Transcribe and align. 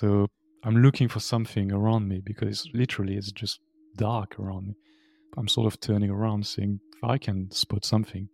So 0.00 0.28
I'm 0.62 0.80
looking 0.80 1.08
for 1.08 1.18
something 1.18 1.72
around 1.72 2.06
me 2.06 2.20
because 2.24 2.70
literally 2.72 3.16
it's 3.16 3.32
just 3.32 3.58
dark 3.96 4.38
around 4.38 4.68
me. 4.68 4.74
I'm 5.36 5.48
sort 5.48 5.66
of 5.66 5.80
turning 5.80 6.08
around, 6.08 6.46
seeing 6.46 6.78
if 6.96 7.02
I 7.02 7.18
can 7.18 7.50
spot 7.50 7.84
something. 7.84 8.28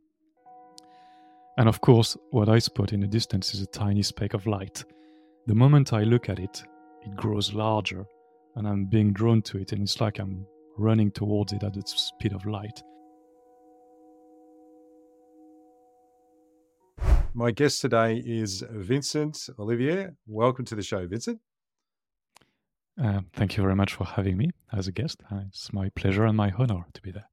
And 1.57 1.67
of 1.67 1.81
course, 1.81 2.19
what 2.33 2.51
I 2.51 2.59
spot 2.59 2.93
in 2.93 3.01
the 3.01 3.07
distance 3.07 3.55
is 3.55 3.63
a 3.63 3.67
tiny 3.67 4.03
speck 4.03 4.35
of 4.35 4.47
light. 4.47 4.85
The 5.47 5.55
moment 5.55 5.95
I 5.95 6.03
look 6.03 6.29
at 6.29 6.39
it, 6.39 6.63
it 7.01 7.17
grows 7.17 7.55
larger, 7.55 8.05
and 8.57 8.69
I'm 8.69 8.85
being 8.85 9.15
drawn 9.15 9.41
to 9.43 9.57
it, 9.57 9.73
and 9.73 9.81
it's 9.81 10.03
like 10.03 10.19
I'm 10.19 10.45
running 10.77 11.13
towards 11.13 11.55
it 11.55 11.63
at 11.63 11.73
the 11.73 11.83
speed 11.87 12.35
of 12.35 12.45
light. 12.45 12.83
My 17.33 17.53
guest 17.53 17.81
today 17.81 18.23
is 18.27 18.63
Vincent 18.71 19.49
Ollivier. 19.59 20.15
Welcome 20.27 20.67
to 20.67 20.75
the 20.75 20.83
show, 20.83 21.07
Vincent. 21.07 21.41
Uh, 23.03 23.21
thank 23.33 23.57
you 23.57 23.63
very 23.63 23.75
much 23.75 23.95
for 23.95 24.05
having 24.05 24.37
me 24.37 24.51
as 24.73 24.87
a 24.87 24.93
guest. 24.93 25.23
Uh, 25.31 25.41
it's 25.49 25.73
my 25.73 25.89
pleasure 25.91 26.25
and 26.25 26.37
my 26.37 26.53
honor 26.57 26.85
to 26.93 27.03
be 27.03 27.11
there. 27.11 27.29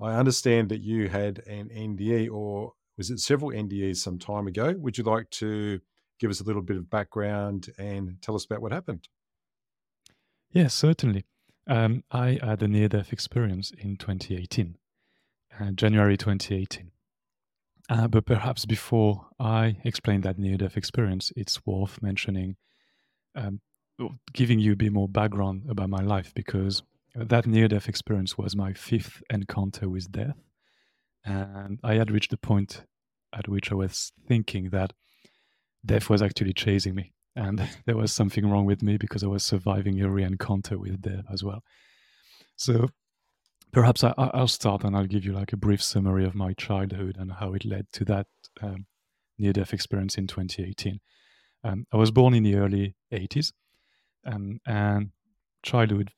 I 0.00 0.14
understand 0.14 0.70
that 0.70 0.80
you 0.80 1.08
had 1.08 1.40
an 1.46 1.68
NDE, 1.68 2.30
or 2.30 2.72
was 2.96 3.10
it 3.10 3.20
several 3.20 3.50
NDEs 3.50 3.98
some 3.98 4.18
time 4.18 4.46
ago? 4.46 4.74
Would 4.78 4.96
you 4.96 5.04
like 5.04 5.28
to 5.30 5.80
give 6.18 6.30
us 6.30 6.40
a 6.40 6.44
little 6.44 6.62
bit 6.62 6.78
of 6.78 6.88
background 6.88 7.68
and 7.78 8.16
tell 8.22 8.34
us 8.34 8.46
about 8.46 8.62
what 8.62 8.72
happened? 8.72 9.08
Yes, 10.50 10.74
certainly. 10.74 11.26
Um, 11.66 12.02
I 12.10 12.38
had 12.42 12.62
a 12.62 12.68
near 12.68 12.88
death 12.88 13.12
experience 13.12 13.72
in 13.76 13.96
2018, 13.96 14.76
uh, 15.60 15.70
January 15.72 16.16
2018. 16.16 16.90
Uh, 17.90 18.08
but 18.08 18.24
perhaps 18.24 18.64
before 18.64 19.26
I 19.38 19.76
explain 19.84 20.22
that 20.22 20.38
near 20.38 20.56
death 20.56 20.76
experience, 20.76 21.32
it's 21.36 21.64
worth 21.66 22.00
mentioning 22.00 22.56
um, 23.34 23.60
giving 24.32 24.58
you 24.58 24.72
a 24.72 24.76
bit 24.76 24.92
more 24.92 25.08
background 25.08 25.64
about 25.68 25.90
my 25.90 26.02
life 26.02 26.32
because 26.34 26.82
that 27.14 27.46
near 27.46 27.68
death 27.68 27.88
experience 27.88 28.38
was 28.38 28.56
my 28.56 28.72
fifth 28.72 29.22
encounter 29.30 29.88
with 29.88 30.12
death. 30.12 30.36
And 31.24 31.78
I 31.82 31.94
had 31.94 32.10
reached 32.10 32.30
the 32.30 32.36
point 32.36 32.84
at 33.34 33.48
which 33.48 33.70
I 33.70 33.74
was 33.74 34.12
thinking 34.26 34.70
that 34.70 34.92
death 35.84 36.08
was 36.08 36.22
actually 36.22 36.52
chasing 36.52 36.94
me. 36.94 37.12
And 37.36 37.68
there 37.86 37.96
was 37.96 38.12
something 38.12 38.48
wrong 38.48 38.64
with 38.64 38.82
me 38.82 38.96
because 38.96 39.22
I 39.22 39.28
was 39.28 39.44
surviving 39.44 40.00
every 40.00 40.22
encounter 40.22 40.78
with 40.78 41.02
death 41.02 41.24
as 41.32 41.42
well. 41.44 41.62
So 42.56 42.88
perhaps 43.72 44.04
I, 44.04 44.14
will 44.34 44.48
start 44.48 44.84
and 44.84 44.96
I'll 44.96 45.06
give 45.06 45.24
you 45.24 45.32
like 45.32 45.52
a 45.52 45.56
brief 45.56 45.82
summary 45.82 46.24
of 46.24 46.34
my 46.34 46.52
childhood 46.54 47.16
and 47.18 47.32
how 47.32 47.54
it 47.54 47.64
led 47.64 47.86
to 47.94 48.04
that 48.06 48.26
um, 48.62 48.86
near 49.38 49.52
death 49.52 49.72
experience 49.72 50.16
in 50.16 50.26
2018. 50.26 51.00
Um, 51.62 51.86
I 51.92 51.96
was 51.96 52.10
born 52.10 52.34
in 52.34 52.42
the 52.42 52.56
early 52.56 52.96
80s 53.12 53.52
um, 54.24 54.60
and 54.66 55.10
childhood, 55.62 56.10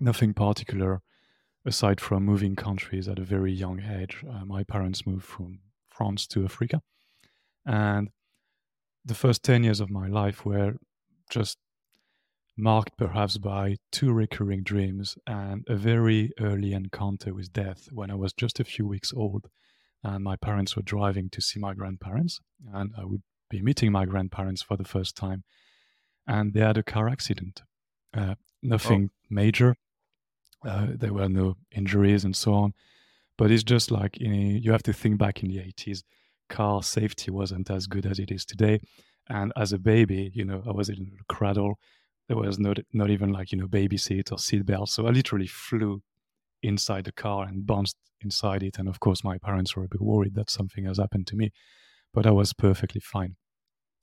nothing 0.00 0.34
particular 0.34 1.00
aside 1.64 2.00
from 2.00 2.24
moving 2.24 2.56
countries 2.56 3.08
at 3.08 3.18
a 3.18 3.24
very 3.24 3.52
young 3.52 3.80
age. 3.80 4.24
Uh, 4.28 4.44
my 4.44 4.64
parents 4.64 5.06
moved 5.06 5.24
from 5.24 5.58
France 5.90 6.26
to 6.26 6.44
Africa. 6.44 6.80
And 7.66 8.08
the 9.04 9.14
first 9.14 9.42
10 9.42 9.64
years 9.64 9.80
of 9.80 9.90
my 9.90 10.08
life 10.08 10.44
were 10.44 10.74
just 11.28 11.58
marked 12.56 12.96
perhaps 12.96 13.38
by 13.38 13.76
two 13.92 14.12
recurring 14.12 14.62
dreams 14.62 15.16
and 15.26 15.64
a 15.68 15.76
very 15.76 16.30
early 16.40 16.72
encounter 16.72 17.32
with 17.32 17.52
death 17.52 17.88
when 17.92 18.10
I 18.10 18.14
was 18.14 18.32
just 18.32 18.60
a 18.60 18.64
few 18.64 18.86
weeks 18.86 19.12
old. 19.14 19.48
And 20.02 20.24
my 20.24 20.36
parents 20.36 20.76
were 20.76 20.82
driving 20.82 21.28
to 21.30 21.42
see 21.42 21.60
my 21.60 21.74
grandparents, 21.74 22.40
and 22.72 22.90
I 22.96 23.04
would 23.04 23.22
be 23.50 23.60
meeting 23.60 23.92
my 23.92 24.06
grandparents 24.06 24.62
for 24.62 24.78
the 24.78 24.84
first 24.84 25.14
time 25.14 25.44
and 26.30 26.54
they 26.54 26.60
had 26.60 26.78
a 26.78 26.82
car 26.82 27.08
accident. 27.08 27.62
Uh, 28.16 28.36
nothing 28.62 29.10
oh. 29.12 29.16
major. 29.28 29.76
Uh, 30.64 30.86
there 30.94 31.12
were 31.12 31.28
no 31.28 31.56
injuries 31.72 32.24
and 32.24 32.36
so 32.36 32.54
on. 32.54 32.72
But 33.36 33.50
it's 33.50 33.64
just 33.64 33.90
like 33.90 34.20
you, 34.20 34.28
know, 34.28 34.58
you 34.64 34.70
have 34.72 34.82
to 34.84 34.92
think 34.92 35.18
back 35.18 35.42
in 35.42 35.48
the 35.48 35.56
80s, 35.56 36.04
car 36.48 36.82
safety 36.82 37.30
wasn't 37.30 37.70
as 37.70 37.86
good 37.86 38.06
as 38.06 38.18
it 38.18 38.30
is 38.30 38.44
today. 38.44 38.80
And 39.28 39.52
as 39.56 39.72
a 39.72 39.78
baby, 39.78 40.30
you 40.34 40.44
know, 40.44 40.62
I 40.66 40.72
was 40.72 40.88
in 40.88 41.12
a 41.20 41.34
cradle. 41.34 41.78
There 42.28 42.36
was 42.36 42.58
not 42.60 42.78
not 42.92 43.10
even 43.10 43.32
like 43.32 43.50
you 43.50 43.58
know 43.58 43.66
baby 43.66 43.96
seat 43.96 44.30
or 44.30 44.38
seat 44.38 44.64
belt. 44.64 44.88
So 44.90 45.06
I 45.06 45.10
literally 45.10 45.48
flew 45.48 46.02
inside 46.62 47.04
the 47.06 47.12
car 47.12 47.44
and 47.44 47.66
bounced 47.66 47.96
inside 48.20 48.62
it. 48.62 48.78
And 48.78 48.88
of 48.88 49.00
course, 49.00 49.24
my 49.24 49.38
parents 49.38 49.74
were 49.74 49.84
a 49.84 49.88
bit 49.88 50.00
worried 50.00 50.34
that 50.34 50.50
something 50.50 50.84
has 50.84 50.98
happened 50.98 51.26
to 51.28 51.36
me, 51.36 51.50
but 52.14 52.26
I 52.26 52.30
was 52.30 52.52
perfectly 52.52 53.00
fine. 53.00 53.36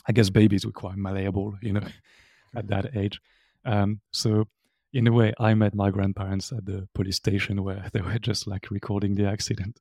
I 0.07 0.13
guess 0.13 0.29
babies 0.29 0.65
were 0.65 0.71
quite 0.71 0.97
malleable, 0.97 1.55
you 1.61 1.73
know, 1.73 1.87
at 2.55 2.67
that 2.67 2.95
age. 2.95 3.19
Um, 3.65 3.99
so 4.11 4.47
in 4.93 5.07
a 5.07 5.11
way, 5.11 5.33
I 5.39 5.53
met 5.53 5.75
my 5.75 5.91
grandparents 5.91 6.51
at 6.51 6.65
the 6.65 6.87
police 6.93 7.17
station 7.17 7.63
where 7.63 7.89
they 7.93 8.01
were 8.01 8.19
just 8.19 8.47
like 8.47 8.71
recording 8.71 9.15
the 9.15 9.27
accident. 9.27 9.79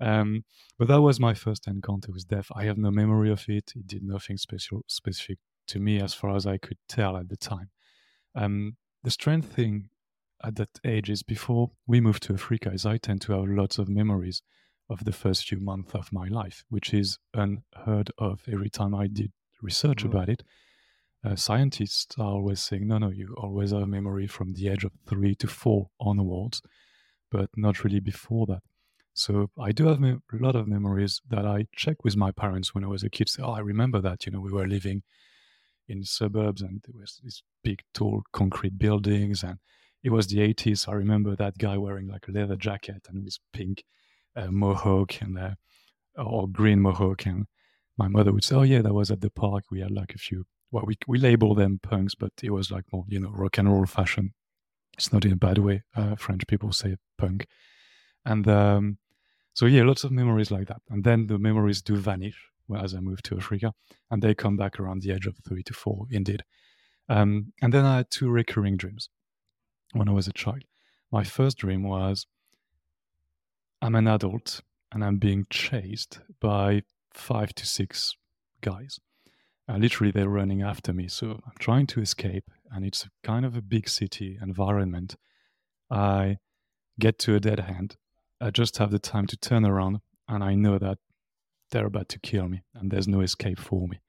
Um, 0.00 0.44
but 0.78 0.88
that 0.88 1.00
was 1.00 1.20
my 1.20 1.32
first 1.32 1.68
encounter 1.68 2.10
with 2.10 2.26
death. 2.26 2.48
I 2.56 2.64
have 2.64 2.76
no 2.76 2.90
memory 2.90 3.30
of 3.30 3.44
it. 3.48 3.72
It 3.76 3.86
did 3.86 4.02
nothing 4.02 4.36
special 4.36 4.82
specific 4.88 5.38
to 5.68 5.78
me 5.78 6.00
as 6.00 6.12
far 6.12 6.34
as 6.34 6.44
I 6.44 6.58
could 6.58 6.78
tell 6.88 7.16
at 7.16 7.28
the 7.28 7.36
time. 7.36 7.70
Um, 8.34 8.76
the 9.04 9.12
strange 9.12 9.44
thing 9.44 9.90
at 10.42 10.56
that 10.56 10.80
age 10.84 11.08
is 11.08 11.22
before 11.22 11.70
we 11.86 12.00
moved 12.00 12.24
to 12.24 12.34
Africa, 12.34 12.72
is 12.72 12.84
I 12.84 12.96
tend 12.98 13.20
to 13.22 13.32
have 13.32 13.48
lots 13.48 13.78
of 13.78 13.88
memories 13.88 14.42
of 14.90 15.04
the 15.04 15.12
first 15.12 15.48
few 15.48 15.60
months 15.60 15.94
of 15.94 16.12
my 16.12 16.26
life, 16.26 16.64
which 16.68 16.92
is 16.92 17.18
unheard 17.32 18.10
of 18.18 18.42
every 18.50 18.70
time 18.70 18.94
I 18.94 19.06
did 19.06 19.30
research 19.62 19.98
mm-hmm. 19.98 20.16
about 20.16 20.28
it, 20.28 20.42
uh, 21.24 21.36
scientists 21.36 22.16
are 22.18 22.26
always 22.26 22.60
saying, 22.60 22.86
no, 22.86 22.98
no, 22.98 23.10
you 23.10 23.34
always 23.38 23.70
have 23.70 23.86
memory 23.86 24.26
from 24.26 24.54
the 24.54 24.68
age 24.68 24.84
of 24.84 24.92
three 25.08 25.34
to 25.36 25.46
four 25.46 25.88
onwards, 26.00 26.62
but 27.30 27.48
not 27.56 27.84
really 27.84 28.00
before 28.00 28.46
that. 28.46 28.62
So 29.14 29.50
I 29.60 29.72
do 29.72 29.86
have 29.86 30.00
me- 30.00 30.18
a 30.32 30.36
lot 30.36 30.56
of 30.56 30.66
memories 30.66 31.20
that 31.28 31.46
I 31.46 31.66
check 31.76 32.02
with 32.02 32.16
my 32.16 32.32
parents 32.32 32.74
when 32.74 32.82
I 32.82 32.88
was 32.88 33.02
a 33.02 33.10
kid. 33.10 33.28
Say, 33.28 33.42
oh, 33.42 33.52
I 33.52 33.60
remember 33.60 34.00
that. 34.00 34.26
You 34.26 34.32
know, 34.32 34.40
we 34.40 34.52
were 34.52 34.66
living 34.66 35.02
in 35.88 36.04
suburbs 36.04 36.62
and 36.62 36.82
there 36.84 36.98
was 36.98 37.20
these 37.22 37.42
big, 37.62 37.82
tall 37.92 38.22
concrete 38.32 38.78
buildings, 38.78 39.42
and 39.42 39.58
it 40.02 40.10
was 40.10 40.26
the 40.26 40.38
80s. 40.38 40.88
I 40.88 40.94
remember 40.94 41.36
that 41.36 41.58
guy 41.58 41.76
wearing 41.76 42.08
like 42.08 42.26
a 42.28 42.32
leather 42.32 42.56
jacket 42.56 43.06
and 43.08 43.22
with 43.24 43.38
pink 43.52 43.84
uh, 44.34 44.50
mohawk 44.50 45.20
and 45.20 45.38
uh, 45.38 45.54
or 46.16 46.48
green 46.48 46.80
mohawk, 46.80 47.26
and 47.26 47.46
my 47.96 48.08
mother 48.08 48.32
would 48.32 48.44
say, 48.44 48.56
"Oh 48.56 48.62
yeah, 48.62 48.82
that 48.82 48.94
was 48.94 49.10
at 49.10 49.20
the 49.20 49.30
park. 49.30 49.64
We 49.70 49.80
had 49.80 49.90
like 49.90 50.14
a 50.14 50.18
few. 50.18 50.44
Well, 50.70 50.84
we 50.86 50.96
we 51.06 51.18
label 51.18 51.54
them 51.54 51.80
punks, 51.82 52.14
but 52.14 52.32
it 52.42 52.50
was 52.50 52.70
like 52.70 52.84
more 52.92 53.04
you 53.08 53.20
know 53.20 53.30
rock 53.30 53.58
and 53.58 53.70
roll 53.70 53.86
fashion. 53.86 54.34
It's 54.96 55.12
not 55.12 55.24
in 55.24 55.32
a 55.32 55.36
bad 55.36 55.58
way. 55.58 55.82
Uh, 55.96 56.16
French 56.16 56.46
people 56.46 56.72
say 56.72 56.96
punk, 57.18 57.46
and 58.24 58.46
um, 58.48 58.98
so 59.54 59.66
yeah, 59.66 59.82
lots 59.82 60.04
of 60.04 60.12
memories 60.12 60.50
like 60.50 60.68
that. 60.68 60.82
And 60.90 61.04
then 61.04 61.26
the 61.26 61.38
memories 61.38 61.82
do 61.82 61.96
vanish 61.96 62.48
as 62.74 62.94
I 62.94 63.00
move 63.00 63.22
to 63.24 63.36
Africa, 63.36 63.74
and 64.10 64.22
they 64.22 64.34
come 64.34 64.56
back 64.56 64.80
around 64.80 65.02
the 65.02 65.12
age 65.12 65.26
of 65.26 65.36
three 65.46 65.62
to 65.64 65.74
four, 65.74 66.06
indeed. 66.10 66.44
Um, 67.08 67.52
and 67.60 67.72
then 67.74 67.84
I 67.84 67.98
had 67.98 68.10
two 68.10 68.30
recurring 68.30 68.76
dreams 68.76 69.10
when 69.92 70.08
I 70.08 70.12
was 70.12 70.26
a 70.26 70.32
child. 70.32 70.64
My 71.10 71.24
first 71.24 71.58
dream 71.58 71.82
was 71.82 72.26
I'm 73.82 73.94
an 73.94 74.06
adult 74.06 74.62
and 74.92 75.04
I'm 75.04 75.18
being 75.18 75.46
chased 75.50 76.20
by 76.40 76.82
five 77.14 77.54
to 77.54 77.66
six 77.66 78.14
guys. 78.60 78.98
Uh, 79.68 79.76
literally, 79.76 80.10
they're 80.10 80.28
running 80.28 80.62
after 80.62 80.92
me. 80.92 81.08
So 81.08 81.40
I'm 81.46 81.58
trying 81.58 81.86
to 81.88 82.00
escape, 82.00 82.50
and 82.70 82.84
it's 82.84 83.08
kind 83.22 83.44
of 83.44 83.56
a 83.56 83.62
big 83.62 83.88
city 83.88 84.38
environment. 84.40 85.16
I 85.90 86.38
get 86.98 87.18
to 87.20 87.34
a 87.34 87.40
dead 87.40 87.60
end. 87.60 87.96
I 88.40 88.50
just 88.50 88.78
have 88.78 88.90
the 88.90 88.98
time 88.98 89.26
to 89.28 89.36
turn 89.36 89.64
around, 89.64 90.00
and 90.28 90.42
I 90.42 90.54
know 90.54 90.78
that 90.78 90.98
they're 91.70 91.86
about 91.86 92.08
to 92.10 92.18
kill 92.18 92.48
me, 92.48 92.62
and 92.74 92.90
there's 92.90 93.08
no 93.08 93.20
escape 93.20 93.58
for 93.58 93.86
me. 93.88 94.00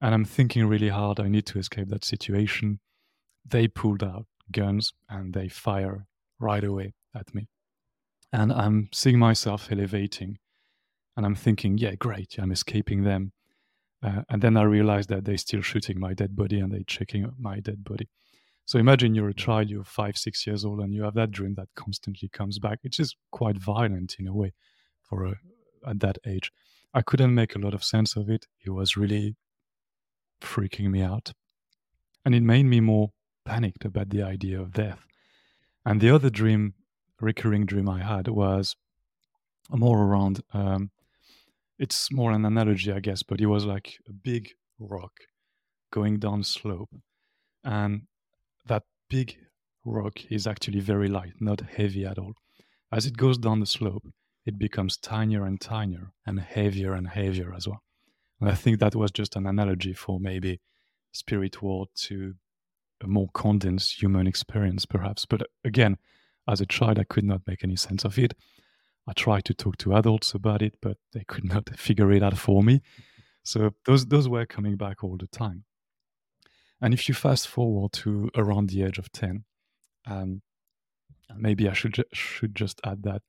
And 0.00 0.14
I'm 0.14 0.24
thinking 0.24 0.66
really 0.66 0.88
hard. 0.88 1.20
I 1.20 1.28
need 1.28 1.46
to 1.46 1.60
escape 1.60 1.88
that 1.88 2.04
situation. 2.04 2.80
They 3.48 3.68
pulled 3.68 4.02
out 4.02 4.26
guns 4.50 4.92
and 5.08 5.32
they 5.32 5.48
fire 5.48 6.06
right 6.40 6.64
away 6.64 6.94
at 7.14 7.32
me. 7.32 7.48
And 8.32 8.52
I'm 8.52 8.88
seeing 8.92 9.18
myself 9.18 9.68
elevating 9.70 10.38
and 11.16 11.26
I'm 11.26 11.34
thinking, 11.34 11.78
yeah, 11.78 11.94
great, 11.94 12.36
I'm 12.38 12.52
escaping 12.52 13.04
them. 13.04 13.32
Uh, 14.02 14.22
and 14.28 14.42
then 14.42 14.56
I 14.56 14.62
realize 14.62 15.06
that 15.08 15.24
they're 15.24 15.36
still 15.36 15.62
shooting 15.62 16.00
my 16.00 16.12
dead 16.14 16.34
body 16.34 16.58
and 16.58 16.72
they're 16.72 16.80
checking 16.86 17.30
my 17.38 17.60
dead 17.60 17.84
body. 17.84 18.08
So 18.64 18.78
imagine 18.78 19.14
you're 19.14 19.28
a 19.28 19.34
child, 19.34 19.68
you're 19.68 19.84
five, 19.84 20.16
six 20.16 20.46
years 20.46 20.64
old, 20.64 20.80
and 20.80 20.94
you 20.94 21.02
have 21.04 21.14
that 21.14 21.30
dream 21.30 21.54
that 21.54 21.68
constantly 21.76 22.28
comes 22.28 22.58
back. 22.58 22.80
It's 22.82 22.96
just 22.96 23.16
quite 23.30 23.58
violent 23.58 24.16
in 24.18 24.26
a 24.26 24.34
way 24.34 24.52
for 25.02 25.26
a, 25.26 25.34
at 25.86 26.00
that 26.00 26.18
age. 26.26 26.50
I 26.94 27.02
couldn't 27.02 27.34
make 27.34 27.54
a 27.54 27.58
lot 27.58 27.74
of 27.74 27.84
sense 27.84 28.16
of 28.16 28.28
it. 28.28 28.46
It 28.64 28.70
was 28.70 28.96
really 28.96 29.36
freaking 30.40 30.90
me 30.90 31.02
out. 31.02 31.32
And 32.24 32.34
it 32.34 32.42
made 32.42 32.64
me 32.64 32.80
more 32.80 33.10
panicked 33.44 33.84
about 33.84 34.10
the 34.10 34.22
idea 34.22 34.60
of 34.60 34.72
death. 34.72 35.04
And 35.84 36.00
the 36.00 36.10
other 36.10 36.30
dream, 36.30 36.74
recurring 37.20 37.66
dream 37.66 37.88
I 37.88 38.02
had 38.02 38.28
was 38.28 38.76
more 39.70 40.02
around 40.02 40.42
um, 40.52 40.90
it's 41.82 42.12
more 42.12 42.30
an 42.30 42.44
analogy, 42.44 42.92
I 42.92 43.00
guess, 43.00 43.24
but 43.24 43.40
it 43.40 43.46
was 43.46 43.64
like 43.64 43.98
a 44.08 44.12
big 44.12 44.50
rock 44.78 45.12
going 45.92 46.20
down 46.20 46.44
slope, 46.44 46.94
and 47.64 48.02
that 48.66 48.84
big 49.10 49.36
rock 49.84 50.14
is 50.30 50.46
actually 50.46 50.78
very 50.78 51.08
light, 51.08 51.34
not 51.40 51.60
heavy 51.60 52.06
at 52.06 52.18
all. 52.18 52.34
As 52.92 53.04
it 53.04 53.16
goes 53.16 53.36
down 53.36 53.58
the 53.58 53.66
slope, 53.66 54.06
it 54.46 54.58
becomes 54.58 54.96
tinier 54.96 55.44
and 55.44 55.60
tinier 55.60 56.12
and 56.24 56.38
heavier 56.38 56.92
and 56.94 57.08
heavier 57.08 57.52
as 57.52 57.66
well. 57.66 57.82
And 58.40 58.48
I 58.48 58.54
think 58.54 58.78
that 58.78 58.94
was 58.94 59.10
just 59.10 59.34
an 59.34 59.46
analogy 59.46 59.92
for 59.92 60.20
maybe 60.20 60.60
spirit 61.10 61.62
world 61.62 61.88
to 62.06 62.34
a 63.02 63.08
more 63.08 63.28
condensed 63.34 64.00
human 64.00 64.28
experience, 64.28 64.86
perhaps. 64.86 65.26
But 65.26 65.42
uh, 65.42 65.46
again, 65.64 65.96
as 66.48 66.60
a 66.60 66.66
child, 66.66 67.00
I 67.00 67.04
could 67.04 67.24
not 67.24 67.42
make 67.46 67.64
any 67.64 67.76
sense 67.76 68.04
of 68.04 68.18
it. 68.20 68.34
I 69.06 69.12
tried 69.12 69.44
to 69.46 69.54
talk 69.54 69.76
to 69.78 69.94
adults 69.94 70.32
about 70.34 70.62
it, 70.62 70.76
but 70.80 70.96
they 71.12 71.24
could 71.26 71.44
not 71.44 71.70
figure 71.78 72.12
it 72.12 72.22
out 72.22 72.38
for 72.38 72.62
me. 72.62 72.82
So 73.42 73.74
those 73.84 74.06
those 74.06 74.28
were 74.28 74.46
coming 74.46 74.76
back 74.76 75.02
all 75.02 75.16
the 75.16 75.26
time. 75.26 75.64
And 76.80 76.94
if 76.94 77.08
you 77.08 77.14
fast 77.14 77.48
forward 77.48 77.92
to 77.92 78.30
around 78.36 78.70
the 78.70 78.82
age 78.82 78.98
of 78.98 79.10
ten, 79.12 79.44
um, 80.06 80.42
maybe 81.36 81.68
I 81.68 81.72
should 81.72 81.94
ju- 81.94 82.04
should 82.12 82.54
just 82.54 82.80
add 82.84 83.02
that 83.04 83.22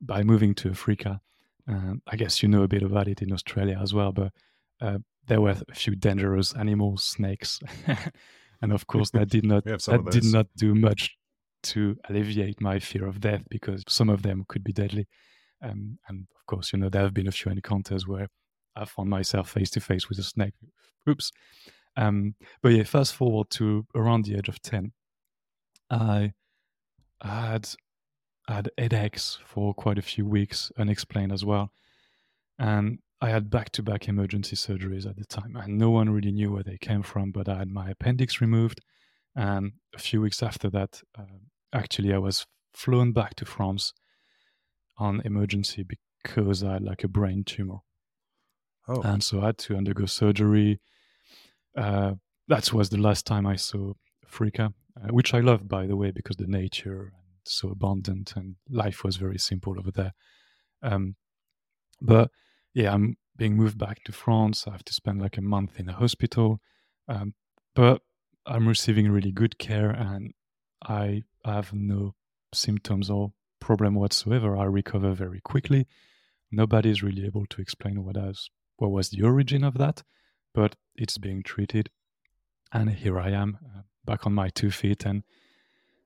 by 0.00 0.22
moving 0.22 0.54
to 0.56 0.70
Africa, 0.70 1.20
um, 1.66 2.02
I 2.06 2.16
guess 2.16 2.42
you 2.42 2.48
know 2.48 2.62
a 2.62 2.68
bit 2.68 2.82
about 2.82 3.08
it 3.08 3.22
in 3.22 3.32
Australia 3.32 3.78
as 3.80 3.92
well, 3.94 4.12
but 4.12 4.32
uh, 4.80 4.98
there 5.26 5.40
were 5.40 5.56
a 5.68 5.74
few 5.74 5.96
dangerous 5.96 6.54
animals, 6.54 7.04
snakes, 7.04 7.60
and 8.62 8.72
of 8.72 8.86
course 8.86 9.10
that 9.10 9.28
did 9.28 9.44
not 9.44 9.64
that 9.64 10.08
did 10.10 10.24
not 10.24 10.46
do 10.56 10.74
much 10.74 11.16
to 11.64 11.96
alleviate 12.08 12.60
my 12.60 12.78
fear 12.78 13.06
of 13.06 13.20
death 13.20 13.42
because 13.48 13.84
some 13.88 14.08
of 14.08 14.22
them 14.22 14.44
could 14.48 14.64
be 14.64 14.72
deadly. 14.72 15.06
Um, 15.62 15.98
and 16.08 16.26
of 16.36 16.46
course, 16.46 16.72
you 16.72 16.78
know, 16.78 16.88
there 16.88 17.02
have 17.02 17.14
been 17.14 17.28
a 17.28 17.32
few 17.32 17.50
encounters 17.50 18.06
where 18.06 18.28
I 18.76 18.84
found 18.84 19.10
myself 19.10 19.50
face 19.50 19.70
to 19.70 19.80
face 19.80 20.08
with 20.08 20.18
a 20.18 20.22
snake. 20.22 20.54
Oops. 21.08 21.30
Um, 21.96 22.34
but 22.62 22.70
yeah, 22.70 22.84
fast 22.84 23.14
forward 23.14 23.50
to 23.50 23.86
around 23.94 24.24
the 24.24 24.36
age 24.36 24.48
of 24.48 24.62
10, 24.62 24.92
I 25.90 26.32
had 27.20 27.68
had 28.46 28.70
headaches 28.78 29.38
for 29.44 29.74
quite 29.74 29.98
a 29.98 30.02
few 30.02 30.24
weeks, 30.24 30.72
unexplained 30.78 31.32
as 31.32 31.44
well. 31.44 31.70
And 32.58 32.98
I 33.20 33.28
had 33.30 33.50
back 33.50 33.70
to 33.72 33.82
back 33.82 34.08
emergency 34.08 34.56
surgeries 34.56 35.06
at 35.06 35.16
the 35.16 35.24
time, 35.24 35.56
and 35.56 35.76
no 35.76 35.90
one 35.90 36.08
really 36.10 36.32
knew 36.32 36.52
where 36.52 36.62
they 36.62 36.78
came 36.78 37.02
from. 37.02 37.30
But 37.32 37.48
I 37.48 37.58
had 37.58 37.70
my 37.70 37.90
appendix 37.90 38.40
removed, 38.40 38.80
and 39.38 39.74
a 39.94 40.00
few 40.00 40.20
weeks 40.20 40.42
after 40.42 40.68
that, 40.70 41.00
uh, 41.16 41.22
actually, 41.72 42.12
I 42.12 42.18
was 42.18 42.44
flown 42.74 43.12
back 43.12 43.36
to 43.36 43.44
France 43.44 43.92
on 44.96 45.22
emergency 45.24 45.86
because 46.24 46.64
I 46.64 46.72
had 46.72 46.82
like 46.82 47.04
a 47.04 47.08
brain 47.08 47.44
tumor. 47.44 47.78
Oh. 48.88 49.00
And 49.02 49.22
so 49.22 49.40
I 49.40 49.46
had 49.46 49.58
to 49.58 49.76
undergo 49.76 50.06
surgery. 50.06 50.80
Uh, 51.76 52.14
that 52.48 52.72
was 52.72 52.88
the 52.88 52.98
last 52.98 53.26
time 53.26 53.46
I 53.46 53.54
saw 53.54 53.92
Africa, 54.26 54.74
uh, 55.00 55.12
which 55.12 55.32
I 55.32 55.38
loved, 55.38 55.68
by 55.68 55.86
the 55.86 55.96
way, 55.96 56.10
because 56.10 56.34
the 56.34 56.48
nature 56.48 57.12
and 57.14 57.38
so 57.44 57.68
abundant 57.68 58.34
and 58.34 58.56
life 58.68 59.04
was 59.04 59.18
very 59.18 59.38
simple 59.38 59.78
over 59.78 59.92
there. 59.92 60.14
Um, 60.82 61.14
but 62.00 62.32
yeah, 62.74 62.92
I'm 62.92 63.18
being 63.36 63.56
moved 63.56 63.78
back 63.78 64.02
to 64.04 64.12
France. 64.12 64.66
I 64.66 64.72
have 64.72 64.84
to 64.86 64.94
spend 64.94 65.22
like 65.22 65.38
a 65.38 65.42
month 65.42 65.78
in 65.78 65.88
a 65.88 65.92
hospital. 65.92 66.60
Um, 67.06 67.34
but 67.76 68.02
I'm 68.46 68.68
receiving 68.68 69.10
really 69.10 69.32
good 69.32 69.58
care 69.58 69.90
and 69.90 70.32
I 70.86 71.22
have 71.44 71.72
no 71.72 72.14
symptoms 72.54 73.10
or 73.10 73.32
problem 73.60 73.94
whatsoever. 73.94 74.56
I 74.56 74.64
recover 74.64 75.12
very 75.12 75.40
quickly. 75.40 75.86
Nobody 76.50 76.90
is 76.90 77.02
really 77.02 77.26
able 77.26 77.46
to 77.46 77.60
explain 77.60 78.04
what 78.04 78.16
has 78.16 78.48
what 78.76 78.90
was 78.90 79.10
the 79.10 79.22
origin 79.22 79.64
of 79.64 79.76
that, 79.78 80.02
but 80.54 80.76
it's 80.94 81.18
being 81.18 81.42
treated. 81.42 81.90
And 82.72 82.90
here 82.90 83.18
I 83.18 83.30
am, 83.30 83.58
uh, 83.64 83.80
back 84.04 84.24
on 84.24 84.34
my 84.34 84.50
two 84.50 84.70
feet 84.70 85.04
and 85.04 85.24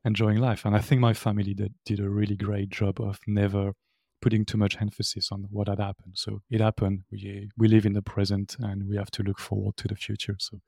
enjoying 0.04 0.38
life. 0.38 0.64
And 0.64 0.74
I 0.74 0.80
think 0.80 1.00
my 1.00 1.12
family 1.12 1.54
did, 1.54 1.74
did 1.84 2.00
a 2.00 2.08
really 2.08 2.36
great 2.36 2.70
job 2.70 3.00
of 3.00 3.20
never 3.26 3.74
putting 4.22 4.44
too 4.44 4.56
much 4.56 4.80
emphasis 4.80 5.30
on 5.30 5.48
what 5.50 5.68
had 5.68 5.80
happened. 5.80 6.14
So 6.14 6.40
it 6.48 6.60
happened. 6.60 7.02
We 7.10 7.50
we 7.58 7.68
live 7.68 7.84
in 7.84 7.92
the 7.92 8.02
present 8.02 8.56
and 8.58 8.88
we 8.88 8.96
have 8.96 9.10
to 9.12 9.22
look 9.22 9.38
forward 9.38 9.76
to 9.78 9.88
the 9.88 9.96
future. 9.96 10.36
So 10.38 10.60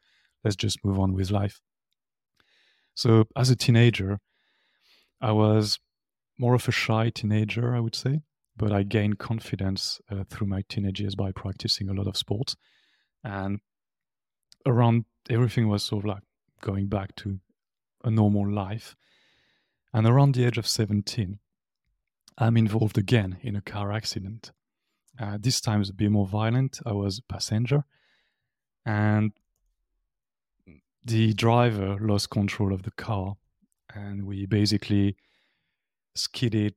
let's 0.44 0.56
just 0.56 0.84
move 0.84 0.98
on 0.98 1.14
with 1.14 1.30
life. 1.30 1.60
So 2.94 3.24
as 3.36 3.50
a 3.50 3.56
teenager, 3.56 4.20
I 5.20 5.32
was 5.32 5.78
more 6.38 6.54
of 6.54 6.68
a 6.68 6.72
shy 6.72 7.10
teenager, 7.10 7.74
I 7.74 7.80
would 7.80 7.94
say, 7.94 8.20
but 8.56 8.72
I 8.72 8.82
gained 8.82 9.18
confidence 9.18 10.00
uh, 10.10 10.24
through 10.28 10.46
my 10.46 10.62
teenage 10.68 11.00
years 11.00 11.14
by 11.14 11.32
practicing 11.32 11.88
a 11.88 11.94
lot 11.94 12.06
of 12.06 12.16
sports. 12.16 12.56
And 13.22 13.60
around 14.66 15.06
everything 15.28 15.68
was 15.68 15.82
sort 15.82 16.04
of 16.04 16.08
like 16.08 16.22
going 16.60 16.88
back 16.88 17.16
to 17.16 17.38
a 18.04 18.10
normal 18.10 18.48
life. 18.50 18.94
And 19.92 20.06
around 20.06 20.34
the 20.34 20.44
age 20.44 20.58
of 20.58 20.66
17, 20.66 21.38
I'm 22.36 22.56
involved 22.56 22.98
again 22.98 23.38
in 23.42 23.56
a 23.56 23.60
car 23.60 23.92
accident. 23.92 24.52
Uh, 25.18 25.38
this 25.40 25.60
time 25.60 25.80
it's 25.80 25.90
a 25.90 25.94
bit 25.94 26.10
more 26.10 26.26
violent. 26.26 26.80
I 26.84 26.92
was 26.92 27.18
a 27.18 27.32
passenger, 27.32 27.84
and 28.84 29.30
the 31.04 31.32
driver 31.34 31.96
lost 32.00 32.30
control 32.30 32.72
of 32.72 32.82
the 32.82 32.90
car, 32.92 33.36
and 33.94 34.26
we 34.26 34.46
basically 34.46 35.16
skidded 36.14 36.74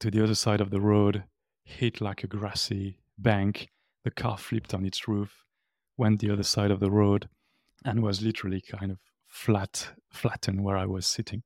to 0.00 0.10
the 0.10 0.22
other 0.22 0.34
side 0.34 0.60
of 0.60 0.70
the 0.70 0.80
road, 0.80 1.24
hit 1.64 2.00
like 2.00 2.24
a 2.24 2.26
grassy 2.26 2.98
bank. 3.18 3.68
The 4.04 4.10
car 4.10 4.36
flipped 4.36 4.74
on 4.74 4.84
its 4.84 5.06
roof, 5.06 5.44
went 5.96 6.20
the 6.20 6.30
other 6.30 6.42
side 6.42 6.70
of 6.70 6.80
the 6.80 6.90
road, 6.90 7.28
and 7.84 8.02
was 8.02 8.22
literally 8.22 8.60
kind 8.60 8.90
of 8.90 8.98
flat, 9.28 9.90
flattened 10.10 10.64
where 10.64 10.76
I 10.76 10.86
was 10.86 11.06
sitting. 11.06 11.42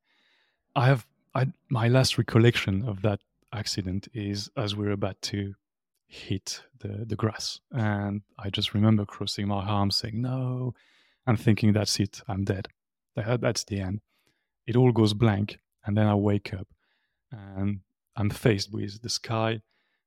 I 0.74 0.86
have 0.86 1.06
I, 1.34 1.48
my 1.68 1.88
last 1.88 2.16
recollection 2.16 2.88
of 2.88 3.02
that 3.02 3.20
accident 3.52 4.08
is 4.14 4.48
as 4.56 4.74
we 4.74 4.86
we're 4.86 4.92
about 4.92 5.20
to 5.20 5.54
hit 6.06 6.62
the, 6.78 7.04
the 7.06 7.16
grass. 7.16 7.60
And 7.72 8.22
I 8.38 8.48
just 8.48 8.72
remember 8.72 9.04
crossing 9.04 9.48
my 9.48 9.62
arms 9.62 9.96
saying, 9.96 10.22
no, 10.22 10.74
and 11.26 11.40
thinking, 11.40 11.72
that's 11.72 11.98
it, 11.98 12.22
I'm 12.28 12.44
dead. 12.44 12.68
That's 13.16 13.64
the 13.64 13.80
end. 13.80 14.00
It 14.66 14.76
all 14.76 14.92
goes 14.92 15.14
blank. 15.14 15.58
And 15.84 15.96
then 15.96 16.06
I 16.06 16.14
wake 16.14 16.52
up 16.52 16.68
and 17.30 17.80
I'm 18.16 18.30
faced 18.30 18.72
with 18.72 19.02
the 19.02 19.08
sky. 19.08 19.60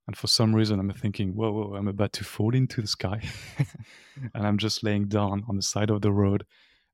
And 0.08 0.18
for 0.18 0.28
some 0.28 0.56
reason, 0.56 0.80
I'm 0.80 0.92
thinking, 0.92 1.36
whoa, 1.36 1.52
whoa 1.52 1.76
I'm 1.76 1.88
about 1.88 2.14
to 2.14 2.24
fall 2.24 2.56
into 2.56 2.82
the 2.82 2.88
sky. 2.88 3.22
and 4.34 4.48
I'm 4.48 4.58
just 4.58 4.84
laying 4.84 5.08
down 5.08 5.44
on 5.48 5.56
the 5.56 5.62
side 5.62 5.90
of 5.90 6.02
the 6.02 6.12
road. 6.12 6.46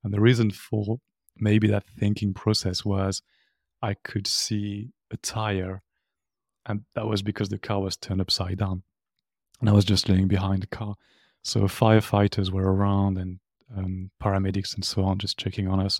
And 0.04 0.14
the 0.14 0.22
reason 0.22 0.52
for 0.52 1.00
maybe 1.38 1.68
that 1.70 1.86
thinking 1.98 2.34
process 2.34 2.86
was 2.86 3.22
I 3.82 3.96
could 4.04 4.28
see 4.28 4.92
a 5.12 5.18
tire, 5.18 5.82
and 6.66 6.82
that 6.96 7.08
was 7.08 7.22
because 7.22 7.50
the 7.50 7.58
car 7.58 7.82
was 7.82 7.98
turned 7.98 8.22
upside 8.22 8.58
down. 8.58 8.84
And 9.62 9.70
I 9.70 9.74
was 9.74 9.86
just 9.86 10.10
laying 10.10 10.28
behind 10.28 10.64
the 10.64 10.68
car. 10.68 10.96
So 11.44 11.62
firefighters 11.62 12.52
were 12.52 12.74
around 12.74 13.18
and 13.18 13.40
um, 13.76 14.12
paramedics 14.22 14.76
and 14.76 14.84
so 14.86 15.04
on, 15.04 15.18
just 15.18 15.38
checking 15.38 15.68
on 15.68 15.80
us. 15.80 16.00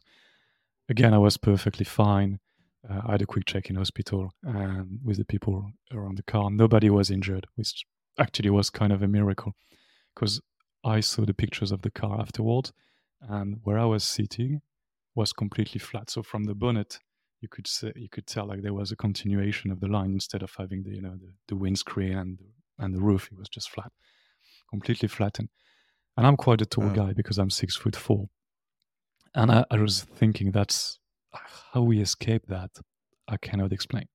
Again, 0.90 1.14
I 1.14 1.18
was 1.18 1.38
perfectly 1.38 1.86
fine. 1.86 2.40
Uh, 2.88 3.02
I 3.08 3.12
had 3.14 3.22
a 3.22 3.26
quick 3.26 3.46
check 3.46 3.70
in 3.70 3.76
hospital 3.76 4.32
and 4.44 5.00
with 5.04 5.18
the 5.18 5.26
people 5.26 5.72
around 5.92 6.18
the 6.18 6.24
car. 6.24 6.50
Nobody 6.52 6.90
was 6.90 7.10
injured, 7.10 7.48
which 7.56 7.86
actually 8.20 8.52
was 8.52 8.70
kind 8.70 8.94
of 8.94 9.02
a 9.02 9.08
miracle 9.08 9.56
because 10.14 10.40
I 10.84 11.00
saw 11.00 11.26
the 11.26 11.34
pictures 11.34 11.72
of 11.72 11.82
the 11.82 11.90
car 11.90 12.22
afterwards, 12.22 12.72
and 13.22 13.60
where 13.64 13.80
I 13.80 13.86
was 13.86 14.04
sitting 14.04 14.62
was 15.16 15.34
completely 15.34 15.80
flat. 15.80 16.10
So 16.12 16.22
from 16.22 16.44
the 16.44 16.54
bonnet 16.54 17.00
you 17.42 17.50
could 17.50 17.68
say, 17.68 17.92
you 17.96 18.10
could 18.10 18.28
tell 18.28 18.48
like 18.48 18.62
there 18.62 18.74
was 18.74 18.92
a 18.92 18.96
continuation 18.96 19.72
of 19.72 19.80
the 19.80 19.88
line 19.88 20.12
instead 20.12 20.44
of 20.44 20.52
having 20.58 20.84
the 20.84 20.92
you 20.92 21.02
know 21.02 21.16
the, 21.16 21.32
the 21.48 21.56
windscreen 21.56 22.18
and 22.18 22.40
and 22.80 22.94
the 22.94 23.02
roof. 23.02 23.30
It 23.32 23.38
was 23.38 23.50
just 23.50 23.70
flat, 23.70 23.92
completely 24.70 25.08
flattened. 25.08 25.50
And 26.18 26.26
I'm 26.26 26.38
quite 26.38 26.62
a 26.62 26.66
tall 26.66 26.90
guy 26.90 27.14
because 27.14 27.38
I'm 27.38 27.50
six 27.50 27.76
foot 27.76 27.96
four. 27.96 28.30
And 29.34 29.52
I, 29.52 29.66
I 29.70 29.78
was 29.78 30.04
thinking 30.04 30.52
that's 30.52 31.00
ah, 31.34 31.42
how 31.74 31.82
we 31.82 32.00
escape 32.00 32.48
that. 32.48 32.72
I 33.28 33.38
cannot 33.38 33.74
explain. 33.74 34.08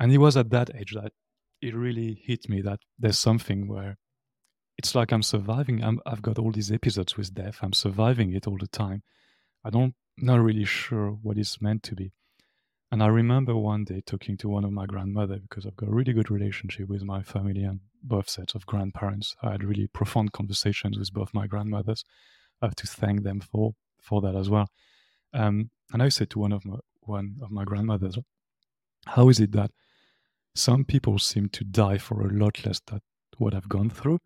And 0.00 0.12
it 0.12 0.18
was 0.18 0.36
at 0.36 0.50
that 0.50 0.70
age 0.74 0.94
that 0.94 1.12
it 1.60 1.74
really 1.74 2.20
hit 2.24 2.48
me 2.48 2.62
that 2.62 2.80
there's 2.98 3.18
something 3.18 3.68
where 3.68 3.98
it's 4.76 4.94
like 4.94 5.12
I'm 5.12 5.22
surviving. 5.22 5.82
I'm, 5.82 6.00
I've 6.06 6.22
got 6.22 6.38
all 6.38 6.52
these 6.52 6.70
episodes 6.70 7.16
with 7.16 7.34
death. 7.34 7.58
I'm 7.62 7.72
surviving 7.72 8.32
it 8.32 8.46
all 8.46 8.56
the 8.58 8.68
time. 8.68 9.02
I 9.64 9.70
don't 9.70 9.94
not 10.16 10.40
really 10.40 10.64
sure 10.64 11.10
what 11.10 11.36
it's 11.36 11.60
meant 11.60 11.82
to 11.84 11.94
be. 11.94 12.12
And 12.90 13.02
I 13.02 13.06
remember 13.08 13.54
one 13.54 13.84
day 13.84 14.00
talking 14.04 14.36
to 14.38 14.48
one 14.48 14.64
of 14.64 14.72
my 14.72 14.86
grandmother 14.86 15.38
because 15.38 15.66
I've 15.66 15.76
got 15.76 15.90
a 15.90 15.94
really 15.94 16.14
good 16.14 16.30
relationship 16.30 16.88
with 16.88 17.02
my 17.02 17.22
family 17.22 17.62
and 17.62 17.80
both 18.02 18.30
sets 18.30 18.54
of 18.54 18.64
grandparents. 18.64 19.36
I 19.42 19.52
had 19.52 19.64
really 19.64 19.88
profound 19.88 20.32
conversations 20.32 20.98
with 20.98 21.12
both 21.12 21.34
my 21.34 21.46
grandmothers. 21.46 22.04
I 22.62 22.66
have 22.66 22.76
to 22.76 22.86
thank 22.86 23.22
them 23.22 23.40
for 23.40 23.74
for 24.00 24.22
that 24.22 24.34
as 24.34 24.48
well. 24.48 24.70
Um, 25.34 25.70
and 25.92 26.02
I 26.02 26.08
said 26.08 26.30
to 26.30 26.38
one 26.38 26.52
of 26.52 26.64
my 26.64 26.78
one 27.02 27.36
of 27.42 27.50
my 27.50 27.64
grandmothers, 27.64 28.18
"How 29.06 29.28
is 29.28 29.40
it 29.40 29.52
that 29.52 29.70
some 30.54 30.84
people 30.84 31.18
seem 31.18 31.48
to 31.50 31.64
die 31.64 31.98
for 31.98 32.22
a 32.26 32.32
lot 32.32 32.64
less 32.64 32.80
than 32.86 33.00
what 33.36 33.54
I've 33.54 33.68
gone 33.68 33.90
through?" 33.90 34.20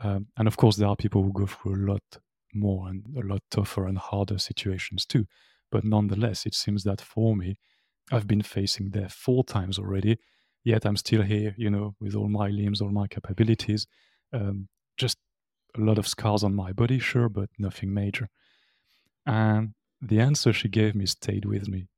Um, 0.00 0.28
and 0.36 0.48
of 0.48 0.56
course, 0.56 0.76
there 0.76 0.88
are 0.88 0.96
people 0.96 1.22
who 1.22 1.32
go 1.32 1.46
through 1.46 1.76
a 1.76 1.86
lot 1.92 2.18
more 2.54 2.88
and 2.88 3.06
a 3.16 3.26
lot 3.26 3.42
tougher 3.50 3.86
and 3.86 3.98
harder 3.98 4.38
situations 4.38 5.06
too. 5.06 5.26
But 5.70 5.84
nonetheless, 5.84 6.44
it 6.46 6.54
seems 6.54 6.84
that 6.84 7.00
for 7.00 7.34
me, 7.36 7.56
I've 8.10 8.26
been 8.26 8.42
facing 8.42 8.90
death 8.90 9.12
four 9.12 9.44
times 9.44 9.78
already, 9.78 10.18
yet 10.64 10.84
I'm 10.84 10.96
still 10.96 11.22
here, 11.22 11.54
you 11.56 11.70
know, 11.70 11.94
with 12.00 12.14
all 12.14 12.28
my 12.28 12.48
limbs, 12.48 12.80
all 12.80 12.90
my 12.90 13.06
capabilities. 13.06 13.86
Um, 14.32 14.68
just 14.96 15.18
a 15.76 15.80
lot 15.80 15.98
of 15.98 16.06
scars 16.06 16.42
on 16.42 16.54
my 16.54 16.72
body, 16.72 16.98
sure, 16.98 17.28
but 17.28 17.48
nothing 17.58 17.94
major. 17.94 18.28
And 19.24 19.74
the 20.00 20.20
answer 20.20 20.52
she 20.52 20.68
gave 20.68 20.94
me 20.94 21.06
stayed 21.06 21.44
with 21.44 21.68
me 21.68 21.88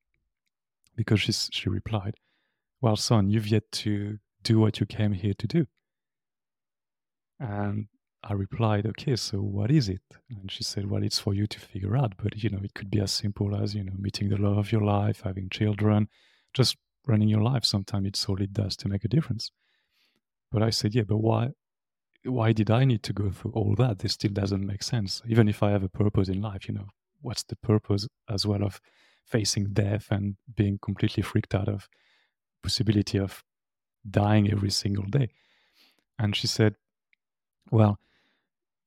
because 0.95 1.21
she, 1.21 1.33
she 1.33 1.69
replied, 1.69 2.15
Well, 2.81 2.97
son, 2.97 3.31
you've 3.31 3.49
yet 3.49 3.71
to 3.73 4.19
do 4.43 4.59
what 4.59 4.79
you 4.79 4.87
came 4.87 5.13
here 5.13 5.35
to 5.39 5.47
do. 5.47 5.67
And 7.41 7.89
I 8.27 8.33
replied, 8.33 8.87
okay, 8.87 9.17
so 9.17 9.39
what 9.39 9.71
is 9.71 9.91
it? 9.91 10.01
And 10.31 10.51
she 10.51 10.65
said, 10.65 10.91
well, 10.91 11.03
it's 11.03 11.19
for 11.19 11.35
you 11.35 11.47
to 11.47 11.61
figure 11.61 11.95
out. 11.95 12.15
But, 12.17 12.43
you 12.43 12.49
know, 12.49 12.61
it 12.65 12.73
could 12.73 12.91
be 12.91 13.01
as 13.01 13.13
simple 13.13 13.55
as, 13.55 13.75
you 13.75 13.85
know, 13.85 13.93
meeting 13.99 14.31
the 14.31 14.39
love 14.39 14.57
of 14.57 14.73
your 14.73 14.81
life, 14.81 15.21
having 15.25 15.51
children, 15.51 16.09
just 16.55 16.79
running 17.07 17.29
your 17.29 17.43
life. 17.43 17.67
Sometimes 17.67 18.07
it's 18.07 18.27
all 18.27 18.41
it 18.41 18.55
does 18.55 18.77
to 18.77 18.89
make 18.89 19.05
a 19.05 19.09
difference. 19.09 19.51
But 20.51 20.63
I 20.63 20.71
said, 20.71 20.95
yeah, 20.95 21.03
but 21.07 21.19
why? 21.19 21.51
Why 22.25 22.53
did 22.53 22.71
I 22.71 22.87
need 22.87 23.03
to 23.03 23.13
go 23.13 23.31
through 23.31 23.53
all 23.53 23.75
that? 23.77 23.99
This 23.99 24.15
still 24.15 24.33
doesn't 24.33 24.67
make 24.67 24.83
sense. 24.83 25.21
Even 25.29 25.47
if 25.47 25.63
I 25.63 25.73
have 25.73 25.83
a 25.83 25.91
purpose 25.91 26.31
in 26.31 26.41
life, 26.41 26.67
you 26.67 26.75
know, 26.75 26.87
what's 27.21 27.43
the 27.43 27.57
purpose 27.57 28.09
as 28.31 28.47
well 28.47 28.65
of 28.65 28.81
facing 29.27 29.75
death 29.75 30.09
and 30.11 30.37
being 30.57 30.79
completely 30.81 31.23
freaked 31.23 31.55
out 31.55 31.69
of 31.69 31.89
possibility 32.63 33.19
of 33.19 33.45
dying 34.11 34.51
every 34.51 34.71
single 34.71 35.05
day? 35.05 35.29
And 36.19 36.35
she 36.35 36.47
said, 36.47 36.77
well, 37.71 37.99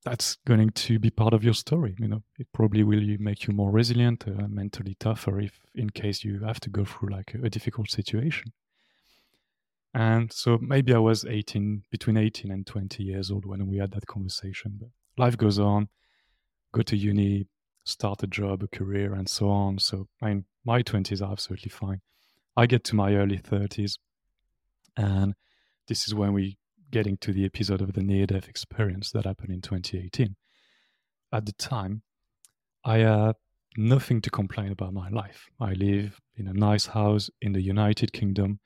that's 0.10 0.38
going 0.46 0.70
to 0.70 1.00
be 1.00 1.10
part 1.10 1.34
of 1.34 1.44
your 1.44 1.54
story. 1.54 1.94
You 2.00 2.08
know, 2.08 2.24
it 2.40 2.48
probably 2.54 2.84
will 2.84 3.04
make 3.20 3.46
you 3.46 3.54
more 3.54 3.72
resilient, 3.72 4.26
uh, 4.26 4.48
mentally 4.48 4.96
tougher, 5.00 5.40
if 5.40 5.60
in 5.76 5.90
case 5.90 6.24
you 6.24 6.40
have 6.46 6.62
to 6.62 6.70
go 6.70 6.86
through 6.86 7.10
like 7.10 7.34
a, 7.36 7.46
a, 7.46 7.50
difficult 7.50 7.90
situation. 7.90 8.54
And 9.94 10.32
so 10.32 10.60
maybe 10.62 10.94
I 10.94 11.00
was 11.00 11.26
18, 11.26 11.84
between 11.92 12.16
18 12.16 12.52
and 12.52 12.66
20 12.66 13.04
years 13.04 13.32
old 13.32 13.46
when 13.46 13.68
we 13.68 13.78
had 13.78 13.92
that 13.92 14.08
conversation. 14.08 14.78
But 14.80 14.90
life 15.18 15.38
goes 15.38 15.60
on, 15.60 15.90
go 16.72 16.84
to 16.84 16.96
uni, 16.96 17.48
start 17.84 18.24
a 18.24 18.28
job, 18.28 18.64
a 18.64 18.68
career, 18.68 19.14
and 19.14 19.28
so 19.28 19.50
on. 19.50 19.80
So 19.80 20.08
I 20.22 20.28
mean, 20.28 20.46
my 20.64 20.84
20s 20.84 21.22
are 21.22 21.32
absolutely 21.32 21.70
fine. 21.70 22.00
I 22.56 22.66
get 22.66 22.84
to 22.86 22.96
my 22.96 23.14
early 23.14 23.40
30s, 23.40 23.98
and 24.96 25.36
this 25.88 26.08
is 26.08 26.16
when 26.16 26.32
we 26.34 26.58
getting 26.92 27.18
to 27.18 27.34
the 27.34 27.46
episode 27.46 27.82
of 27.82 27.94
the 27.94 28.02
near 28.02 28.26
death 28.26 28.48
experience 28.48 29.12
that 29.12 29.26
happened 29.26 29.52
in 29.52 29.62
2018. 29.62 30.36
At 31.34 31.46
the 31.46 31.52
time, 31.54 32.04
I 32.84 33.00
had 33.00 33.36
nothing 33.76 34.22
to 34.22 34.30
complain 34.30 34.72
about 34.72 34.94
my 34.94 35.10
life. 35.10 35.48
I 35.60 35.74
live 35.74 36.20
in 36.36 36.48
a 36.48 36.54
nice 36.54 36.88
house 36.88 37.30
in 37.42 37.54
the 37.54 37.62
United 37.62 38.14
Kingdom. 38.14 38.60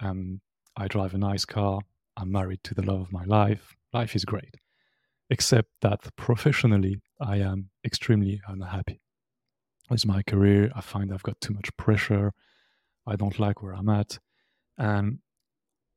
Um, 0.00 0.40
I 0.76 0.88
drive 0.88 1.14
a 1.14 1.18
nice 1.18 1.44
car. 1.44 1.80
I'm 2.16 2.32
married 2.32 2.60
to 2.64 2.74
the 2.74 2.82
love 2.82 3.00
of 3.00 3.12
my 3.12 3.24
life. 3.24 3.76
Life 3.92 4.16
is 4.16 4.24
great. 4.24 4.56
Except 5.28 5.68
that 5.82 6.00
professionally, 6.16 7.00
I 7.20 7.36
am 7.36 7.70
extremely 7.84 8.40
unhappy. 8.48 9.00
With 9.88 10.06
my 10.06 10.22
career, 10.22 10.70
I 10.74 10.80
find 10.80 11.12
I've 11.12 11.22
got 11.22 11.40
too 11.40 11.52
much 11.52 11.76
pressure. 11.76 12.32
I 13.06 13.16
don't 13.16 13.38
like 13.38 13.62
where 13.62 13.74
I'm 13.74 13.88
at. 13.88 14.18
And 14.78 15.18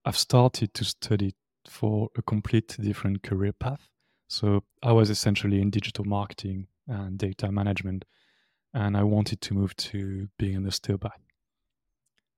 I've 0.05 0.17
started 0.17 0.74
to 0.74 0.84
study 0.84 1.34
for 1.67 2.10
a 2.17 2.22
complete 2.22 2.75
different 2.79 3.24
career 3.24 3.53
path. 3.53 3.89
So 4.27 4.63
I 4.82 4.91
was 4.91 5.10
essentially 5.10 5.62
in 5.62 5.70
digital 5.70 6.05
marketing 6.05 6.67
and 6.88 7.17
data 7.17 7.51
management, 7.51 8.05
and 8.74 8.98
I 8.98 9.03
wanted 9.03 9.41
to 9.41 9.53
move 9.53 9.75
to 9.77 10.27
being 10.38 10.55
an 10.55 10.67
osteopath. 10.67 11.22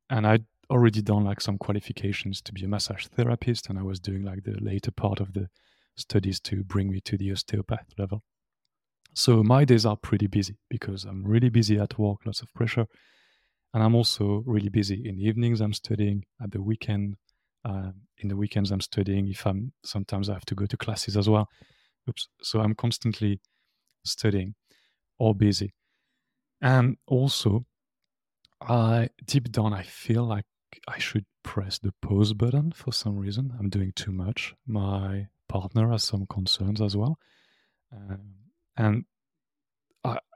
And 0.09 0.27
I'd 0.27 0.45
already 0.69 1.01
done 1.01 1.23
like 1.23 1.41
some 1.41 1.57
qualifications 1.57 2.41
to 2.41 2.53
be 2.53 2.65
a 2.65 2.67
massage 2.67 3.07
therapist, 3.07 3.69
and 3.69 3.79
I 3.79 3.83
was 3.83 3.99
doing 3.99 4.23
like 4.23 4.43
the 4.43 4.57
later 4.59 4.91
part 4.91 5.19
of 5.19 5.33
the 5.33 5.49
studies 5.95 6.39
to 6.41 6.63
bring 6.63 6.91
me 6.91 6.99
to 7.01 7.17
the 7.17 7.31
osteopath 7.31 7.87
level. 7.97 8.23
So 9.13 9.43
my 9.43 9.63
days 9.63 9.85
are 9.85 9.95
pretty 9.95 10.27
busy 10.27 10.57
because 10.69 11.05
I'm 11.05 11.23
really 11.23 11.49
busy 11.49 11.79
at 11.79 11.97
work, 11.97 12.25
lots 12.25 12.41
of 12.41 12.53
pressure. 12.53 12.85
And 13.73 13.81
I'm 13.81 13.95
also 13.95 14.43
really 14.45 14.69
busy 14.69 15.07
in 15.07 15.17
the 15.17 15.23
evenings. 15.23 15.61
I'm 15.61 15.73
studying 15.73 16.25
at 16.41 16.51
the 16.51 16.61
weekend. 16.61 17.15
Uh, 17.65 17.91
in 18.19 18.29
the 18.29 18.37
weekends, 18.37 18.71
I'm 18.71 18.81
studying. 18.81 19.27
If 19.27 19.45
I'm 19.45 19.73
sometimes 19.83 20.29
I 20.29 20.33
have 20.33 20.45
to 20.45 20.55
go 20.55 20.65
to 20.65 20.77
classes 20.77 21.17
as 21.17 21.27
well. 21.27 21.49
Oops. 22.07 22.29
So 22.41 22.59
I'm 22.59 22.75
constantly 22.75 23.41
studying 24.03 24.53
or 25.17 25.33
busy. 25.33 25.73
And 26.61 26.97
also, 27.07 27.65
I 28.61 29.09
deep 29.25 29.51
down, 29.51 29.73
I 29.73 29.83
feel 29.83 30.23
like 30.23 30.45
I 30.87 30.99
should 30.99 31.25
press 31.43 31.79
the 31.79 31.93
pause 32.01 32.33
button 32.33 32.71
for 32.71 32.93
some 32.93 33.17
reason. 33.17 33.53
I'm 33.59 33.69
doing 33.69 33.91
too 33.95 34.11
much. 34.11 34.53
My 34.67 35.27
partner 35.49 35.89
has 35.91 36.03
some 36.03 36.25
concerns 36.27 36.81
as 36.81 36.95
well, 36.95 37.17
um, 37.91 38.35
and 38.77 39.05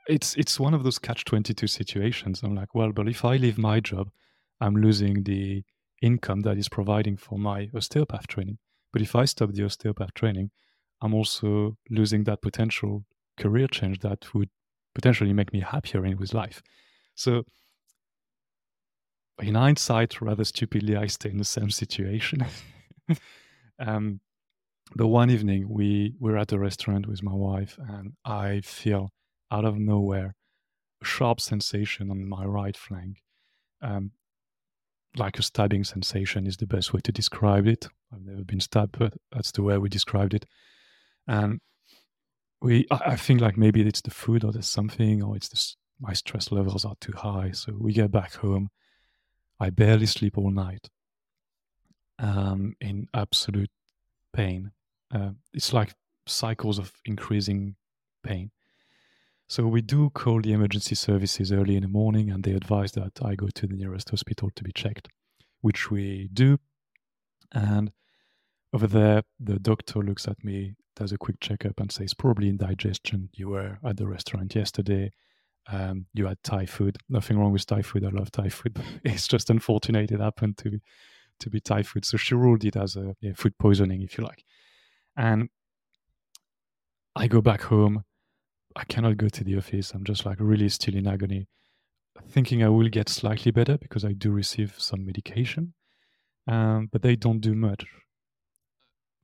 it's 0.07 0.36
it's 0.36 0.59
one 0.59 0.74
of 0.74 0.83
those 0.83 0.98
catch 0.98 1.24
twenty 1.24 1.53
two 1.53 1.67
situations. 1.67 2.41
I'm 2.43 2.55
like, 2.55 2.74
well, 2.74 2.91
but 2.91 3.07
if 3.07 3.24
I 3.24 3.38
leave 3.38 3.57
my 3.57 3.79
job, 3.79 4.09
I'm 4.59 4.75
losing 4.75 5.24
the 5.24 5.63
income 6.01 6.41
that 6.41 6.58
is 6.58 6.70
providing 6.70 7.18
for 7.18 7.38
my 7.38 7.70
osteopath 7.75 8.27
training. 8.27 8.58
But 8.91 9.01
if 9.01 9.15
I 9.15 9.25
stop 9.25 9.51
the 9.51 9.65
osteopath 9.65 10.13
training, 10.13 10.51
I'm 11.01 11.13
also 11.13 11.77
losing 11.89 12.24
that 12.25 12.41
potential 12.41 13.06
career 13.38 13.68
change 13.68 14.00
that 14.00 14.34
would 14.34 14.50
potentially 14.96 15.34
make 15.34 15.53
me 15.53 15.62
happier 15.62 16.06
in 16.06 16.18
with 16.18 16.34
life. 16.34 16.62
So 17.15 17.44
in 19.41 19.56
hindsight, 19.56 20.22
rather 20.22 20.44
stupidly, 20.44 20.96
I 20.96 21.08
stay 21.08 21.29
in 21.29 21.38
the 21.38 21.46
same 21.46 21.70
situation. 21.70 22.46
um, 23.79 24.20
one 24.96 25.29
evening 25.29 25.68
we 25.70 26.15
were 26.20 26.38
at 26.38 26.51
a 26.51 26.60
restaurant 26.60 27.08
with 27.08 27.24
my 27.24 27.34
wife 27.34 27.77
and 27.88 28.13
I 28.25 28.62
feel 28.62 29.12
out 29.51 29.65
of 29.65 29.77
nowhere 29.77 30.36
a 31.01 31.06
sharp 31.06 31.39
sensation 31.39 32.12
on 32.12 32.27
my 32.27 32.44
right 32.44 32.75
flank. 32.75 33.22
Um, 33.82 34.12
like 35.16 35.39
a 35.39 35.44
stabbing 35.44 35.84
sensation 35.84 36.46
is 36.46 36.58
the 36.58 36.68
best 36.68 36.94
way 36.94 37.00
to 37.04 37.12
describe 37.12 37.68
it. 37.68 37.88
I've 38.13 38.25
never 38.25 38.44
been 38.44 38.60
stabbed, 38.60 38.98
but 38.98 39.13
that's 39.32 39.51
the 39.51 39.63
way 39.63 39.78
we 39.78 39.89
described 39.89 40.34
it. 40.34 40.46
And 41.28 41.60
we, 42.62 42.86
I 42.92 43.16
think 43.16 43.42
like 43.42 43.58
maybe 43.58 43.82
it's 43.82 44.01
the 44.01 44.12
food 44.12 44.44
or 44.44 44.51
there's 44.51 44.68
something, 44.68 45.24
or 45.24 45.36
it's 45.36 45.50
the, 45.50 45.75
my 46.00 46.13
stress 46.13 46.51
levels 46.51 46.86
are 46.86 46.96
too 47.00 47.13
high. 47.16 47.51
So 47.51 47.74
we 47.78 47.94
get 47.94 48.12
back 48.12 48.36
home. 48.36 48.70
I 49.60 49.70
barely 49.70 50.06
sleep 50.06 50.38
all 50.38 50.51
night. 50.51 50.89
Um, 52.20 52.75
in 52.82 53.08
absolute 53.13 53.72
pain. 54.34 54.72
Uh, 55.13 55.32
it's 55.54 55.72
like 55.72 55.94
cycles 56.28 56.78
of 56.78 56.92
increasing 57.06 57.75
pain. 58.24 58.51
So 59.50 59.65
we 59.65 59.82
do 59.82 60.12
call 60.12 60.41
the 60.41 60.53
emergency 60.53 60.94
services 60.94 61.51
early 61.51 61.75
in 61.75 61.82
the 61.82 61.88
morning, 61.88 62.29
and 62.29 62.44
they 62.44 62.51
advise 62.53 62.91
that 62.91 63.20
I 63.24 63.34
go 63.34 63.48
to 63.48 63.65
the 63.65 63.75
nearest 63.75 64.12
hospital 64.12 64.51
to 64.56 64.63
be 64.63 64.72
checked, 64.72 65.08
which 65.62 65.89
we 65.89 66.29
do. 66.32 66.60
And 67.51 67.91
over 68.72 68.86
there, 68.86 69.24
the 69.39 69.58
doctor 69.58 70.01
looks 70.01 70.27
at 70.27 70.44
me, 70.44 70.75
does 70.96 71.12
a 71.12 71.18
quick 71.18 71.39
checkup, 71.39 71.79
and 71.79 71.91
says, 71.91 72.13
"Probably 72.13 72.48
indigestion. 72.48 73.29
You 73.34 73.50
were 73.50 73.79
at 73.84 73.98
the 73.98 74.06
restaurant 74.06 74.53
yesterday. 74.53 75.12
Um, 75.68 76.06
you 76.13 76.27
had 76.27 76.44
Thai 76.44 76.68
food. 76.68 77.00
Nothing 77.10 77.39
wrong 77.39 77.51
with 77.51 77.65
Thai 77.65 77.82
food. 77.82 78.06
I 78.06 78.10
love 78.10 78.32
Thai 78.32 78.50
food. 78.50 78.79
it's 79.03 79.27
just 79.27 79.50
unfortunate 79.50 80.12
it 80.12 80.20
happened 80.20 80.60
to 80.60 80.79
to 81.39 81.50
be 81.50 81.60
Thai 81.60 81.82
food. 81.82 82.06
So 82.06 82.18
she 82.18 82.36
ruled 82.36 82.65
it 82.65 82.75
as 82.75 82.96
a 82.96 83.15
yeah, 83.20 83.34
food 83.36 83.58
poisoning, 83.58 84.03
if 84.03 84.15
you 84.15 84.24
like. 84.24 84.44
And 85.18 85.50
I 87.15 87.27
go 87.27 87.41
back 87.41 87.62
home 87.63 88.03
I 88.76 88.84
cannot 88.86 89.18
go 89.18 89.28
to 89.30 89.44
the 89.44 89.58
office. 89.58 89.92
I'm 89.92 90.04
just 90.04 90.26
like 90.26 90.38
really 90.40 90.70
still 90.70 90.96
in 90.96 91.08
agony, 91.08 91.48
thinking 92.28 92.64
I 92.64 92.70
will 92.70 92.90
get 92.90 93.10
slightly 93.10 93.52
better 93.52 93.78
because 93.78 94.06
I 94.06 94.14
do 94.14 94.32
receive 94.32 94.76
some 94.78 95.06
medication, 95.06 95.74
um, 96.48 96.90
but 96.92 97.02
they 97.02 97.16
don't 97.16 97.40
do 97.40 97.56
much. 97.56 97.86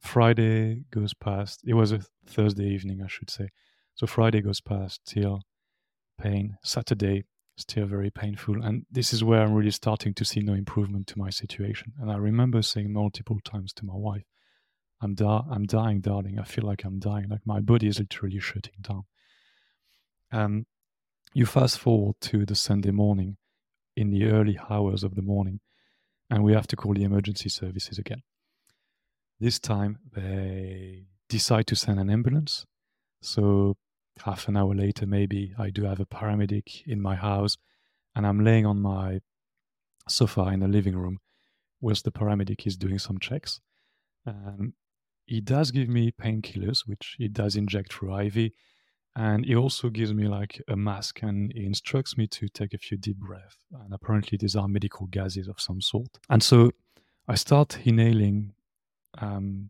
Friday 0.01 0.83
goes 0.91 1.13
past. 1.13 1.61
It 1.65 1.73
was 1.73 1.91
a 1.91 2.01
Thursday 2.27 2.65
evening, 2.65 3.01
I 3.03 3.07
should 3.07 3.29
say. 3.29 3.49
So 3.95 4.05
Friday 4.05 4.41
goes 4.41 4.61
past, 4.61 5.01
still 5.07 5.41
pain. 6.19 6.57
Saturday, 6.63 7.23
still 7.57 7.85
very 7.85 8.11
painful. 8.11 8.61
And 8.63 8.85
this 8.91 9.13
is 9.13 9.23
where 9.23 9.41
I'm 9.41 9.53
really 9.53 9.71
starting 9.71 10.13
to 10.15 10.25
see 10.25 10.41
no 10.41 10.53
improvement 10.53 11.07
to 11.07 11.19
my 11.19 11.29
situation. 11.29 11.93
And 11.99 12.11
I 12.11 12.17
remember 12.17 12.61
saying 12.61 12.91
multiple 12.91 13.39
times 13.43 13.73
to 13.73 13.85
my 13.85 13.95
wife, 13.95 14.25
I'm, 15.01 15.15
da- 15.15 15.45
I'm 15.49 15.65
dying, 15.65 16.01
darling. 16.01 16.39
I 16.39 16.43
feel 16.43 16.65
like 16.65 16.83
I'm 16.83 16.99
dying. 16.99 17.29
Like 17.29 17.45
my 17.45 17.59
body 17.59 17.87
is 17.87 17.99
literally 17.99 18.39
shutting 18.39 18.73
down. 18.81 19.03
Um, 20.35 20.65
you 21.33 21.45
fast 21.45 21.79
forward 21.79 22.15
to 22.21 22.45
the 22.45 22.55
Sunday 22.55 22.91
morning 22.91 23.37
in 23.95 24.09
the 24.09 24.25
early 24.25 24.59
hours 24.69 25.01
of 25.01 25.15
the 25.15 25.21
morning, 25.21 25.61
and 26.29 26.43
we 26.43 26.51
have 26.51 26.67
to 26.67 26.75
call 26.75 26.93
the 26.93 27.05
emergency 27.05 27.47
services 27.47 27.97
again. 27.97 28.21
This 29.39 29.59
time, 29.59 29.97
they 30.13 31.05
decide 31.29 31.67
to 31.67 31.75
send 31.77 32.01
an 32.01 32.09
ambulance. 32.09 32.65
So 33.21 33.77
half 34.25 34.49
an 34.49 34.57
hour 34.57 34.75
later, 34.75 35.05
maybe 35.05 35.53
I 35.57 35.69
do 35.69 35.85
have 35.85 36.01
a 36.01 36.05
paramedic 36.05 36.85
in 36.85 37.01
my 37.01 37.15
house, 37.15 37.55
and 38.13 38.27
I'm 38.27 38.43
laying 38.43 38.65
on 38.65 38.81
my 38.81 39.21
sofa 40.09 40.47
in 40.47 40.59
the 40.59 40.67
living 40.67 40.97
room 40.97 41.19
whilst 41.79 42.03
the 42.03 42.11
paramedic 42.11 42.67
is 42.67 42.75
doing 42.75 42.99
some 42.99 43.19
checks. 43.19 43.61
Um, 44.27 44.73
he 45.27 45.39
does 45.39 45.71
give 45.71 45.87
me 45.87 46.11
painkillers, 46.11 46.85
which 46.85 47.15
he 47.17 47.29
does 47.29 47.55
inject 47.55 47.93
through 47.93 48.19
IV, 48.19 48.51
and 49.15 49.45
he 49.45 49.55
also 49.55 49.89
gives 49.89 50.13
me 50.13 50.27
like 50.27 50.61
a 50.67 50.75
mask 50.75 51.21
and 51.21 51.51
he 51.53 51.65
instructs 51.65 52.17
me 52.17 52.27
to 52.27 52.49
take 52.49 52.73
a 52.73 52.77
few 52.77 52.97
deep 52.97 53.17
breaths. 53.17 53.57
And 53.83 53.93
apparently, 53.93 54.37
these 54.37 54.55
are 54.55 54.67
medical 54.67 55.07
gases 55.07 55.47
of 55.47 55.59
some 55.59 55.79
sort. 55.81 56.19
And 56.29 56.43
so 56.43 56.71
I 57.27 57.35
start 57.35 57.77
inhaling 57.85 58.53
um, 59.19 59.69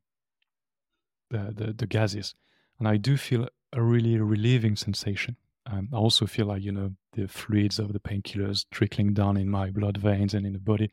the, 1.29 1.53
the, 1.55 1.73
the 1.73 1.85
gases, 1.87 2.33
and 2.79 2.87
I 2.87 2.97
do 2.97 3.17
feel 3.17 3.47
a 3.71 3.81
really 3.81 4.17
relieving 4.19 4.75
sensation. 4.75 5.37
Um, 5.67 5.89
I 5.93 5.97
also 5.97 6.25
feel 6.25 6.47
like 6.47 6.63
you 6.63 6.71
know 6.71 6.91
the 7.13 7.27
fluids 7.27 7.79
of 7.79 7.93
the 7.93 7.99
painkillers 7.99 8.65
trickling 8.71 9.13
down 9.13 9.37
in 9.37 9.49
my 9.49 9.69
blood 9.69 9.97
veins 9.97 10.33
and 10.33 10.45
in 10.45 10.53
the 10.53 10.59
body. 10.59 10.91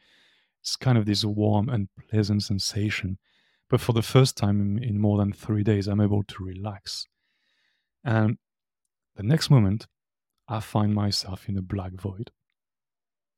It's 0.60 0.76
kind 0.76 0.96
of 0.98 1.06
this 1.06 1.24
warm 1.24 1.68
and 1.68 1.88
pleasant 2.10 2.42
sensation. 2.42 3.18
But 3.68 3.80
for 3.80 3.92
the 3.92 4.02
first 4.02 4.36
time 4.36 4.60
in, 4.60 4.82
in 4.82 5.00
more 5.00 5.18
than 5.18 5.32
three 5.32 5.62
days, 5.62 5.88
I'm 5.88 6.00
able 6.00 6.22
to 6.22 6.44
relax. 6.44 7.06
And 8.04 8.38
the 9.16 9.22
next 9.22 9.50
moment, 9.50 9.86
I 10.48 10.60
find 10.60 10.94
myself 10.94 11.48
in 11.48 11.56
a 11.56 11.62
black 11.62 11.92
void. 11.92 12.30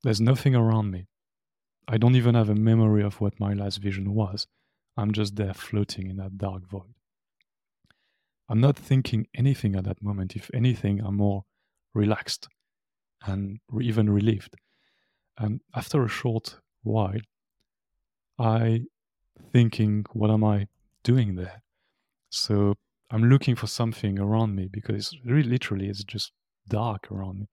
There's 0.02 0.20
nothing 0.20 0.54
around 0.54 0.90
me. 0.90 1.06
I 1.86 1.98
don't 1.98 2.16
even 2.16 2.34
have 2.34 2.48
a 2.48 2.54
memory 2.54 3.02
of 3.02 3.20
what 3.20 3.38
my 3.38 3.52
last 3.52 3.78
vision 3.78 4.14
was. 4.14 4.46
I'm 4.96 5.12
just 5.12 5.36
there 5.36 5.54
floating 5.54 6.08
in 6.08 6.16
that 6.16 6.38
dark 6.38 6.66
void. 6.68 6.94
I'm 8.48 8.60
not 8.60 8.76
thinking 8.76 9.26
anything 9.34 9.74
at 9.74 9.84
that 9.84 10.02
moment. 10.02 10.36
If 10.36 10.50
anything, 10.54 11.00
I'm 11.00 11.16
more 11.16 11.44
relaxed 11.94 12.48
and 13.26 13.58
even 13.80 14.10
relieved. 14.10 14.56
And 15.38 15.60
after 15.74 16.04
a 16.04 16.08
short 16.08 16.60
while, 16.82 17.20
I 18.38 18.84
thinking, 19.52 20.04
what 20.12 20.30
am 20.30 20.44
I 20.44 20.68
doing 21.02 21.36
there? 21.36 21.62
So 22.30 22.74
I'm 23.10 23.24
looking 23.24 23.54
for 23.54 23.66
something 23.66 24.18
around 24.18 24.54
me 24.54 24.68
because 24.70 25.16
really 25.24 25.48
literally 25.48 25.88
it's 25.88 26.04
just 26.04 26.32
dark 26.68 27.10
around 27.12 27.40
me. 27.40 27.48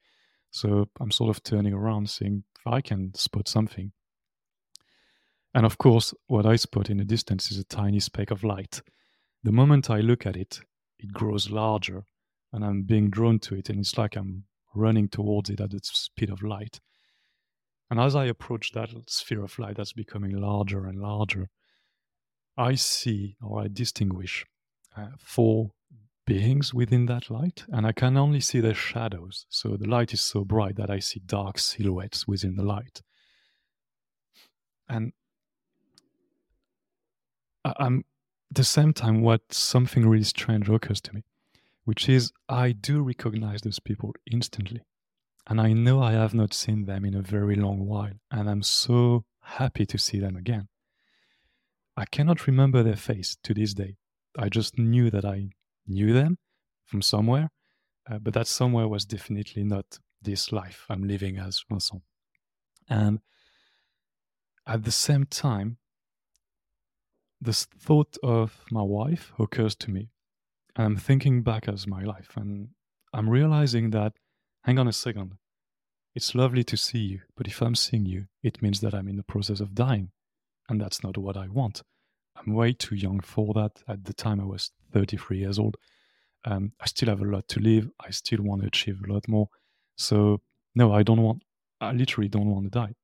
So 0.49 0.89
I'm 0.99 1.11
sort 1.11 1.29
of 1.35 1.43
turning 1.43 1.73
around, 1.73 2.09
seeing 2.09 2.43
if 2.59 2.67
I 2.71 2.81
can 2.81 3.13
spot 3.13 3.47
something. 3.47 3.91
And 5.53 5.65
of 5.65 5.77
course, 5.77 6.13
what 6.27 6.45
I 6.45 6.55
spot 6.55 6.89
in 6.89 6.97
the 6.97 7.05
distance 7.05 7.51
is 7.51 7.57
a 7.57 7.63
tiny 7.63 7.99
speck 7.99 8.31
of 8.31 8.43
light. 8.43 8.81
The 9.43 9.51
moment 9.51 9.89
I 9.89 9.99
look 9.99 10.25
at 10.25 10.35
it, 10.35 10.61
it 10.99 11.13
grows 11.13 11.49
larger 11.49 12.05
and 12.53 12.65
I'm 12.65 12.83
being 12.83 13.09
drawn 13.09 13.39
to 13.39 13.55
it, 13.55 13.69
and 13.69 13.79
it's 13.79 13.97
like 13.97 14.15
I'm 14.15 14.43
running 14.75 15.07
towards 15.07 15.49
it 15.49 15.61
at 15.61 15.71
the 15.71 15.79
speed 15.83 16.29
of 16.29 16.43
light. 16.43 16.79
And 17.89 17.99
as 17.99 18.15
I 18.15 18.25
approach 18.25 18.71
that 18.73 18.89
sphere 19.07 19.43
of 19.43 19.57
light 19.59 19.77
that's 19.77 19.93
becoming 19.93 20.35
larger 20.35 20.85
and 20.85 20.99
larger, 20.99 21.49
I 22.57 22.75
see 22.75 23.37
or 23.41 23.61
I 23.61 23.67
distinguish 23.71 24.45
uh, 24.95 25.07
four 25.17 25.71
beings 26.25 26.73
within 26.73 27.05
that 27.07 27.29
light, 27.29 27.65
and 27.69 27.85
I 27.85 27.91
can 27.91 28.17
only 28.17 28.39
see 28.39 28.59
their 28.59 28.73
shadows. 28.73 29.45
So 29.49 29.75
the 29.77 29.87
light 29.87 30.13
is 30.13 30.21
so 30.21 30.43
bright 30.43 30.75
that 30.75 30.89
I 30.89 30.99
see 30.99 31.21
dark 31.25 31.59
silhouettes 31.59 32.27
within 32.27 32.55
the 32.55 32.63
light. 32.63 33.01
And 34.87 35.13
I'm 37.65 38.05
at 38.51 38.55
the 38.55 38.63
same 38.63 38.93
time, 38.93 39.21
what 39.21 39.53
something 39.53 40.07
really 40.07 40.25
strange 40.25 40.69
occurs 40.69 40.99
to 41.01 41.13
me, 41.15 41.23
which 41.85 42.09
is 42.09 42.31
I 42.49 42.73
do 42.73 43.01
recognize 43.01 43.61
those 43.61 43.79
people 43.79 44.13
instantly. 44.29 44.81
And 45.47 45.59
I 45.59 45.73
know 45.73 46.01
I 46.01 46.11
have 46.11 46.33
not 46.33 46.53
seen 46.53 46.85
them 46.85 47.05
in 47.05 47.15
a 47.15 47.21
very 47.21 47.55
long 47.55 47.87
while, 47.87 48.13
and 48.29 48.49
I'm 48.49 48.61
so 48.61 49.25
happy 49.41 49.85
to 49.85 49.97
see 49.97 50.19
them 50.19 50.35
again. 50.35 50.67
I 51.97 52.05
cannot 52.05 52.47
remember 52.47 52.83
their 52.83 52.95
face 52.95 53.37
to 53.43 53.53
this 53.53 53.73
day. 53.73 53.97
I 54.37 54.49
just 54.49 54.77
knew 54.77 55.09
that 55.11 55.25
I 55.25 55.49
knew 55.87 56.13
them 56.13 56.37
from 56.85 57.01
somewhere, 57.01 57.49
uh, 58.09 58.19
but 58.19 58.33
that 58.33 58.47
somewhere 58.47 58.87
was 58.87 59.05
definitely 59.05 59.63
not 59.63 59.99
this 60.21 60.51
life 60.51 60.85
I'm 60.89 61.07
living 61.07 61.37
as 61.37 61.63
Vincent. 61.69 62.03
And 62.89 63.19
at 64.67 64.83
the 64.83 64.91
same 64.91 65.25
time, 65.25 65.77
this 67.39 67.65
thought 67.65 68.17
of 68.21 68.63
my 68.71 68.83
wife 68.83 69.33
occurs 69.39 69.75
to 69.75 69.91
me. 69.91 70.09
And 70.75 70.85
I'm 70.85 70.97
thinking 70.97 71.41
back 71.41 71.67
as 71.67 71.87
my 71.87 72.03
life, 72.03 72.33
and 72.35 72.69
I'm 73.13 73.29
realizing 73.29 73.89
that, 73.91 74.13
hang 74.63 74.79
on 74.79 74.87
a 74.87 74.93
second, 74.93 75.33
it's 76.13 76.35
lovely 76.35 76.63
to 76.65 76.77
see 76.77 76.99
you, 76.99 77.21
but 77.35 77.47
if 77.47 77.61
I'm 77.61 77.75
seeing 77.75 78.05
you, 78.05 78.25
it 78.43 78.61
means 78.61 78.81
that 78.81 78.93
I'm 78.93 79.07
in 79.07 79.17
the 79.17 79.23
process 79.23 79.59
of 79.59 79.73
dying. 79.73 80.11
And 80.69 80.79
that's 80.79 81.03
not 81.03 81.17
what 81.17 81.35
I 81.35 81.47
want. 81.47 81.83
I'm 82.41 82.53
way 82.53 82.73
too 82.73 82.95
young 82.95 83.19
for 83.19 83.53
that. 83.53 83.83
At 83.87 84.03
the 84.05 84.13
time, 84.13 84.39
I 84.39 84.45
was 84.45 84.71
33 84.93 85.37
years 85.37 85.59
old. 85.59 85.77
Um, 86.45 86.71
I 86.79 86.87
still 86.87 87.09
have 87.09 87.21
a 87.21 87.25
lot 87.25 87.47
to 87.49 87.59
live. 87.59 87.89
I 87.99 88.09
still 88.09 88.41
want 88.41 88.61
to 88.61 88.67
achieve 88.67 88.99
a 89.07 89.13
lot 89.13 89.27
more. 89.27 89.49
So, 89.95 90.41
no, 90.73 90.93
I 90.93 91.03
don't 91.03 91.21
want, 91.21 91.43
I 91.79 91.91
literally 91.91 92.29
don't 92.29 92.49
want 92.49 92.65
to 92.65 92.69
die. 92.71 92.95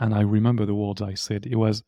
And 0.00 0.14
I 0.14 0.20
remember 0.20 0.66
the 0.66 0.74
words 0.74 1.00
I 1.00 1.14
said. 1.14 1.46
It 1.46 1.56
was 1.56 1.82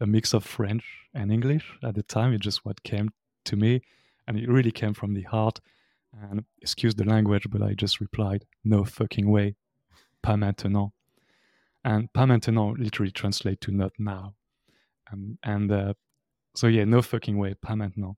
a 0.00 0.06
mix 0.06 0.32
of 0.32 0.44
French 0.44 0.84
and 1.14 1.32
English 1.32 1.64
at 1.82 1.94
the 1.94 2.02
time. 2.02 2.32
It 2.32 2.40
just 2.40 2.64
what 2.64 2.82
came 2.82 3.10
to 3.46 3.56
me. 3.56 3.82
And 4.28 4.38
it 4.38 4.48
really 4.48 4.70
came 4.70 4.94
from 4.94 5.14
the 5.14 5.22
heart. 5.22 5.60
And 6.30 6.44
excuse 6.60 6.94
the 6.94 7.04
language, 7.04 7.48
but 7.50 7.62
I 7.62 7.74
just 7.74 8.00
replied, 8.00 8.44
no 8.64 8.84
fucking 8.84 9.28
way. 9.28 9.56
Pas 10.22 10.36
maintenant. 10.36 10.92
And 11.84 12.12
pas 12.12 12.26
maintenant 12.26 12.78
literally 12.78 13.10
translate 13.10 13.60
to 13.62 13.72
not 13.72 13.92
now. 13.98 14.34
Um, 15.12 15.38
and 15.42 15.70
uh, 15.72 15.94
so 16.54 16.66
yeah, 16.66 16.84
no 16.84 17.02
fucking 17.02 17.38
way, 17.38 17.54
pas 17.54 17.76
maintenant. 17.76 18.16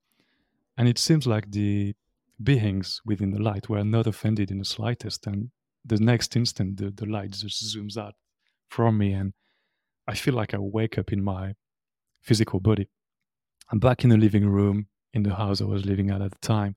And 0.77 0.89
it 0.89 0.99
seems 0.99 1.27
like 1.27 1.51
the 1.51 1.95
beings 2.43 3.01
within 3.05 3.31
the 3.31 3.41
light 3.41 3.69
were 3.69 3.85
not 3.85 4.07
offended 4.07 4.51
in 4.51 4.59
the 4.59 4.65
slightest. 4.65 5.27
And 5.27 5.51
the 5.85 5.99
next 5.99 6.37
instant, 6.37 6.79
the, 6.79 6.91
the 6.91 7.07
light 7.07 7.31
just 7.31 7.77
zooms 7.77 7.97
out 7.97 8.15
from 8.69 8.99
me, 8.99 9.13
and 9.13 9.35
I 10.09 10.15
feel 10.15 10.35
like 10.35 10.53
I 10.53 10.59
wake 10.59 10.99
up 10.99 11.13
in 11.13 11.23
my 11.23 11.55
physical 12.21 12.59
body. 12.59 12.89
I'm 13.71 13.79
back 13.79 14.03
in 14.03 14.11
the 14.11 14.17
living 14.17 14.49
room 14.49 14.89
in 15.13 15.23
the 15.23 15.37
house 15.37 15.61
I 15.61 15.65
was 15.65 15.87
living 15.87 16.11
at 16.11 16.21
at 16.21 16.33
the 16.33 16.39
time. 16.39 16.77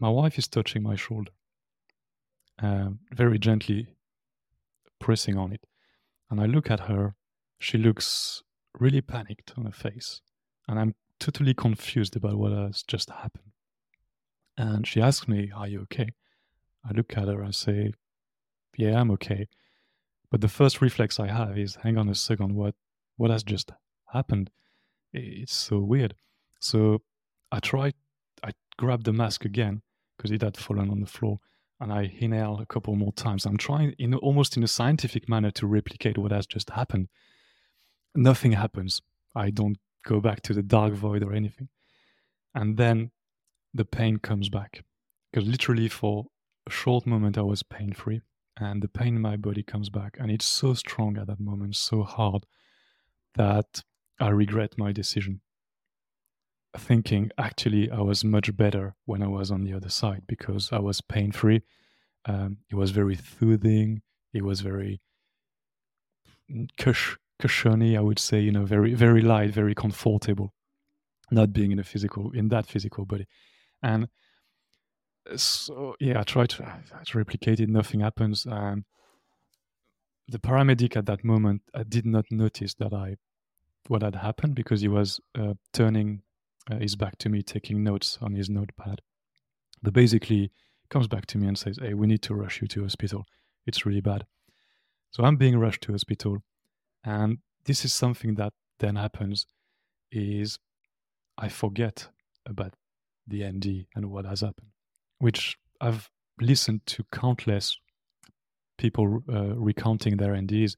My 0.00 0.08
wife 0.08 0.38
is 0.38 0.48
touching 0.48 0.82
my 0.82 0.96
shoulder, 0.96 1.32
uh, 2.62 2.90
very 3.12 3.38
gently 3.38 3.88
pressing 4.98 5.36
on 5.36 5.52
it. 5.52 5.66
And 6.30 6.40
I 6.40 6.46
look 6.46 6.70
at 6.70 6.80
her. 6.80 7.16
She 7.58 7.76
looks 7.78 8.42
really 8.78 9.00
panicked 9.00 9.52
on 9.56 9.64
her 9.64 9.72
face 9.72 10.20
and 10.68 10.78
I'm 10.78 10.94
totally 11.18 11.54
confused 11.54 12.14
about 12.14 12.36
what 12.36 12.52
has 12.52 12.82
just 12.82 13.10
happened. 13.10 13.52
And 14.56 14.86
she 14.86 15.00
asks 15.00 15.26
me, 15.26 15.50
Are 15.54 15.66
you 15.66 15.80
okay? 15.82 16.10
I 16.88 16.92
look 16.92 17.16
at 17.16 17.28
her 17.28 17.42
and 17.42 17.54
say, 17.54 17.92
Yeah, 18.76 19.00
I'm 19.00 19.10
okay. 19.12 19.48
But 20.30 20.42
the 20.42 20.48
first 20.48 20.80
reflex 20.80 21.18
I 21.18 21.28
have 21.28 21.56
is, 21.56 21.76
Hang 21.76 21.96
on 21.96 22.08
a 22.08 22.14
second, 22.14 22.54
what, 22.54 22.74
what 23.16 23.30
has 23.30 23.42
just 23.42 23.72
happened? 24.12 24.50
It's 25.12 25.54
so 25.54 25.78
weird. 25.78 26.14
So 26.60 27.02
I 27.50 27.60
try, 27.60 27.92
I 28.44 28.50
grab 28.76 29.04
the 29.04 29.12
mask 29.12 29.44
again 29.44 29.82
because 30.16 30.30
it 30.30 30.42
had 30.42 30.56
fallen 30.56 30.90
on 30.90 31.00
the 31.00 31.06
floor 31.06 31.38
and 31.80 31.92
I 31.92 32.12
inhale 32.18 32.58
a 32.60 32.66
couple 32.66 32.94
more 32.96 33.12
times. 33.12 33.46
I'm 33.46 33.56
trying, 33.56 33.94
in 33.98 34.12
almost 34.14 34.56
in 34.56 34.64
a 34.64 34.68
scientific 34.68 35.28
manner, 35.28 35.52
to 35.52 35.66
replicate 35.66 36.18
what 36.18 36.32
has 36.32 36.46
just 36.46 36.70
happened. 36.70 37.08
Nothing 38.14 38.52
happens. 38.52 39.00
I 39.34 39.50
don't 39.50 39.78
go 40.04 40.20
back 40.20 40.42
to 40.42 40.54
the 40.54 40.62
dark 40.62 40.92
void 40.92 41.22
or 41.22 41.32
anything. 41.32 41.68
And 42.54 42.76
then 42.76 43.10
the 43.74 43.84
pain 43.84 44.18
comes 44.18 44.48
back. 44.48 44.84
Because 45.30 45.48
literally 45.48 45.88
for 45.88 46.26
a 46.66 46.70
short 46.70 47.06
moment 47.06 47.36
I 47.38 47.42
was 47.42 47.62
pain 47.62 47.92
free 47.92 48.22
and 48.56 48.82
the 48.82 48.88
pain 48.88 49.16
in 49.16 49.22
my 49.22 49.36
body 49.36 49.62
comes 49.62 49.90
back 49.90 50.16
and 50.18 50.30
it's 50.30 50.46
so 50.46 50.74
strong 50.74 51.16
at 51.18 51.26
that 51.26 51.40
moment, 51.40 51.76
so 51.76 52.02
hard 52.02 52.46
that 53.34 53.82
I 54.18 54.30
regret 54.30 54.78
my 54.78 54.92
decision. 54.92 55.40
Thinking 56.76 57.30
actually 57.38 57.90
I 57.90 58.00
was 58.00 58.24
much 58.24 58.56
better 58.56 58.94
when 59.04 59.22
I 59.22 59.28
was 59.28 59.50
on 59.50 59.64
the 59.64 59.74
other 59.74 59.88
side 59.88 60.22
because 60.26 60.70
I 60.72 60.78
was 60.78 61.00
pain 61.00 61.32
free. 61.32 61.62
Um, 62.24 62.58
it 62.70 62.74
was 62.74 62.90
very 62.90 63.16
soothing. 63.16 64.02
It 64.32 64.44
was 64.44 64.60
very 64.60 65.00
cush 66.78 67.16
cushiony, 67.38 67.96
I 67.96 68.00
would 68.00 68.18
say, 68.18 68.40
you 68.40 68.52
know, 68.52 68.64
very 68.64 68.94
very 68.94 69.22
light, 69.22 69.50
very 69.50 69.74
comfortable, 69.74 70.52
not 71.30 71.52
being 71.52 71.72
in 71.72 71.78
a 71.78 71.84
physical 71.84 72.30
in 72.32 72.48
that 72.48 72.66
physical 72.66 73.04
body, 73.04 73.26
and 73.82 74.08
so 75.36 75.94
yeah, 76.00 76.20
I 76.20 76.22
try 76.22 76.46
to, 76.46 76.64
I 76.64 77.04
to 77.04 77.18
replicate 77.18 77.60
it. 77.60 77.68
Nothing 77.68 78.00
happens. 78.00 78.44
The 80.30 80.38
paramedic 80.38 80.94
at 80.96 81.06
that 81.06 81.24
moment, 81.24 81.62
I 81.74 81.84
did 81.84 82.04
not 82.04 82.26
notice 82.30 82.74
that 82.74 82.92
I 82.92 83.16
what 83.86 84.02
had 84.02 84.16
happened 84.16 84.54
because 84.54 84.82
he 84.82 84.88
was 84.88 85.20
uh, 85.38 85.54
turning 85.72 86.22
uh, 86.70 86.76
his 86.76 86.96
back 86.96 87.16
to 87.18 87.30
me, 87.30 87.42
taking 87.42 87.82
notes 87.82 88.18
on 88.20 88.34
his 88.34 88.50
notepad. 88.50 89.00
But 89.82 89.94
basically, 89.94 90.52
comes 90.90 91.08
back 91.08 91.24
to 91.26 91.38
me 91.38 91.46
and 91.46 91.58
says, 91.58 91.78
"Hey, 91.80 91.94
we 91.94 92.06
need 92.06 92.22
to 92.22 92.34
rush 92.34 92.60
you 92.60 92.68
to 92.68 92.82
hospital. 92.82 93.24
It's 93.66 93.86
really 93.86 94.02
bad." 94.02 94.26
So 95.10 95.24
I'm 95.24 95.36
being 95.36 95.58
rushed 95.58 95.82
to 95.82 95.92
hospital, 95.92 96.42
and 97.04 97.38
this 97.64 97.84
is 97.84 97.92
something 97.92 98.34
that 98.36 98.52
then 98.78 98.96
happens 98.96 99.46
is 100.10 100.58
I 101.36 101.48
forget 101.48 102.08
about 102.46 102.74
the 103.26 103.44
ND 103.44 103.86
and 103.94 104.10
what 104.10 104.24
has 104.24 104.40
happened, 104.40 104.70
which 105.18 105.56
I've 105.80 106.10
listened 106.40 106.86
to 106.86 107.04
countless 107.12 107.78
people 108.78 109.22
uh, 109.30 109.54
recounting 109.56 110.16
their 110.16 110.32
NDs. 110.32 110.76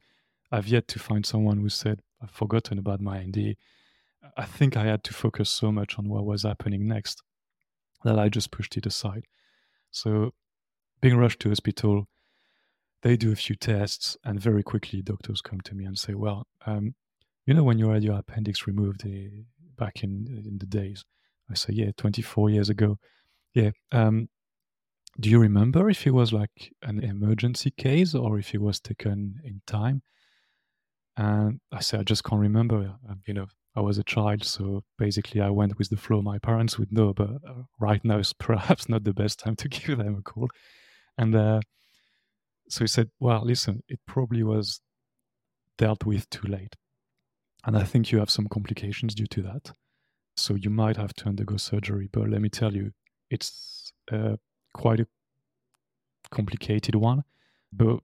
I've 0.51 0.67
yet 0.67 0.89
to 0.89 0.99
find 0.99 1.25
someone 1.25 1.59
who 1.59 1.69
said, 1.69 2.01
I've 2.23 2.31
forgotten 2.31 2.79
about 2.79 3.01
my 3.01 3.23
ND. 3.23 3.57
I 4.37 4.45
think 4.45 4.77
I 4.77 4.85
had 4.85 5.05
to 5.05 5.15
focus 5.15 5.49
so 5.49 5.71
much 5.71 5.99
on 5.99 6.09
what 6.09 6.25
was 6.25 6.43
happening 6.43 6.87
next 6.89 7.23
that 8.05 8.19
I 8.19 8.29
just 8.29 8.51
pushed 8.51 8.77
it 8.77 8.87
aside. 8.87 9.25
So, 9.91 10.33
being 11.01 11.17
rushed 11.17 11.41
to 11.41 11.49
hospital, 11.49 12.09
they 13.03 13.17
do 13.17 13.33
a 13.33 13.37
few 13.37 13.57
tests, 13.57 14.17
and 14.25 14.41
very 14.41 14.63
quickly, 14.63 15.03
doctors 15.03 15.41
come 15.41 15.61
to 15.63 15.75
me 15.75 15.85
and 15.85 15.99
say, 15.99 16.15
Well, 16.15 16.47
um, 16.67 16.95
you 17.47 17.55
know, 17.55 17.65
when 17.65 17.79
you 17.79 17.89
had 17.89 18.05
your 18.05 18.19
appendix 18.19 18.67
removed 18.67 19.05
uh, 19.07 19.43
back 19.79 20.03
in, 20.05 20.27
in 20.47 20.59
the 20.59 20.67
days, 20.67 21.05
I 21.51 21.55
say, 21.55 21.73
Yeah, 21.73 21.91
24 21.97 22.51
years 22.51 22.69
ago. 22.69 22.99
Yeah. 23.55 23.71
Um, 23.91 24.29
do 25.19 25.29
you 25.29 25.41
remember 25.41 25.91
if 25.91 26.07
it 26.07 26.13
was 26.13 26.33
like 26.33 26.73
an 26.83 27.03
emergency 27.03 27.71
case 27.71 28.15
or 28.15 28.39
if 28.39 28.55
it 28.55 28.61
was 28.61 28.81
taken 28.81 29.41
in 29.45 29.61
time? 29.67 30.03
And 31.17 31.61
I 31.73 31.81
say, 31.81 31.99
I 31.99 32.03
just 32.05 32.25
can't 32.25 32.41
remember. 32.41 32.95
You 33.27 33.35
know, 33.35 33.47
I 33.75 33.81
was 33.81 33.99
a 33.99 34.05
child, 34.05 34.45
so 34.45 34.85
basically 34.99 35.41
I 35.41 35.51
went 35.51 35.79
with 35.79 35.91
the 35.91 35.97
flow. 35.97 36.23
My 36.23 36.39
parents 36.39 36.79
would 36.79 36.93
know, 36.93 37.13
but 37.13 37.31
uh, 37.47 37.63
right 37.79 38.05
now 38.05 38.19
is 38.19 38.33
perhaps 38.39 38.89
not 38.89 39.05
the 39.05 39.13
best 39.13 39.39
time 39.39 39.57
to 39.57 39.69
give 39.69 39.99
them 39.99 40.17
a 40.19 40.23
call. 40.23 40.49
And 41.19 41.35
uh, 41.35 41.61
so 42.71 42.85
he 42.85 42.89
said, 42.89 43.11
Well, 43.19 43.43
listen, 43.45 43.83
it 43.89 44.01
probably 44.07 44.43
was 44.43 44.81
dealt 45.77 46.05
with 46.05 46.29
too 46.31 46.47
late. 46.47 46.77
And 47.67 47.77
I 47.77 47.83
think 47.83 48.11
you 48.11 48.19
have 48.19 48.31
some 48.31 48.47
complications 48.47 49.15
due 49.15 49.27
to 49.27 49.43
that. 49.43 49.73
So 50.37 50.55
you 50.55 50.71
might 50.71 50.97
have 50.97 51.13
to 51.15 51.29
undergo 51.29 51.57
surgery. 51.57 52.09
But 52.11 52.31
let 52.31 52.41
me 52.41 52.49
tell 52.49 52.75
you, 52.75 52.93
it's 53.29 53.93
uh, 54.11 54.37
quite 54.73 55.01
a 55.01 55.07
complicated 56.31 56.95
one. 56.95 57.25
But 57.73 57.99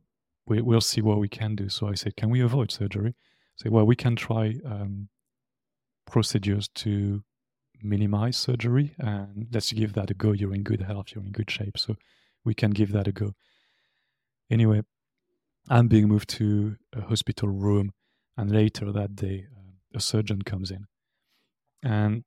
we, 0.47 0.61
will 0.61 0.81
see 0.81 1.01
what 1.01 1.19
we 1.19 1.29
can 1.29 1.57
do. 1.57 1.69
So 1.69 1.89
I 1.89 1.95
said, 1.95 2.17
Can 2.17 2.31
we 2.31 2.41
avoid 2.41 2.73
surgery? 2.73 3.15
Say, 3.57 3.69
Well, 3.69 3.87
we 3.87 3.97
can 3.97 4.17
try 4.17 4.57
um, 4.65 5.09
procedures 6.07 6.69
to 6.69 7.23
minimize 7.83 8.37
surgery 8.37 8.95
and 8.99 9.47
let's 9.53 9.73
give 9.73 9.93
that 9.93 10.11
a 10.11 10.15
go. 10.15 10.33
You're 10.33 10.55
in 10.55 10.63
good 10.63 10.83
health, 10.83 11.09
you're 11.15 11.25
in 11.25 11.33
good 11.33 11.51
shape. 11.51 11.79
So 11.79 11.97
we 12.45 12.55
can 12.55 12.71
give 12.71 12.93
that 12.93 13.07
a 13.07 13.13
go. 13.13 13.35
Anyway, 14.51 14.83
I'm 15.69 15.89
being 15.89 16.09
moved 16.09 16.29
to 16.31 16.77
a 16.95 17.03
hospital 17.03 17.49
room, 17.49 17.93
and 18.37 18.51
later 18.51 18.93
that 18.93 19.17
day, 19.17 19.47
uh, 19.57 19.73
a 19.95 20.01
surgeon 20.01 20.43
comes 20.43 20.71
in 20.71 20.87
and 21.83 22.25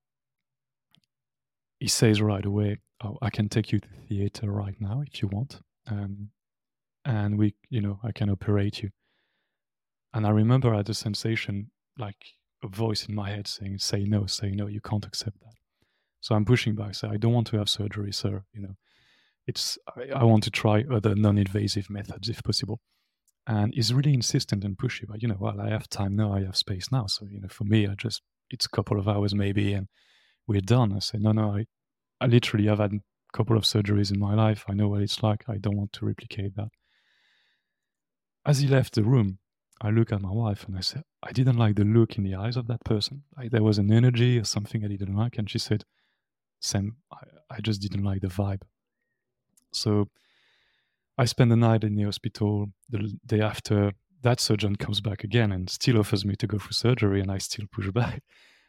he 1.79 1.87
says 1.87 2.21
right 2.21 2.45
away, 2.45 2.77
Oh, 3.01 3.17
I 3.21 3.29
can 3.29 3.47
take 3.47 3.71
you 3.71 3.79
to 3.79 3.87
the 3.87 4.07
theater 4.07 4.51
right 4.51 4.75
now 4.79 5.01
if 5.05 5.21
you 5.21 5.29
want. 5.29 5.61
Um, 5.89 6.31
and 7.05 7.39
we, 7.39 7.55
you 7.69 7.79
know, 7.79 7.99
I 8.03 8.11
can 8.11 8.29
operate 8.29 8.83
you. 8.83 8.89
And 10.13 10.27
I 10.27 10.31
remember 10.31 10.73
I 10.73 10.77
had 10.77 10.89
a 10.89 10.93
sensation 10.93 11.71
like 11.97 12.25
a 12.61 12.67
voice 12.67 13.05
in 13.07 13.15
my 13.15 13.29
head 13.29 13.47
saying, 13.47 13.77
say 13.79 14.03
no, 14.03 14.25
say 14.25 14.51
no, 14.51 14.67
you 14.67 14.81
can't 14.81 15.05
accept 15.05 15.39
that. 15.39 15.53
So 16.19 16.35
I'm 16.35 16.43
pushing 16.43 16.75
back, 16.75 16.95
say, 16.95 17.07
I 17.07 17.15
don't 17.15 17.31
want 17.31 17.47
to 17.47 17.57
have 17.57 17.69
surgery, 17.69 18.11
sir. 18.11 18.43
You 18.53 18.63
know, 18.63 18.75
it's, 19.49 19.77
I, 19.97 20.21
I 20.21 20.23
want 20.23 20.43
to 20.43 20.51
try 20.51 20.85
other 20.91 21.15
non-invasive 21.15 21.89
methods 21.89 22.29
if 22.29 22.43
possible. 22.43 22.79
And 23.47 23.73
he's 23.73 23.93
really 23.93 24.13
insistent 24.13 24.63
and 24.63 24.77
pushy, 24.77 25.07
but 25.07 25.21
you 25.21 25.27
know, 25.27 25.37
well, 25.39 25.59
I 25.59 25.69
have 25.69 25.89
time 25.89 26.15
now, 26.15 26.33
I 26.33 26.43
have 26.43 26.55
space 26.55 26.91
now. 26.91 27.07
So, 27.07 27.25
you 27.29 27.41
know, 27.41 27.47
for 27.49 27.63
me, 27.63 27.87
I 27.87 27.95
just, 27.95 28.21
it's 28.51 28.67
a 28.67 28.69
couple 28.69 28.99
of 28.99 29.07
hours 29.07 29.33
maybe 29.33 29.73
and 29.73 29.87
we're 30.47 30.61
done. 30.61 30.93
I 30.93 30.99
say, 30.99 31.17
no, 31.17 31.31
no, 31.31 31.55
I, 31.57 31.65
I 32.21 32.27
literally 32.27 32.67
have 32.67 32.77
had 32.79 32.93
a 32.93 33.37
couple 33.37 33.57
of 33.57 33.63
surgeries 33.63 34.11
in 34.13 34.19
my 34.19 34.35
life. 34.35 34.65
I 34.67 34.73
know 34.73 34.87
what 34.87 35.01
it's 35.01 35.23
like. 35.23 35.45
I 35.47 35.57
don't 35.57 35.77
want 35.77 35.93
to 35.93 36.05
replicate 36.05 36.55
that. 36.57 36.69
As 38.45 38.59
he 38.59 38.67
left 38.67 38.93
the 38.93 39.03
room, 39.03 39.39
I 39.81 39.89
look 39.89 40.11
at 40.11 40.21
my 40.21 40.31
wife 40.31 40.65
and 40.67 40.77
I 40.77 40.81
said, 40.81 41.03
I 41.23 41.31
didn't 41.31 41.57
like 41.57 41.75
the 41.75 41.85
look 41.85 42.17
in 42.17 42.23
the 42.23 42.35
eyes 42.35 42.57
of 42.57 42.67
that 42.67 42.83
person. 42.83 43.23
Like 43.35 43.49
there 43.49 43.63
was 43.63 43.79
an 43.79 43.91
energy 43.91 44.37
or 44.37 44.43
something 44.43 44.83
I 44.83 44.89
didn't 44.89 45.15
like. 45.15 45.37
And 45.37 45.49
she 45.49 45.59
said, 45.59 45.85
Sam, 46.59 46.97
I, 47.11 47.23
I 47.49 47.61
just 47.61 47.81
didn't 47.81 48.03
like 48.03 48.21
the 48.21 48.27
vibe. 48.27 48.61
So 49.71 50.09
I 51.17 51.25
spend 51.25 51.51
the 51.51 51.55
night 51.55 51.83
in 51.83 51.95
the 51.95 52.03
hospital. 52.03 52.67
The 52.89 53.17
day 53.25 53.41
after, 53.41 53.93
that 54.21 54.39
surgeon 54.39 54.75
comes 54.75 55.01
back 55.01 55.23
again 55.23 55.51
and 55.51 55.69
still 55.69 55.99
offers 55.99 56.25
me 56.25 56.35
to 56.35 56.47
go 56.47 56.57
for 56.57 56.73
surgery, 56.73 57.21
and 57.21 57.31
I 57.31 57.37
still 57.37 57.65
push 57.71 57.89
back. 57.93 58.23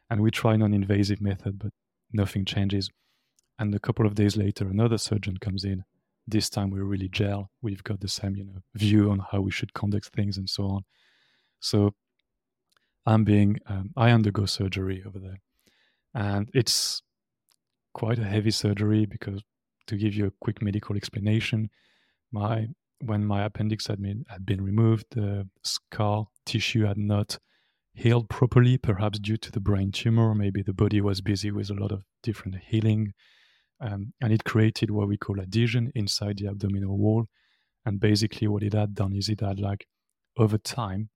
And 0.09 0.21
we 0.21 0.31
try 0.31 0.57
non 0.57 0.75
invasive 0.75 1.21
method, 1.21 1.59
but 1.59 1.73
nothing 2.13 2.45
changes. 2.45 2.91
And 3.59 3.75
a 3.75 3.79
couple 3.79 4.07
of 4.07 4.15
days 4.15 4.37
later, 4.37 4.69
another 4.69 4.99
surgeon 4.99 5.37
comes 5.37 5.65
in 5.65 5.85
this 6.31 6.49
time 6.49 6.71
we 6.71 6.81
really 6.81 7.09
gel. 7.09 7.51
We've 7.63 7.83
got 7.85 8.01
the 8.01 8.09
same, 8.09 8.37
you 8.37 8.45
know, 8.45 8.61
view 8.75 9.11
on 9.11 9.21
how 9.31 9.41
we 9.41 9.51
should 9.51 9.75
conduct 9.75 10.07
things 10.09 10.37
and 10.37 10.49
so 10.49 10.65
on. 10.65 10.85
So 11.61 11.95
I'm 13.07 13.25
being, 13.25 13.59
um, 13.67 13.91
I 13.97 14.11
undergo 14.11 14.47
surgery 14.47 15.03
over 15.07 15.19
there, 15.19 15.41
and 16.15 16.49
it's 16.55 17.03
quite 17.93 18.19
a 18.19 18.25
heavy 18.25 18.51
surgery 18.51 19.07
because 19.07 19.43
to 19.87 19.97
give 19.97 20.15
you 20.15 20.27
a 20.27 20.33
quick 20.41 20.63
medical 20.63 20.97
explanation, 20.97 21.71
my 22.33 22.69
when 23.03 23.25
my 23.25 23.45
appendix 23.45 23.87
had 23.87 24.03
been 24.03 24.25
had 24.29 24.45
been 24.45 24.63
removed, 24.63 25.07
the 25.11 25.49
scar 25.63 26.27
tissue 26.45 26.85
had 26.85 26.99
not 26.99 27.39
healed 27.95 28.29
properly, 28.29 28.79
perhaps 28.79 29.19
due 29.19 29.37
to 29.39 29.51
the 29.51 29.61
brain 29.61 29.91
tumor. 29.91 30.35
Maybe 30.35 30.63
the 30.63 30.73
body 30.73 31.01
was 31.01 31.21
busy 31.21 31.51
with 31.51 31.71
a 31.71 31.75
lot 31.75 31.93
of 31.93 32.05
different 32.23 32.57
healing 32.57 33.15
um, 33.81 34.13
and 34.21 34.33
it 34.33 34.45
created 34.45 34.91
what 34.91 35.09
we 35.09 35.17
call 35.17 35.41
adhesion 35.41 35.91
inside 35.95 36.39
the 36.39 36.49
abdominal 36.49 36.99
wall. 36.99 37.27
And 37.87 37.99
basically, 37.99 38.47
what 38.47 38.63
it 38.63 38.75
had 38.75 38.95
done 38.95 39.15
is 39.17 39.29
it 39.29 39.41
had, 39.41 39.59
like, 39.59 39.87
over 40.37 40.59
time, 40.59 41.09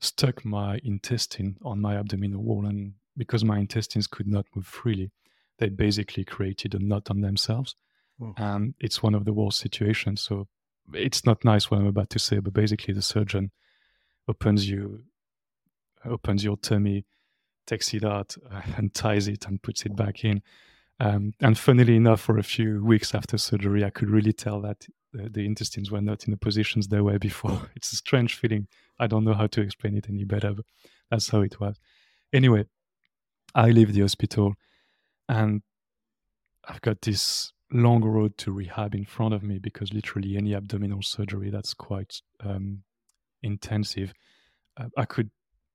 stuck 0.00 0.44
my 0.44 0.78
intestine 0.84 1.56
on 1.62 1.80
my 1.80 1.96
abdominal 1.96 2.42
wall. 2.42 2.66
And 2.66 2.94
because 3.16 3.44
my 3.44 3.58
intestines 3.58 4.06
could 4.06 4.26
not 4.26 4.44
move 4.54 4.66
freely, 4.66 5.10
they 5.58 5.70
basically 5.70 6.24
created 6.24 6.74
a 6.74 6.78
knot 6.78 7.10
on 7.10 7.22
themselves. 7.22 7.74
Oh. 8.20 8.34
And 8.36 8.74
it's 8.80 9.02
one 9.02 9.14
of 9.14 9.24
the 9.24 9.32
worst 9.32 9.58
situations. 9.58 10.22
So 10.22 10.48
it's 10.92 11.24
not 11.26 11.44
nice 11.44 11.70
what 11.70 11.80
I'm 11.80 11.86
about 11.86 12.10
to 12.10 12.18
say, 12.18 12.38
but 12.38 12.52
basically, 12.52 12.94
the 12.94 13.02
surgeon 13.02 13.50
opens 14.28 14.68
you, 14.68 15.04
opens 16.04 16.44
your 16.44 16.56
tummy, 16.56 17.04
takes 17.66 17.92
it 17.94 18.04
out, 18.04 18.36
uh, 18.50 18.62
and 18.76 18.94
ties 18.94 19.28
it 19.28 19.46
and 19.46 19.62
puts 19.62 19.84
it 19.84 19.94
back 19.96 20.24
in. 20.24 20.42
Um, 20.98 21.34
and 21.40 21.58
funnily 21.58 21.96
enough, 21.96 22.22
for 22.22 22.38
a 22.38 22.42
few 22.42 22.82
weeks 22.82 23.14
after 23.14 23.36
surgery, 23.36 23.84
I 23.84 23.90
could 23.90 24.08
really 24.08 24.32
tell 24.32 24.62
that 24.62 24.86
the, 25.12 25.28
the, 25.28 25.44
intestines 25.44 25.90
were 25.90 26.00
not 26.00 26.24
in 26.24 26.30
the 26.30 26.38
positions 26.38 26.88
they 26.88 27.02
were 27.02 27.18
before. 27.18 27.70
it's 27.76 27.92
a 27.92 27.96
strange 27.96 28.34
feeling. 28.34 28.66
I 28.98 29.06
don't 29.06 29.24
know 29.24 29.34
how 29.34 29.46
to 29.48 29.60
explain 29.60 29.96
it 29.96 30.08
any 30.08 30.24
better, 30.24 30.54
but 30.54 30.64
that's 31.10 31.28
how 31.28 31.42
it 31.42 31.60
was. 31.60 31.78
Anyway, 32.32 32.64
I 33.54 33.70
leave 33.70 33.92
the 33.92 34.00
hospital 34.00 34.54
and 35.28 35.62
I've 36.66 36.80
got 36.80 37.02
this 37.02 37.52
long 37.72 38.02
road 38.04 38.36
to 38.38 38.52
rehab 38.52 38.94
in 38.94 39.04
front 39.04 39.34
of 39.34 39.42
me 39.42 39.58
because 39.58 39.92
literally 39.92 40.36
any 40.36 40.54
abdominal 40.54 41.02
surgery 41.02 41.50
that's 41.50 41.74
quite 41.74 42.20
um, 42.40 42.82
intensive, 43.42 44.12
uh, 44.78 44.88
I 44.96 45.04
could 45.04 45.30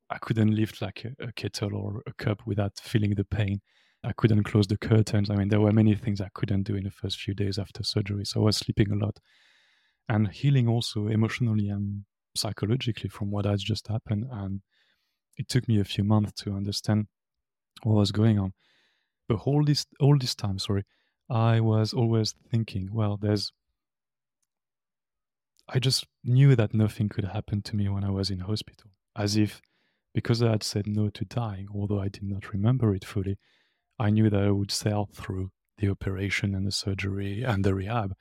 I 0.09 0.17
couldn't 0.17 0.53
lift 0.53 0.81
like 0.81 1.05
a, 1.05 1.27
a 1.27 1.31
kettle 1.31 1.75
or 1.75 2.03
a 2.05 2.13
cup 2.13 2.45
without 2.45 2.73
feeling 2.81 3.15
the 3.15 3.23
pain. 3.23 3.61
I 4.03 4.11
couldn't 4.13 4.43
close 4.43 4.67
the 4.67 4.77
curtains. 4.77 5.29
I 5.29 5.35
mean, 5.35 5.47
there 5.47 5.61
were 5.61 5.71
many 5.71 5.95
things 5.95 6.19
I 6.19 6.29
couldn't 6.33 6.63
do 6.63 6.75
in 6.75 6.83
the 6.83 6.91
first 6.91 7.19
few 7.19 7.33
days 7.33 7.57
after 7.57 7.83
surgery. 7.83 8.25
So 8.25 8.41
I 8.41 8.45
was 8.45 8.57
sleeping 8.57 8.91
a 8.91 8.95
lot 8.95 9.19
and 10.09 10.27
healing 10.29 10.67
also 10.67 11.07
emotionally 11.07 11.69
and 11.69 12.03
psychologically 12.35 13.09
from 13.09 13.31
what 13.31 13.45
has 13.45 13.63
just 13.63 13.87
happened. 13.87 14.25
And 14.31 14.61
it 15.37 15.47
took 15.47 15.67
me 15.67 15.79
a 15.79 15.85
few 15.85 16.03
months 16.03 16.33
to 16.43 16.53
understand 16.53 17.07
what 17.83 17.95
was 17.95 18.11
going 18.11 18.37
on. 18.37 18.53
But 19.29 19.39
all 19.45 19.63
this, 19.63 19.85
all 19.99 20.17
this 20.17 20.35
time, 20.35 20.59
sorry, 20.59 20.83
I 21.31 21.61
was 21.61 21.93
always 21.93 22.35
thinking, 22.51 22.89
well, 22.91 23.17
there's. 23.17 23.53
I 25.69 25.79
just 25.79 26.05
knew 26.25 26.55
that 26.57 26.73
nothing 26.73 27.07
could 27.07 27.23
happen 27.23 27.61
to 27.61 27.75
me 27.77 27.87
when 27.87 28.03
I 28.03 28.09
was 28.09 28.29
in 28.29 28.39
hospital, 28.39 28.91
as 29.15 29.37
if 29.37 29.61
because 30.13 30.43
I 30.43 30.51
had 30.51 30.63
said 30.63 30.87
no 30.87 31.09
to 31.09 31.23
dying, 31.23 31.67
although 31.73 32.01
I 32.01 32.09
did 32.09 32.23
not 32.23 32.51
remember 32.51 32.93
it 32.93 33.05
fully, 33.05 33.37
I 33.97 34.09
knew 34.09 34.29
that 34.29 34.43
I 34.43 34.51
would 34.51 34.71
sail 34.71 35.09
through 35.13 35.51
the 35.77 35.89
operation 35.89 36.53
and 36.53 36.67
the 36.67 36.71
surgery 36.71 37.43
and 37.43 37.63
the 37.63 37.73
rehab. 37.73 38.13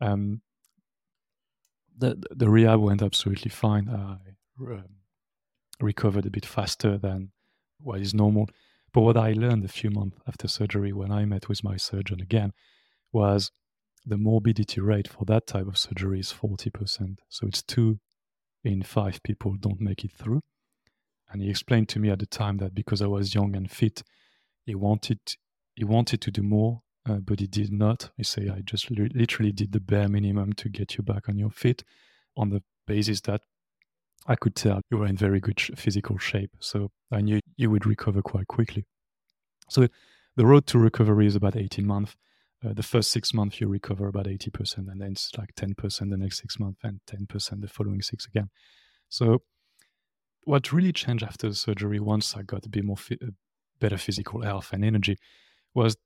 Um, 0.00 0.42
the 1.98 2.22
the 2.30 2.48
rehab 2.48 2.78
went 2.78 3.02
absolutely 3.02 3.50
fine. 3.50 3.88
I 3.88 4.18
um, 4.60 4.84
recovered 5.80 6.26
a 6.26 6.30
bit 6.30 6.46
faster 6.46 6.96
than 6.96 7.32
what 7.80 8.00
is 8.00 8.14
normal. 8.14 8.48
But 8.96 9.02
what 9.02 9.18
I 9.18 9.34
learned 9.34 9.62
a 9.62 9.68
few 9.68 9.90
months 9.90 10.16
after 10.26 10.48
surgery, 10.48 10.90
when 10.90 11.12
I 11.12 11.26
met 11.26 11.50
with 11.50 11.62
my 11.62 11.76
surgeon 11.76 12.18
again, 12.18 12.54
was 13.12 13.52
the 14.06 14.16
morbidity 14.16 14.80
rate 14.80 15.06
for 15.06 15.26
that 15.26 15.46
type 15.46 15.66
of 15.66 15.76
surgery 15.76 16.18
is 16.18 16.32
40%. 16.32 17.18
So 17.28 17.46
it's 17.46 17.62
two 17.62 17.98
in 18.64 18.82
five 18.82 19.22
people 19.22 19.54
don't 19.60 19.82
make 19.82 20.02
it 20.02 20.12
through. 20.12 20.40
And 21.30 21.42
he 21.42 21.50
explained 21.50 21.90
to 21.90 21.98
me 21.98 22.08
at 22.08 22.20
the 22.20 22.26
time 22.26 22.56
that 22.56 22.74
because 22.74 23.02
I 23.02 23.06
was 23.06 23.34
young 23.34 23.54
and 23.54 23.70
fit, 23.70 24.02
he 24.64 24.74
wanted 24.74 25.18
he 25.74 25.84
wanted 25.84 26.22
to 26.22 26.30
do 26.30 26.42
more, 26.42 26.80
uh, 27.06 27.16
but 27.16 27.40
he 27.40 27.46
did 27.46 27.70
not. 27.70 28.08
He 28.16 28.24
said, 28.24 28.48
"I 28.48 28.62
just 28.62 28.90
li- 28.90 29.10
literally 29.14 29.52
did 29.52 29.72
the 29.72 29.80
bare 29.80 30.08
minimum 30.08 30.54
to 30.54 30.70
get 30.70 30.96
you 30.96 31.04
back 31.04 31.28
on 31.28 31.36
your 31.36 31.50
feet, 31.50 31.84
on 32.34 32.48
the 32.48 32.62
basis 32.86 33.20
that 33.22 33.42
I 34.26 34.36
could 34.36 34.54
tell 34.54 34.80
you 34.90 34.98
were 34.98 35.06
in 35.06 35.16
very 35.16 35.40
good 35.40 35.58
sh- 35.60 35.70
physical 35.76 36.18
shape. 36.18 36.50
So 36.60 36.90
I 37.10 37.20
knew 37.20 37.40
you 37.56 37.70
would 37.70 37.86
recover 37.86 38.22
quite 38.22 38.48
quickly. 38.48 38.84
So 39.68 39.88
the 40.36 40.46
road 40.46 40.66
to 40.68 40.78
recovery 40.78 41.26
is 41.26 41.36
about 41.36 41.56
18 41.56 41.86
months. 41.86 42.16
Uh, 42.64 42.72
the 42.72 42.82
first 42.82 43.10
six 43.10 43.34
months 43.34 43.60
you 43.60 43.68
recover 43.68 44.08
about 44.08 44.26
80%, 44.26 44.78
and 44.78 45.00
then 45.00 45.12
it's 45.12 45.30
like 45.36 45.54
10% 45.54 46.10
the 46.10 46.16
next 46.16 46.38
six 46.38 46.58
months, 46.58 46.80
and 46.82 47.00
10% 47.06 47.60
the 47.60 47.68
following 47.68 48.02
six 48.02 48.26
again. 48.26 48.48
So 49.08 49.42
what 50.44 50.72
really 50.72 50.92
changed 50.92 51.22
after 51.22 51.48
the 51.48 51.54
surgery, 51.54 52.00
once 52.00 52.34
I 52.36 52.42
got 52.42 52.64
a 52.64 52.68
bit 52.68 52.84
more 52.84 52.96
fi- 52.96 53.18
better 53.78 53.98
physical 53.98 54.42
health 54.42 54.70
and 54.72 54.84
energy, 54.84 55.18
was 55.74 55.96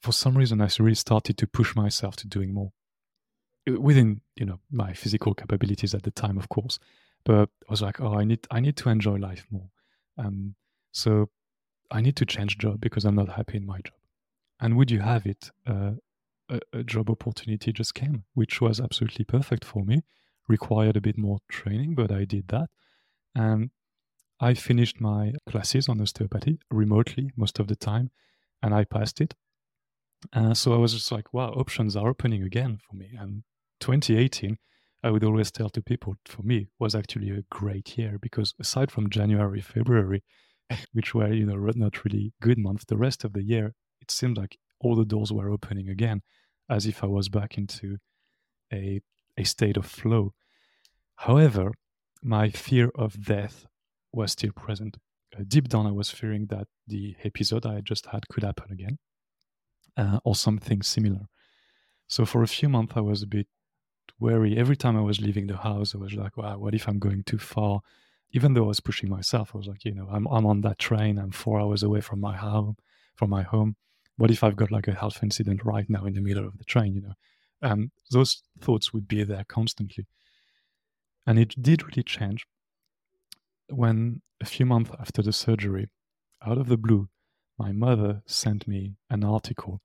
for 0.00 0.12
some 0.12 0.38
reason 0.38 0.60
I 0.60 0.68
really 0.78 0.94
started 0.94 1.36
to 1.38 1.46
push 1.46 1.74
myself 1.74 2.16
to 2.16 2.28
doing 2.28 2.54
more 2.54 2.72
within 3.66 4.20
you 4.36 4.46
know 4.46 4.58
my 4.70 4.92
physical 4.92 5.34
capabilities 5.34 5.94
at 5.94 6.02
the 6.02 6.10
time, 6.10 6.38
of 6.38 6.48
course. 6.48 6.78
But 7.24 7.50
I 7.68 7.70
was 7.70 7.82
like, 7.82 8.00
oh, 8.00 8.18
I 8.18 8.24
need 8.24 8.46
I 8.50 8.60
need 8.60 8.76
to 8.78 8.88
enjoy 8.88 9.16
life 9.16 9.46
more. 9.50 9.70
Um, 10.18 10.54
so 10.92 11.28
I 11.90 12.00
need 12.00 12.16
to 12.16 12.26
change 12.26 12.58
job 12.58 12.80
because 12.80 13.04
I'm 13.04 13.16
not 13.16 13.30
happy 13.30 13.56
in 13.58 13.66
my 13.66 13.80
job. 13.80 13.98
And 14.60 14.76
would 14.76 14.90
you 14.90 15.00
have 15.00 15.26
it? 15.26 15.50
Uh, 15.66 15.92
a, 16.50 16.60
a 16.72 16.82
job 16.82 17.08
opportunity 17.08 17.72
just 17.72 17.94
came, 17.94 18.24
which 18.34 18.60
was 18.60 18.80
absolutely 18.80 19.24
perfect 19.24 19.64
for 19.64 19.84
me. 19.84 20.02
Required 20.48 20.96
a 20.96 21.00
bit 21.00 21.16
more 21.16 21.38
training, 21.50 21.94
but 21.94 22.10
I 22.10 22.24
did 22.24 22.48
that. 22.48 22.68
And 23.34 23.70
I 24.40 24.54
finished 24.54 25.00
my 25.00 25.34
classes 25.48 25.88
on 25.88 26.00
osteopathy 26.00 26.58
remotely 26.70 27.30
most 27.36 27.58
of 27.60 27.68
the 27.68 27.76
time, 27.76 28.10
and 28.62 28.74
I 28.74 28.84
passed 28.84 29.20
it. 29.20 29.34
Uh, 30.32 30.54
so 30.54 30.74
I 30.74 30.76
was 30.76 30.92
just 30.92 31.12
like, 31.12 31.32
wow, 31.32 31.50
options 31.50 31.96
are 31.96 32.08
opening 32.08 32.42
again 32.42 32.78
for 32.88 32.96
me. 32.96 33.16
And 33.18 33.44
2018, 33.80 34.58
I 35.02 35.10
would 35.10 35.24
always 35.24 35.50
tell 35.50 35.70
to 35.70 35.82
people, 35.82 36.16
for 36.26 36.42
me, 36.42 36.68
was 36.78 36.94
actually 36.94 37.30
a 37.30 37.42
great 37.50 37.96
year 37.96 38.18
because 38.20 38.54
aside 38.60 38.90
from 38.90 39.08
January, 39.08 39.60
February, 39.60 40.22
which 40.92 41.14
were 41.14 41.32
you 41.32 41.46
know 41.46 41.70
not 41.74 42.04
really 42.04 42.32
good 42.40 42.58
months, 42.58 42.84
the 42.84 42.96
rest 42.96 43.24
of 43.24 43.32
the 43.32 43.42
year 43.42 43.74
it 44.00 44.10
seemed 44.10 44.36
like 44.36 44.58
all 44.80 44.96
the 44.96 45.04
doors 45.04 45.32
were 45.32 45.50
opening 45.50 45.88
again, 45.88 46.22
as 46.68 46.86
if 46.86 47.02
I 47.02 47.06
was 47.06 47.28
back 47.28 47.56
into 47.56 47.98
a 48.72 49.00
a 49.36 49.44
state 49.44 49.76
of 49.76 49.86
flow. 49.86 50.34
However, 51.16 51.72
my 52.22 52.50
fear 52.50 52.90
of 52.94 53.24
death 53.24 53.66
was 54.12 54.32
still 54.32 54.52
present. 54.52 54.98
Uh, 55.36 55.44
deep 55.46 55.68
down, 55.68 55.86
I 55.86 55.92
was 55.92 56.10
fearing 56.10 56.46
that 56.46 56.66
the 56.86 57.16
episode 57.24 57.64
I 57.64 57.80
just 57.80 58.06
had 58.06 58.28
could 58.28 58.42
happen 58.42 58.72
again, 58.72 58.98
uh, 59.96 60.18
or 60.24 60.34
something 60.34 60.82
similar. 60.82 61.26
So 62.08 62.24
for 62.26 62.42
a 62.42 62.48
few 62.48 62.68
months, 62.68 62.94
I 62.96 63.00
was 63.00 63.22
a 63.22 63.26
bit 63.26 63.46
wary. 64.20 64.56
Every 64.56 64.76
time 64.76 64.96
I 64.96 65.00
was 65.00 65.20
leaving 65.20 65.46
the 65.46 65.56
house, 65.58 65.94
I 65.94 65.98
was 65.98 66.14
like, 66.14 66.36
"Wow, 66.36 66.58
what 66.58 66.74
if 66.74 66.88
I'm 66.88 66.98
going 66.98 67.24
too 67.24 67.38
far?" 67.38 67.80
Even 68.32 68.54
though 68.54 68.64
I 68.64 68.68
was 68.68 68.80
pushing 68.80 69.10
myself, 69.10 69.52
I 69.54 69.58
was 69.58 69.66
like, 69.68 69.84
"You 69.84 69.94
know, 69.94 70.08
I'm 70.10 70.26
I'm 70.28 70.46
on 70.46 70.60
that 70.62 70.78
train. 70.78 71.18
I'm 71.18 71.30
four 71.32 71.60
hours 71.60 71.82
away 71.82 72.00
from 72.00 72.20
my 72.20 72.36
home. 72.36 72.76
From 73.16 73.30
my 73.30 73.42
home. 73.42 73.76
What 74.16 74.30
if 74.30 74.44
I've 74.44 74.56
got 74.56 74.70
like 74.70 74.88
a 74.88 74.94
health 74.94 75.22
incident 75.22 75.64
right 75.64 75.88
now 75.88 76.04
in 76.06 76.14
the 76.14 76.20
middle 76.20 76.46
of 76.46 76.58
the 76.58 76.64
train?" 76.64 76.94
You 76.94 77.02
know, 77.02 77.14
um, 77.62 77.92
those 78.10 78.42
thoughts 78.60 78.92
would 78.92 79.08
be 79.08 79.24
there 79.24 79.44
constantly, 79.48 80.06
and 81.26 81.38
it 81.38 81.54
did 81.60 81.82
really 81.82 82.02
change 82.02 82.46
when 83.70 84.22
a 84.40 84.44
few 84.44 84.66
months 84.66 84.90
after 84.98 85.22
the 85.22 85.32
surgery, 85.32 85.88
out 86.44 86.58
of 86.58 86.68
the 86.68 86.76
blue, 86.76 87.08
my 87.58 87.72
mother 87.72 88.22
sent 88.26 88.66
me 88.66 88.96
an 89.10 89.22
article 89.24 89.80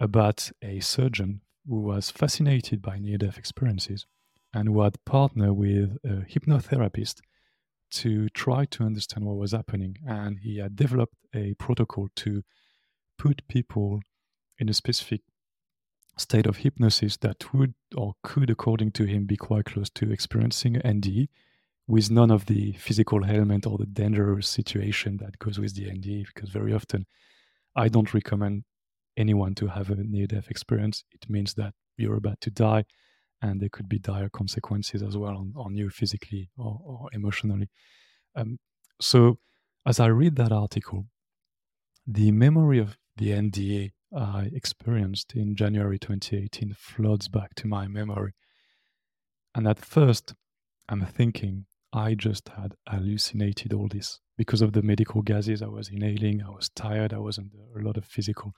about 0.00 0.50
a 0.62 0.80
surgeon 0.80 1.40
who 1.68 1.80
was 1.80 2.10
fascinated 2.10 2.82
by 2.82 2.98
near 2.98 3.18
death 3.18 3.38
experiences 3.38 4.06
and 4.52 4.68
who 4.68 4.82
had 4.82 5.04
partnered 5.04 5.56
with 5.56 5.96
a 6.04 6.24
hypnotherapist 6.30 7.20
to 7.90 8.28
try 8.30 8.64
to 8.66 8.84
understand 8.84 9.24
what 9.24 9.36
was 9.36 9.52
happening. 9.52 9.96
And 10.06 10.38
he 10.40 10.58
had 10.58 10.76
developed 10.76 11.16
a 11.34 11.54
protocol 11.54 12.08
to 12.16 12.42
put 13.18 13.46
people 13.48 14.00
in 14.58 14.68
a 14.68 14.74
specific 14.74 15.22
state 16.16 16.46
of 16.46 16.58
hypnosis 16.58 17.16
that 17.18 17.52
would 17.52 17.74
or 17.96 18.14
could, 18.22 18.50
according 18.50 18.92
to 18.92 19.04
him, 19.04 19.26
be 19.26 19.36
quite 19.36 19.64
close 19.66 19.90
to 19.90 20.12
experiencing 20.12 20.74
NDE 20.74 21.28
with 21.86 22.10
none 22.10 22.30
of 22.30 22.46
the 22.46 22.72
physical 22.72 23.24
element 23.24 23.66
or 23.66 23.78
the 23.78 23.86
dangerous 23.86 24.48
situation 24.48 25.18
that 25.18 25.38
goes 25.38 25.58
with 25.58 25.74
the 25.74 25.86
NDE, 25.86 26.26
because 26.34 26.50
very 26.50 26.72
often 26.72 27.06
I 27.76 27.88
don't 27.88 28.14
recommend 28.14 28.64
anyone 29.16 29.54
to 29.56 29.68
have 29.68 29.90
a 29.90 29.96
near 29.96 30.26
death 30.26 30.50
experience. 30.50 31.04
It 31.12 31.28
means 31.28 31.54
that 31.54 31.74
you're 31.96 32.16
about 32.16 32.40
to 32.42 32.50
die, 32.50 32.84
and 33.40 33.60
there 33.60 33.68
could 33.68 33.88
be 33.88 33.98
dire 33.98 34.28
consequences 34.28 35.02
as 35.02 35.16
well 35.16 35.36
on, 35.36 35.52
on 35.56 35.76
you 35.76 35.90
physically 35.90 36.50
or, 36.56 36.80
or 36.84 37.08
emotionally. 37.12 37.68
Um, 38.34 38.58
so, 39.00 39.38
as 39.86 40.00
I 40.00 40.06
read 40.06 40.36
that 40.36 40.52
article, 40.52 41.06
the 42.06 42.32
memory 42.32 42.78
of 42.78 42.96
the 43.16 43.30
NDE 43.30 43.92
I 44.16 44.50
experienced 44.52 45.34
in 45.34 45.56
January 45.56 45.98
2018 45.98 46.74
floods 46.78 47.28
back 47.28 47.54
to 47.56 47.66
my 47.66 47.88
memory. 47.88 48.34
And 49.54 49.66
at 49.66 49.84
first, 49.84 50.34
I'm 50.88 51.04
thinking, 51.04 51.66
I 51.92 52.14
just 52.14 52.48
had 52.50 52.74
hallucinated 52.88 53.72
all 53.72 53.88
this 53.88 54.20
because 54.36 54.62
of 54.62 54.72
the 54.72 54.82
medical 54.82 55.22
gases 55.22 55.62
I 55.62 55.68
was 55.68 55.88
inhaling. 55.88 56.42
I 56.42 56.50
was 56.50 56.68
tired. 56.70 57.12
I 57.12 57.18
was 57.18 57.38
under 57.38 57.58
a 57.76 57.82
lot 57.82 57.96
of 57.96 58.04
physical 58.04 58.52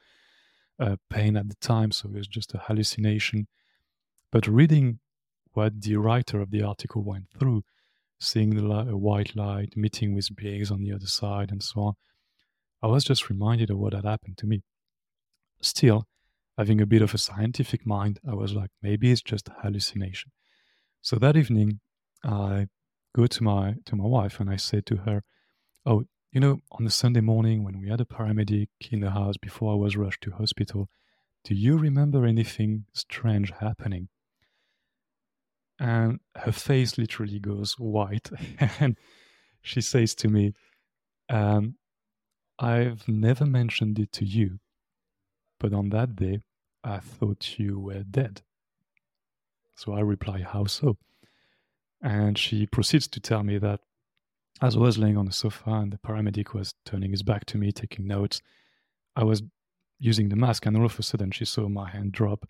uh, 0.79 0.97
pain 1.11 1.37
at 1.37 1.49
the 1.49 1.57
time, 1.57 1.91
so 1.93 2.09
it 2.09 2.15
was 2.15 2.29
just 2.29 2.55
a 2.55 2.59
hallucination. 2.59 3.49
But 4.33 4.47
reading 4.47 5.01
what 5.53 5.81
the 5.81 5.97
writer 5.97 6.41
of 6.41 6.51
the 6.51 6.63
article 6.63 7.03
went 7.03 7.31
through, 7.39 7.65
seeing 8.21 8.51
the 8.55 8.63
light, 8.63 8.89
a 8.89 8.97
white 8.97 9.35
light, 9.37 9.77
meeting 9.77 10.15
with 10.15 10.35
beings 10.37 10.71
on 10.71 10.83
the 10.83 10.93
other 10.93 11.07
side, 11.07 11.51
and 11.51 11.63
so 11.63 11.81
on, 11.81 11.95
I 12.83 12.89
was 12.89 13.05
just 13.05 13.31
reminded 13.31 13.71
of 13.71 13.79
what 13.79 13.95
had 13.95 14.05
happened 14.05 14.39
to 14.39 14.47
me. 14.47 14.63
Still, 15.63 16.07
having 16.59 16.81
a 16.81 16.87
bit 16.87 17.03
of 17.03 17.15
a 17.15 17.19
scientific 17.19 17.87
mind, 17.87 18.19
I 18.29 18.35
was 18.35 18.53
like, 18.55 18.71
maybe 18.83 19.11
it's 19.11 19.23
just 19.23 19.49
a 19.49 19.57
hallucination. 19.63 20.33
So 21.03 21.17
that 21.17 21.37
evening, 21.37 21.81
I 22.25 22.69
go 23.15 23.27
to 23.27 23.43
my 23.43 23.77
to 23.87 23.97
my 23.97 24.05
wife 24.05 24.41
and 24.41 24.51
I 24.51 24.57
say 24.57 24.81
to 24.83 24.97
her, 24.99 25.23
"Oh, 25.87 26.05
you 26.37 26.41
know, 26.41 26.61
on 26.73 26.85
the 26.85 26.91
Sunday 26.91 27.23
morning 27.23 27.65
when 27.65 27.81
we 27.81 27.89
had 27.89 27.99
a 27.99 28.05
paramedic 28.05 28.69
in 28.91 29.01
the 29.01 29.09
house 29.09 29.39
before 29.39 29.73
I 29.73 29.77
was 29.77 29.97
rushed 29.97 30.21
to 30.25 30.33
hospital, 30.33 30.91
do 31.45 31.55
you 31.55 31.79
remember 31.79 32.27
anything 32.27 32.85
strange 32.93 33.51
happening?" 33.59 34.09
And 35.79 36.21
her 36.35 36.53
face 36.53 36.99
literally 36.99 37.39
goes 37.39 37.79
white, 37.79 38.29
and 38.81 38.99
she 39.63 39.81
says 39.81 40.15
to 40.17 40.29
me, 40.29 40.53
um, 41.31 41.77
"I've 42.59 43.09
never 43.09 43.47
mentioned 43.47 43.99
it 43.99 44.13
to 44.13 44.27
you, 44.27 44.59
but 45.59 45.73
on 45.73 45.89
that 45.89 46.17
day, 46.17 46.41
I 46.85 46.99
thought 46.99 47.59
you 47.59 47.81
were 47.81 48.03
dead." 48.03 48.43
So 49.75 49.95
I 49.95 50.01
reply, 50.01 50.43
"How 50.43 50.67
so?" 50.67 50.99
And 52.03 52.37
she 52.37 52.67
proceeds 52.67 53.09
to 53.09 53.21
tell 53.21 53.43
me 53.43 53.57
that 53.57 53.81
as 54.63 54.77
I 54.77 54.79
was 54.79 54.99
laying 54.99 55.17
on 55.17 55.27
the 55.27 55.33
sofa 55.33 55.71
and 55.71 55.93
the 55.93 55.99
paramedic 55.99 56.55
was 56.55 56.75
turning 56.85 57.11
his 57.11 57.23
back 57.23 57.45
to 57.47 57.59
me, 57.59 57.73
taking 57.73 58.07
notes, 58.07 58.41
I 59.15 59.25
was 59.25 59.43
using 59.99 60.29
the 60.29 60.37
mask, 60.37 60.67
and 60.67 60.77
all 60.77 60.87
of 60.87 60.99
a 60.99 61.03
sudden 61.03 61.31
she 61.31 61.45
saw 61.45 61.69
my 61.69 61.91
hand 61.91 62.13
drop 62.13 62.47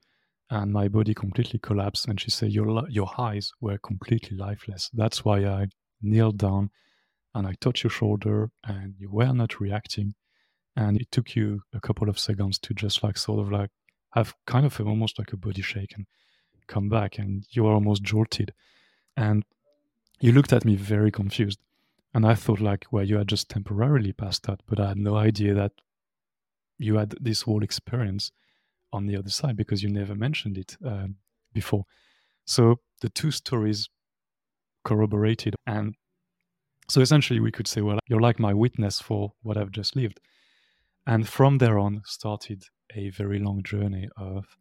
and 0.51 0.73
my 0.73 0.89
body 0.89 1.15
completely 1.15 1.59
collapse. 1.59 2.05
And 2.05 2.21
she 2.21 2.31
said, 2.31 2.53
Your, 2.53 2.89
your 2.89 3.11
eyes 3.19 3.53
were 3.61 3.79
completely 3.79 4.37
lifeless. 4.37 4.91
That's 4.93 5.25
why 5.25 5.45
I 5.45 5.67
kneeled 6.03 6.39
down 6.39 6.71
and 7.35 7.47
I 7.47 7.55
touched 7.61 7.85
your 7.85 7.91
shoulder, 7.91 8.51
and 8.65 8.95
you 8.99 9.11
were 9.11 9.33
not 9.33 9.61
reacting. 9.61 10.15
And 10.75 10.99
it 10.99 11.11
took 11.11 11.35
you 11.35 11.63
a 11.75 11.81
couple 11.81 12.09
of 12.09 12.19
seconds 12.19 12.59
to 12.61 12.73
just 12.73 13.03
like 13.03 13.19
sort 13.19 13.41
of 13.41 13.53
like 13.53 13.71
have 14.15 14.35
kind 14.47 14.65
of 14.65 14.81
almost 14.81 15.19
like 15.19 15.33
a 15.33 15.37
body 15.37 15.61
shake 15.61 15.93
and 15.97 16.07
come 16.67 16.89
back, 16.89 17.19
and 17.19 17.45
you 17.51 17.65
were 17.65 17.73
almost 17.73 18.03
jolted. 18.03 18.55
And 19.19 19.45
you 20.21 20.33
looked 20.33 20.53
at 20.53 20.65
me 20.65 20.77
very 20.77 21.11
confused. 21.11 21.59
And 22.17 22.25
I 22.25 22.35
thought, 22.35 22.61
like, 22.61 22.87
well, 22.91 23.05
you 23.05 23.19
had 23.19 23.29
just 23.29 23.51
temporarily 23.51 24.11
passed 24.15 24.49
out, 24.49 24.63
but 24.67 24.81
I 24.81 24.89
had 24.89 24.97
no 24.97 25.17
idea 25.17 25.53
that 25.53 25.73
you 26.79 26.97
had 26.97 27.15
this 27.21 27.43
whole 27.43 27.63
experience 27.63 28.33
on 28.91 29.05
the 29.05 29.19
other 29.19 29.29
side 29.29 29.55
because 29.55 29.83
you 29.83 29.91
never 29.91 30.15
mentioned 30.15 30.57
it 30.57 30.79
uh, 30.83 31.09
before. 31.53 31.85
So 32.47 32.77
the 33.03 33.11
two 33.11 33.31
stories 33.31 33.91
corroborated. 34.83 35.57
And 35.67 35.95
so 36.89 37.03
essentially, 37.03 37.39
we 37.39 37.53
could 37.53 37.69
say, 37.69 37.83
well, 37.83 37.99
you're 38.09 38.23
like 38.23 38.39
my 38.39 38.55
witness 38.55 38.99
for 38.99 39.35
what 39.43 39.59
I've 39.59 39.71
just 39.71 39.95
lived. 39.95 40.19
And 41.07 41.29
from 41.29 41.59
there 41.59 41.79
on 41.79 42.01
started 42.07 42.65
a 42.95 43.11
very 43.11 43.39
long 43.39 43.63
journey 43.63 44.09
of 44.17 44.57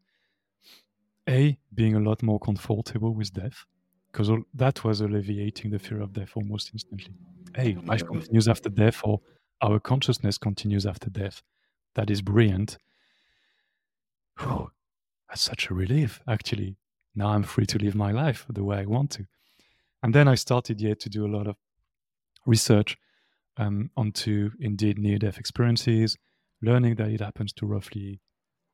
A, 1.29 1.57
being 1.73 1.95
a 1.95 2.01
lot 2.01 2.21
more 2.21 2.37
comfortable 2.37 3.15
with 3.15 3.33
death, 3.33 3.63
because 4.11 4.29
that 4.53 4.83
was 4.83 4.99
alleviating 4.99 5.71
the 5.71 5.79
fear 5.79 6.01
of 6.01 6.11
death 6.11 6.33
almost 6.35 6.71
instantly. 6.73 7.13
Hey, 7.55 7.77
life 7.85 8.05
continues 8.05 8.49
after 8.49 8.67
death, 8.67 8.99
or 9.05 9.21
our 9.61 9.79
consciousness 9.79 10.37
continues 10.37 10.85
after 10.85 11.09
death. 11.09 11.41
That 11.93 12.09
is 12.09 12.21
brilliant. 12.21 12.77
Whew, 14.37 14.71
that's 15.29 15.41
such 15.41 15.69
a 15.69 15.73
relief, 15.73 16.19
actually. 16.27 16.75
Now 17.15 17.29
I'm 17.29 17.43
free 17.43 17.65
to 17.67 17.77
live 17.77 17.95
my 17.95 18.11
life 18.11 18.45
the 18.49 18.65
way 18.65 18.79
I 18.79 18.85
want 18.85 19.11
to. 19.11 19.27
And 20.03 20.13
then 20.13 20.27
I 20.27 20.35
started, 20.35 20.81
yeah, 20.81 20.95
to 20.95 21.09
do 21.09 21.25
a 21.25 21.31
lot 21.33 21.47
of 21.47 21.55
research 22.45 22.97
um, 23.55 23.89
onto 23.95 24.51
indeed 24.59 24.99
near 24.99 25.17
death 25.17 25.37
experiences, 25.37 26.17
learning 26.61 26.95
that 26.95 27.07
it 27.07 27.21
happens 27.21 27.53
to 27.53 27.65
roughly 27.65 28.19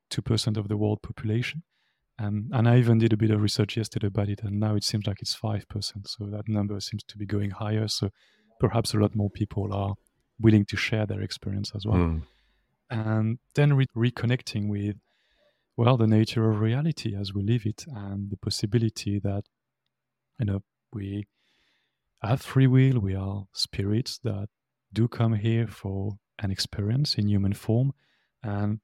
2% 0.10 0.58
of 0.58 0.70
the 0.70 0.78
world 0.78 1.04
population. 1.04 1.62
Um, 2.17 2.50
and 2.52 2.67
I 2.67 2.80
even 2.80 2.98
did 2.98 3.13
a 3.13 3.17
bit 3.17 3.30
of 3.30 3.44
research 3.44 3.78
yesterday 3.78 4.08
about 4.08 4.30
it, 4.30 4.41
and 4.41 4.60
now 4.60 4.74
it 4.74 4.84
seems 4.84 5.06
like 5.06 5.22
it's 5.22 5.36
5%. 5.36 6.08
So 6.08 6.26
that 6.26 6.50
number 6.50 6.80
seems 6.80 7.04
to 7.04 7.17
be 7.20 7.28
going 7.28 7.52
higher. 7.52 7.88
So 7.88 8.10
perhaps 8.62 8.93
a 8.93 8.97
lot 8.97 9.15
more 9.15 9.30
people 9.32 9.74
are 9.74 9.95
willing 10.39 10.65
to 10.65 10.78
share 10.78 11.08
their 11.08 11.21
experience 11.21 11.71
as 11.76 11.84
well. 11.86 11.97
Mm. 11.97 12.21
And 12.91 13.39
then 13.56 13.74
re- 13.74 13.88
reconnecting 13.97 14.69
with, 14.69 14.97
well, 15.78 15.97
the 15.97 16.06
nature 16.06 16.47
of 16.47 16.62
reality 16.62 17.15
as 17.15 17.34
we 17.34 17.41
live 17.41 17.65
it 17.65 17.86
and 17.88 18.30
the 18.30 18.38
possibility 18.38 19.19
that, 19.19 19.43
you 20.39 20.45
know, 20.45 20.60
we 20.93 21.26
have 22.21 22.41
free 22.41 22.67
will, 22.67 23.00
we 23.00 23.15
are 23.15 23.47
spirits 23.54 24.19
that 24.24 24.47
do 24.93 25.08
come 25.08 25.34
here 25.34 25.65
for 25.65 26.19
an 26.38 26.52
experience 26.52 27.15
in 27.15 27.28
human 27.28 27.54
form. 27.54 27.93
And 28.43 28.80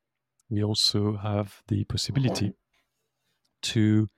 we 0.49 0.63
also 0.63 1.17
have 1.17 1.61
the 1.67 1.83
possibility 1.83 2.53
to 3.73 4.09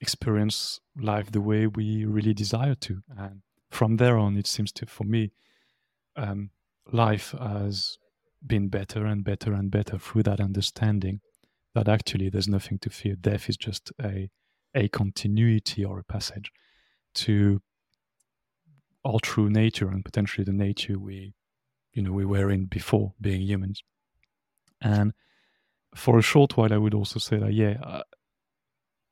experience 0.00 0.80
life 1.00 1.30
the 1.30 1.40
way 1.40 1.66
we 1.66 2.04
really 2.04 2.34
desire 2.34 2.74
to. 2.74 3.02
And 3.16 3.40
from 3.70 3.96
there 3.96 4.18
on, 4.18 4.36
it 4.36 4.46
seems 4.46 4.72
to, 4.72 4.86
for 4.86 5.04
me, 5.04 5.32
um, 6.16 6.50
life 6.92 7.34
has 7.38 7.98
been 8.44 8.68
better 8.68 9.06
and 9.06 9.24
better 9.24 9.52
and 9.52 9.70
better 9.70 9.98
through 9.98 10.24
that 10.24 10.40
understanding 10.40 11.20
that 11.74 11.88
actually 11.88 12.28
there's 12.28 12.48
nothing 12.48 12.78
to 12.80 12.90
fear. 12.90 13.14
Death 13.14 13.48
is 13.48 13.56
just 13.56 13.92
a, 14.02 14.28
a 14.74 14.88
continuity 14.88 15.84
or 15.84 15.98
a 15.98 16.04
passage 16.04 16.50
to 17.14 17.60
our 19.04 19.20
true 19.20 19.48
nature 19.48 19.88
and 19.88 20.04
potentially 20.04 20.44
the 20.44 20.52
nature 20.52 20.98
we, 20.98 21.32
you 21.92 22.02
know, 22.02 22.12
we 22.12 22.24
were 22.24 22.50
in 22.50 22.66
before 22.66 23.14
being 23.20 23.42
humans. 23.42 23.82
And 24.80 25.12
for 25.94 26.18
a 26.18 26.22
short 26.22 26.56
while, 26.56 26.72
I 26.72 26.76
would 26.76 26.94
also 26.94 27.18
say 27.18 27.38
that, 27.38 27.52
yeah, 27.52 27.76
uh, 27.82 28.02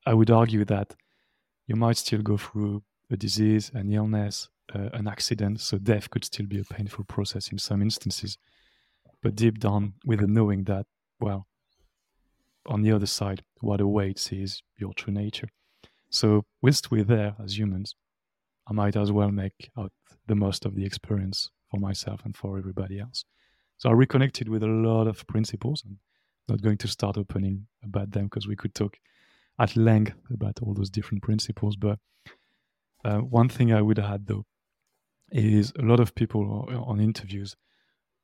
I 0.05 0.13
would 0.13 0.31
argue 0.31 0.65
that 0.65 0.95
you 1.67 1.75
might 1.75 1.97
still 1.97 2.21
go 2.21 2.37
through 2.37 2.83
a 3.11 3.17
disease, 3.17 3.71
an 3.73 3.91
illness, 3.91 4.49
uh, 4.73 4.89
an 4.93 5.07
accident, 5.07 5.59
so 5.61 5.77
death 5.77 6.09
could 6.09 6.25
still 6.25 6.45
be 6.45 6.59
a 6.59 6.63
painful 6.63 7.05
process 7.05 7.51
in 7.51 7.57
some 7.57 7.81
instances. 7.81 8.37
But 9.21 9.35
deep 9.35 9.59
down, 9.59 9.93
with 10.05 10.19
the 10.19 10.27
knowing 10.27 10.63
that, 10.65 10.85
well, 11.19 11.47
on 12.65 12.83
the 12.83 12.91
other 12.91 13.05
side, 13.05 13.43
what 13.61 13.81
awaits 13.81 14.31
is 14.31 14.61
your 14.77 14.93
true 14.93 15.13
nature. 15.13 15.49
So, 16.09 16.45
whilst 16.61 16.91
we're 16.91 17.03
there 17.03 17.35
as 17.43 17.57
humans, 17.57 17.95
I 18.67 18.73
might 18.73 18.95
as 18.95 19.11
well 19.11 19.31
make 19.31 19.69
out 19.77 19.91
the 20.27 20.35
most 20.35 20.65
of 20.65 20.75
the 20.75 20.85
experience 20.85 21.49
for 21.69 21.79
myself 21.79 22.21
and 22.23 22.35
for 22.35 22.57
everybody 22.57 22.99
else. 22.99 23.25
So 23.77 23.89
I 23.89 23.93
reconnected 23.93 24.49
with 24.49 24.63
a 24.63 24.67
lot 24.67 25.07
of 25.07 25.25
principles. 25.27 25.83
I'm 25.85 25.99
not 26.47 26.61
going 26.61 26.77
to 26.79 26.87
start 26.87 27.17
opening 27.17 27.67
about 27.83 28.11
them 28.11 28.25
because 28.25 28.47
we 28.47 28.55
could 28.55 28.75
talk 28.75 28.97
at 29.59 29.75
length 29.75 30.15
about 30.33 30.59
all 30.61 30.73
those 30.73 30.89
different 30.89 31.23
principles. 31.23 31.75
But 31.75 31.97
uh, 33.03 33.19
one 33.19 33.49
thing 33.49 33.73
I 33.73 33.81
would 33.81 33.99
add 33.99 34.27
though 34.27 34.45
is 35.31 35.71
a 35.77 35.83
lot 35.83 35.99
of 35.99 36.15
people 36.15 36.67
on 36.69 36.99
interviews. 36.99 37.55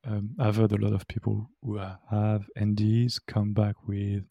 Um, 0.06 0.36
I've 0.40 0.58
heard 0.58 0.72
a 0.72 0.78
lot 0.78 0.94
of 0.94 1.08
people 1.08 1.50
who 1.62 1.78
have 1.78 2.46
NDEs 2.58 3.20
come 3.28 3.54
back 3.54 3.76
with 3.88 4.24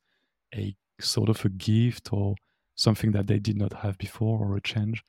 a 0.55 0.77
sort 1.01 1.29
of 1.29 1.45
a 1.45 1.49
gift 1.49 2.13
or 2.13 2.37
something 2.75 3.13
that 3.13 3.27
they 3.27 3.39
did 3.39 3.57
not 3.57 3.73
have 3.73 3.99
before 3.99 4.39
or 4.39 4.57
a 4.57 4.61
change 4.61 5.03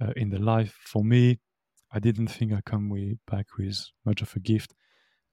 uh, 0.00 0.12
in 0.16 0.30
their 0.30 0.40
life. 0.40 0.76
For 0.84 1.04
me, 1.04 1.40
I 1.92 1.98
didn't 1.98 2.28
think 2.28 2.52
I 2.52 2.60
come 2.60 2.88
way 2.88 3.16
back 3.30 3.46
with 3.58 3.86
much 4.04 4.22
of 4.22 4.34
a 4.34 4.40
gift, 4.40 4.74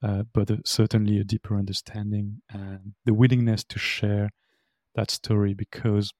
uh, 0.02 0.24
but 0.32 0.50
uh, 0.50 0.56
certainly 0.64 1.18
a 1.18 1.24
deeper 1.24 1.56
understanding 1.56 2.42
and 2.50 2.94
the 3.04 3.14
willingness 3.14 3.64
to 3.64 3.78
share 3.78 4.30
that 4.94 5.10
story 5.10 5.54
because 5.54 6.12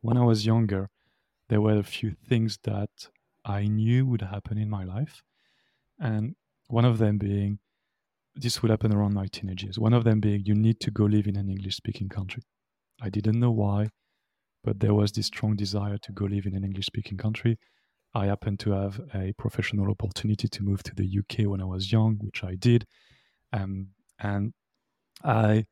when 0.00 0.16
I 0.16 0.24
was 0.24 0.46
younger, 0.46 0.90
there 1.52 1.60
were 1.60 1.76
a 1.76 1.82
few 1.82 2.14
things 2.30 2.58
that 2.64 2.88
I 3.44 3.66
knew 3.66 4.06
would 4.06 4.22
happen 4.22 4.56
in 4.56 4.70
my 4.70 4.84
life. 4.84 5.22
And 6.00 6.34
one 6.68 6.86
of 6.86 6.96
them 6.96 7.18
being, 7.18 7.58
this 8.34 8.62
would 8.62 8.70
happen 8.70 8.90
around 8.90 9.12
my 9.12 9.26
teenage 9.26 9.62
years. 9.62 9.78
One 9.78 9.92
of 9.92 10.04
them 10.04 10.18
being, 10.18 10.44
you 10.46 10.54
need 10.54 10.80
to 10.80 10.90
go 10.90 11.04
live 11.04 11.26
in 11.26 11.36
an 11.36 11.50
English 11.50 11.76
speaking 11.76 12.08
country. 12.08 12.42
I 13.02 13.10
didn't 13.10 13.38
know 13.38 13.50
why, 13.50 13.90
but 14.64 14.80
there 14.80 14.94
was 14.94 15.12
this 15.12 15.26
strong 15.26 15.54
desire 15.54 15.98
to 15.98 16.12
go 16.12 16.24
live 16.24 16.46
in 16.46 16.54
an 16.54 16.64
English 16.64 16.86
speaking 16.86 17.18
country. 17.18 17.58
I 18.14 18.24
happened 18.28 18.58
to 18.60 18.70
have 18.70 18.98
a 19.14 19.34
professional 19.36 19.90
opportunity 19.90 20.48
to 20.48 20.62
move 20.62 20.82
to 20.84 20.94
the 20.94 21.18
UK 21.18 21.46
when 21.46 21.60
I 21.60 21.66
was 21.66 21.92
young, 21.92 22.16
which 22.22 22.42
I 22.42 22.54
did. 22.54 22.86
Um, 23.52 23.88
and 24.18 24.54
I 25.22 25.66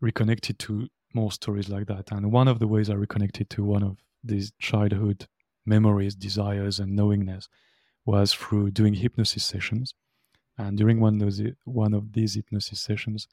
reconnected 0.00 0.60
to 0.60 0.86
more 1.14 1.32
stories 1.32 1.68
like 1.68 1.88
that. 1.88 2.12
And 2.12 2.30
one 2.30 2.46
of 2.46 2.60
the 2.60 2.68
ways 2.68 2.88
I 2.88 2.94
reconnected 2.94 3.50
to 3.50 3.64
one 3.64 3.82
of 3.82 3.96
these 4.22 4.52
childhood 4.58 5.26
memories, 5.66 6.14
desires, 6.14 6.78
and 6.78 6.96
knowingness 6.96 7.48
was 8.04 8.32
through 8.32 8.70
doing 8.70 8.94
hypnosis 8.94 9.44
sessions. 9.44 9.94
And 10.56 10.76
during 10.76 11.00
one 11.00 11.14
of 11.14 11.20
those, 11.20 11.42
one 11.64 11.94
of 11.94 12.12
these 12.12 12.34
hypnosis 12.34 12.80
sessions, 12.80 13.28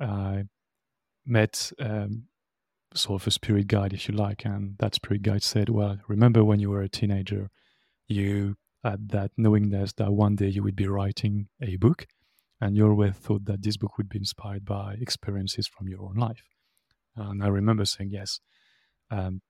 I 0.00 0.44
met 1.26 1.72
um, 1.78 2.24
sort 2.94 3.22
of 3.22 3.26
a 3.26 3.30
spirit 3.30 3.66
guide, 3.66 3.92
if 3.92 4.08
you 4.08 4.14
like. 4.14 4.44
And 4.44 4.76
that 4.78 4.94
spirit 4.94 5.22
guide 5.22 5.42
said, 5.42 5.68
Well, 5.68 5.98
remember 6.08 6.44
when 6.44 6.60
you 6.60 6.70
were 6.70 6.82
a 6.82 6.88
teenager, 6.88 7.50
you 8.08 8.56
had 8.84 9.10
that 9.10 9.32
knowingness 9.36 9.92
that 9.94 10.12
one 10.12 10.36
day 10.36 10.48
you 10.48 10.62
would 10.62 10.76
be 10.76 10.86
writing 10.86 11.48
a 11.60 11.76
book. 11.76 12.06
And 12.60 12.76
you 12.76 12.88
always 12.88 13.14
thought 13.14 13.44
that 13.46 13.62
this 13.62 13.76
book 13.76 13.98
would 13.98 14.08
be 14.08 14.18
inspired 14.18 14.64
by 14.64 14.96
experiences 15.00 15.66
from 15.66 15.88
your 15.88 16.02
own 16.02 16.14
life. 16.14 16.44
And 17.16 17.42
I 17.42 17.48
remember 17.48 17.84
saying 17.84 18.10
yes. 18.10 18.40
Um, 19.10 19.42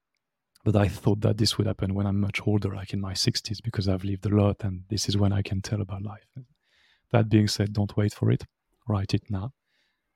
but 0.64 0.76
I 0.76 0.88
thought 0.88 1.20
that 1.22 1.38
this 1.38 1.58
would 1.58 1.66
happen 1.66 1.94
when 1.94 2.06
I'm 2.06 2.20
much 2.20 2.40
older, 2.46 2.74
like 2.74 2.92
in 2.92 3.00
my 3.00 3.14
60s, 3.14 3.62
because 3.62 3.88
I've 3.88 4.04
lived 4.04 4.26
a 4.26 4.28
lot 4.28 4.62
and 4.62 4.84
this 4.88 5.08
is 5.08 5.16
when 5.16 5.32
I 5.32 5.42
can 5.42 5.60
tell 5.60 5.80
about 5.80 6.02
life. 6.02 6.26
That 7.10 7.28
being 7.28 7.48
said, 7.48 7.72
don't 7.72 7.96
wait 7.96 8.14
for 8.14 8.30
it, 8.30 8.44
write 8.88 9.12
it 9.12 9.24
now. 9.28 9.52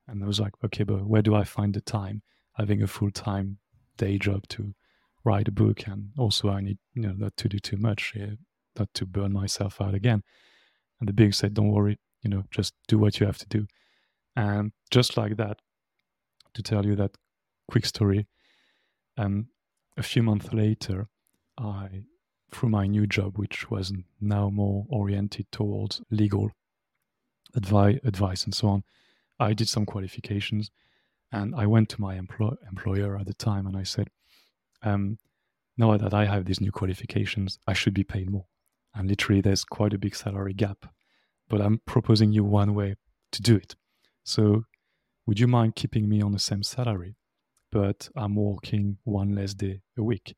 And 0.07 0.23
I 0.23 0.27
was 0.27 0.39
like, 0.39 0.53
okay, 0.65 0.85
but 0.85 1.07
where 1.07 1.23
do 1.23 1.35
I 1.35 1.45
find 1.45 1.75
the 1.75 1.81
time? 1.81 2.23
Having 2.55 2.83
a 2.83 2.87
full 2.87 3.11
time 3.11 3.59
day 3.97 4.19
job 4.19 4.47
to 4.49 4.75
write 5.25 5.49
a 5.49 5.53
book, 5.53 5.87
and 5.87 6.11
also 6.17 6.49
I 6.49 6.61
need, 6.61 6.79
you 6.95 7.03
know, 7.03 7.13
not 7.13 7.37
to 7.39 7.49
do 7.49 7.59
too 7.59 7.77
much, 7.77 8.15
not 8.79 8.89
to 8.95 9.05
burn 9.05 9.33
myself 9.33 9.81
out 9.81 9.95
again. 9.95 10.23
And 11.01 11.09
the 11.09 11.13
being 11.13 11.33
said, 11.33 11.55
don't 11.55 11.73
worry, 11.73 11.99
you 12.23 12.31
know, 12.31 12.45
just 12.51 12.73
do 12.89 12.99
what 12.99 13.21
you 13.21 13.27
have 13.27 13.39
to 13.39 13.49
do. 13.49 13.67
And 14.37 14.73
just 14.91 15.17
like 15.17 15.37
that, 15.37 15.59
to 16.55 16.63
tell 16.63 16.87
you 16.87 16.95
that 16.97 17.11
quick 17.69 17.85
story. 17.85 18.27
Um, 19.19 19.49
a 19.97 20.03
few 20.03 20.23
months 20.23 20.53
later, 20.53 21.09
I, 21.59 22.05
through 22.53 22.69
my 22.69 22.87
new 22.87 23.07
job, 23.07 23.39
which 23.39 23.71
was 23.71 23.93
now 24.21 24.51
more 24.51 24.87
oriented 24.89 25.51
towards 25.51 26.03
legal 26.11 26.53
advice, 27.55 27.99
advice 28.05 28.45
and 28.45 28.55
so 28.55 28.69
on, 28.69 28.85
I 29.39 29.55
did 29.55 29.69
some 29.69 29.87
qualifications, 29.87 30.71
and 31.33 31.55
I 31.55 31.67
went 31.67 31.89
to 31.91 32.01
my 32.01 32.17
employ- 32.17 32.57
employer 32.69 33.19
at 33.19 33.27
the 33.27 33.35
time 33.35 33.67
and 33.67 33.77
I 33.77 33.83
said, 33.83 34.09
um, 34.83 35.19
"Now 35.77 35.97
that 35.97 36.15
I 36.15 36.27
have 36.27 36.45
these 36.45 36.61
new 36.61 36.73
qualifications, 36.73 37.59
I 37.67 37.73
should 37.73 37.95
be 37.95 38.05
paid 38.05 38.31
more." 38.31 38.47
And 38.95 39.09
literally, 39.09 39.41
there's 39.41 39.65
quite 39.65 39.93
a 39.93 39.99
big 39.99 40.15
salary 40.15 40.55
gap, 40.55 40.95
but 41.49 41.61
I'm 41.61 41.81
proposing 41.81 42.33
you 42.33 42.45
one 42.45 42.75
way 42.75 42.97
to 43.33 43.43
do 43.43 43.57
it. 43.57 43.77
So, 44.25 44.65
would 45.27 45.39
you 45.39 45.47
mind 45.47 45.77
keeping 45.77 46.09
me 46.09 46.23
on 46.23 46.33
the 46.33 46.39
same 46.39 46.63
salary 46.63 47.17
but 47.77 48.09
I'm 48.17 48.37
working 48.37 48.97
one 49.05 49.35
less 49.35 49.53
day 49.53 49.83
a 49.99 50.03
week. 50.03 50.35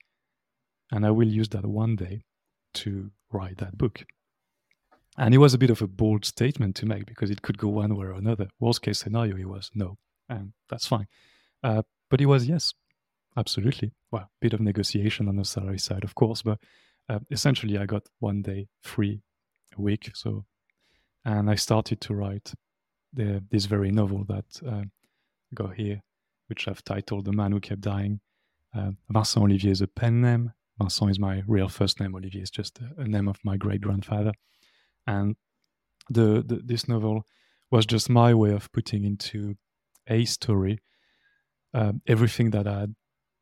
And 0.91 1.07
I 1.07 1.13
will 1.13 1.29
use 1.29 1.49
that 1.51 1.65
one 1.65 1.95
day 1.95 2.25
to 2.75 3.13
write 3.31 3.59
that 3.59 3.79
book. 3.79 4.05
And 5.17 5.33
it 5.33 5.39
was 5.39 5.55
a 5.55 5.59
bit 5.59 5.71
of 5.71 5.81
a 5.81 5.87
bold 5.87 6.25
statement 6.25 6.75
to 6.77 6.87
make 6.87 7.07
because 7.07 7.31
it 7.31 7.43
could 7.43 7.57
go 7.57 7.69
one 7.69 7.95
way 7.95 8.07
or 8.07 8.15
another. 8.15 8.49
Worst 8.59 8.83
case 8.83 8.99
scenario, 8.99 9.37
it 9.37 9.49
was 9.49 9.71
no, 9.73 9.99
and 10.29 10.53
that's 10.69 10.89
fine. 10.89 11.07
Uh, 11.63 11.83
but 12.11 12.21
it 12.21 12.27
was 12.27 12.49
yes, 12.49 12.75
absolutely. 13.37 13.93
Well, 14.11 14.23
a 14.23 14.29
bit 14.41 14.53
of 14.53 14.61
negotiation 14.61 15.29
on 15.29 15.37
the 15.37 15.45
salary 15.45 15.79
side, 15.79 16.03
of 16.03 16.17
course, 16.17 16.43
but 16.43 16.59
uh, 17.09 17.21
essentially, 17.31 17.79
I 17.79 17.87
got 17.87 18.09
one 18.19 18.43
day 18.43 18.67
free 18.83 19.23
a 19.77 19.81
week. 19.81 20.11
So, 20.13 20.45
and 21.25 21.49
I 21.49 21.55
started 21.55 22.01
to 22.01 22.15
write 22.15 22.53
the, 23.13 23.45
this 23.49 23.67
very 23.67 23.93
novel 23.93 24.25
that 24.25 24.61
uh, 24.67 24.83
got 25.55 25.75
here 25.75 26.03
which 26.49 26.69
I've 26.69 26.85
titled 26.85 27.25
The 27.25 27.33
Man 27.33 27.53
Who 27.53 27.61
Kept 27.61 27.81
Dying. 27.81 28.21
Uh, 28.75 28.93
Vincent 29.09 29.45
Ollivier 29.45 29.71
is 29.71 29.81
a 29.81 29.87
pen 29.87 30.21
name. 30.21 30.53
Vincent 30.79 31.11
is 31.11 31.19
my 31.19 31.43
real 31.47 31.69
first 31.69 32.01
name. 32.01 32.13
Ollivier 32.13 32.43
is 32.43 32.51
just 32.51 32.79
a, 32.81 33.03
a 33.03 33.09
name 33.09 33.29
of 33.29 33.39
my 33.45 33.57
great 33.57 33.81
grandfather. 33.81 34.33
And 35.07 35.37
the, 36.11 36.45
the, 36.47 36.61
this 36.65 36.89
novel 36.89 37.25
was 37.71 37.87
just 37.87 38.11
my 38.11 38.35
way 38.35 38.51
of 38.51 38.71
putting 38.73 39.05
into 39.05 39.57
a 40.07 40.25
story 40.25 40.81
uh, 41.75 41.93
everything 42.07 42.51
that 42.51 42.67
I 42.67 42.81
had 42.81 42.95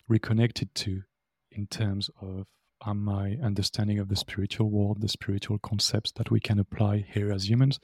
reconnected 0.08 0.74
to 0.76 1.02
in 1.50 1.66
terms 1.66 2.10
of 2.20 2.46
um, 2.84 3.04
my 3.04 3.36
understanding 3.42 3.98
of 3.98 4.08
the 4.08 4.16
spiritual 4.16 4.70
world, 4.70 5.00
the 5.00 5.08
spiritual 5.08 5.58
concepts 5.58 6.12
that 6.12 6.30
we 6.30 6.40
can 6.40 6.58
apply 6.58 7.06
here 7.08 7.32
as 7.32 7.48
humans, 7.48 7.78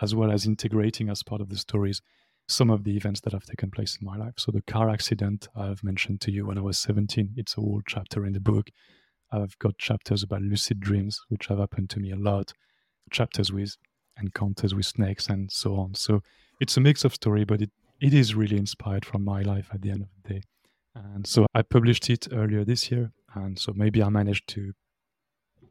as 0.00 0.14
well 0.14 0.30
as 0.30 0.46
integrating 0.46 1.08
as 1.08 1.22
part 1.22 1.40
of 1.40 1.48
the 1.48 1.58
stories 1.58 2.00
some 2.48 2.70
of 2.70 2.84
the 2.84 2.96
events 2.96 3.20
that 3.20 3.32
have 3.32 3.44
taken 3.44 3.70
place 3.70 3.98
in 4.00 4.06
my 4.06 4.16
life. 4.16 4.34
So 4.38 4.50
the 4.50 4.62
car 4.62 4.88
accident 4.88 5.48
I've 5.54 5.84
mentioned 5.84 6.20
to 6.22 6.32
you 6.32 6.46
when 6.46 6.58
I 6.58 6.62
was 6.62 6.78
17, 6.78 7.34
it's 7.36 7.56
a 7.56 7.60
whole 7.60 7.82
chapter 7.86 8.24
in 8.24 8.32
the 8.32 8.40
book. 8.40 8.70
I've 9.30 9.58
got 9.58 9.76
chapters 9.76 10.22
about 10.22 10.40
lucid 10.40 10.80
dreams, 10.80 11.20
which 11.28 11.46
have 11.46 11.58
happened 11.58 11.90
to 11.90 12.00
me 12.00 12.10
a 12.10 12.16
lot, 12.16 12.54
chapters 13.10 13.52
with 13.52 13.76
encounters 14.20 14.74
with 14.74 14.86
snakes 14.86 15.28
and 15.28 15.52
so 15.52 15.76
on. 15.76 15.94
So 15.94 16.22
it's 16.60 16.76
a 16.76 16.80
mix 16.80 17.04
of 17.04 17.14
story, 17.14 17.44
but 17.44 17.60
it, 17.60 17.70
it 18.00 18.14
is 18.14 18.34
really 18.34 18.56
inspired 18.56 19.04
from 19.04 19.24
my 19.24 19.42
life 19.42 19.68
at 19.72 19.82
the 19.82 19.90
end 19.90 20.02
of 20.02 20.08
the 20.22 20.34
day. 20.34 20.42
And 20.94 21.26
so 21.26 21.46
I 21.54 21.62
published 21.62 22.08
it 22.08 22.28
earlier 22.32 22.64
this 22.64 22.90
year. 22.90 23.12
And 23.34 23.58
so 23.58 23.72
maybe 23.76 24.02
I 24.02 24.08
managed 24.08 24.48
to 24.48 24.72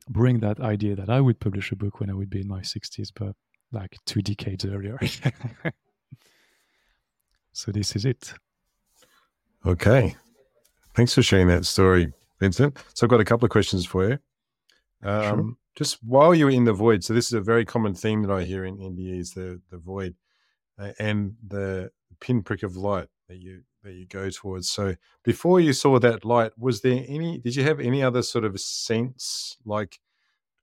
bring 0.07 0.39
that 0.39 0.59
idea 0.59 0.95
that 0.95 1.09
I 1.09 1.21
would 1.21 1.39
publish 1.39 1.71
a 1.71 1.75
book 1.75 1.99
when 1.99 2.09
I 2.09 2.13
would 2.13 2.29
be 2.29 2.41
in 2.41 2.47
my 2.47 2.61
60s, 2.61 3.09
but 3.13 3.35
like 3.71 3.97
two 4.05 4.21
decades 4.21 4.63
earlier. 4.63 4.99
so 7.57 7.71
this 7.71 7.95
is 7.95 8.05
it. 8.05 8.35
Okay. 9.65 10.15
Thanks 10.95 11.15
for 11.15 11.23
sharing 11.23 11.47
that 11.47 11.65
story, 11.65 12.13
Vincent. 12.39 12.77
So 12.93 13.05
I've 13.05 13.09
got 13.09 13.19
a 13.19 13.25
couple 13.25 13.45
of 13.45 13.49
questions 13.49 13.83
for 13.83 14.07
you. 14.07 14.19
Um, 15.01 15.23
sure. 15.23 15.53
Just 15.75 16.03
while 16.03 16.35
you're 16.35 16.51
in 16.51 16.65
the 16.65 16.73
void, 16.73 17.03
so 17.03 17.15
this 17.15 17.25
is 17.25 17.33
a 17.33 17.41
very 17.41 17.65
common 17.65 17.95
theme 17.95 18.21
that 18.21 18.31
I 18.31 18.43
hear 18.43 18.63
in 18.63 18.77
NDEs, 18.77 19.33
the 19.33 19.59
the 19.71 19.77
void 19.79 20.13
uh, 20.77 20.91
and 20.99 21.35
the 21.47 21.89
pinprick 22.19 22.61
of 22.61 22.77
light 22.77 23.07
that 23.27 23.37
you 23.37 23.63
that 23.83 23.93
you 23.93 24.05
go 24.05 24.29
towards. 24.29 24.69
So 24.69 24.95
before 25.23 25.59
you 25.59 25.73
saw 25.73 25.97
that 25.97 26.23
light, 26.23 26.51
was 26.59 26.81
there 26.81 27.03
any? 27.07 27.39
Did 27.39 27.55
you 27.55 27.63
have 27.63 27.79
any 27.79 28.03
other 28.03 28.21
sort 28.21 28.45
of 28.45 28.59
sense? 28.59 29.57
Like, 29.65 29.99